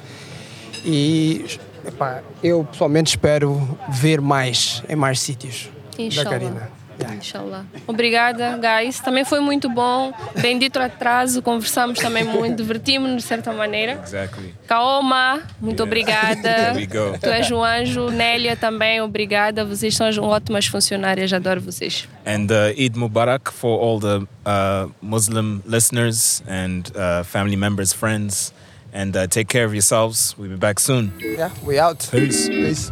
[0.85, 1.45] E
[1.85, 6.29] epá, eu pessoalmente espero ver mais em mais sítios da Inshallah.
[6.29, 6.79] Karina.
[6.99, 7.15] Yeah.
[7.15, 7.65] Inshallah.
[7.87, 8.99] Obrigada, guys.
[8.99, 10.13] Também foi muito bom.
[10.41, 14.01] Bendito atraso, conversamos também muito, divertimos-nos de certa maneira.
[14.03, 14.53] Exactly.
[14.67, 16.73] Kaoma, muito obrigada.
[16.75, 17.17] We go.
[17.17, 18.09] Tu és um anjo.
[18.09, 19.63] Nélia também, obrigada.
[19.63, 22.05] Vocês são ótimas funcionárias, adoro vocês.
[22.25, 28.53] And uh, Eid Mubarak for all the uh, Muslim listeners and uh, family members, friends.
[28.93, 30.35] and uh, take care of yourselves.
[30.37, 31.13] We'll be back soon.
[31.19, 32.07] Yeah, we out.
[32.11, 32.47] Peace.
[32.49, 32.91] Peace.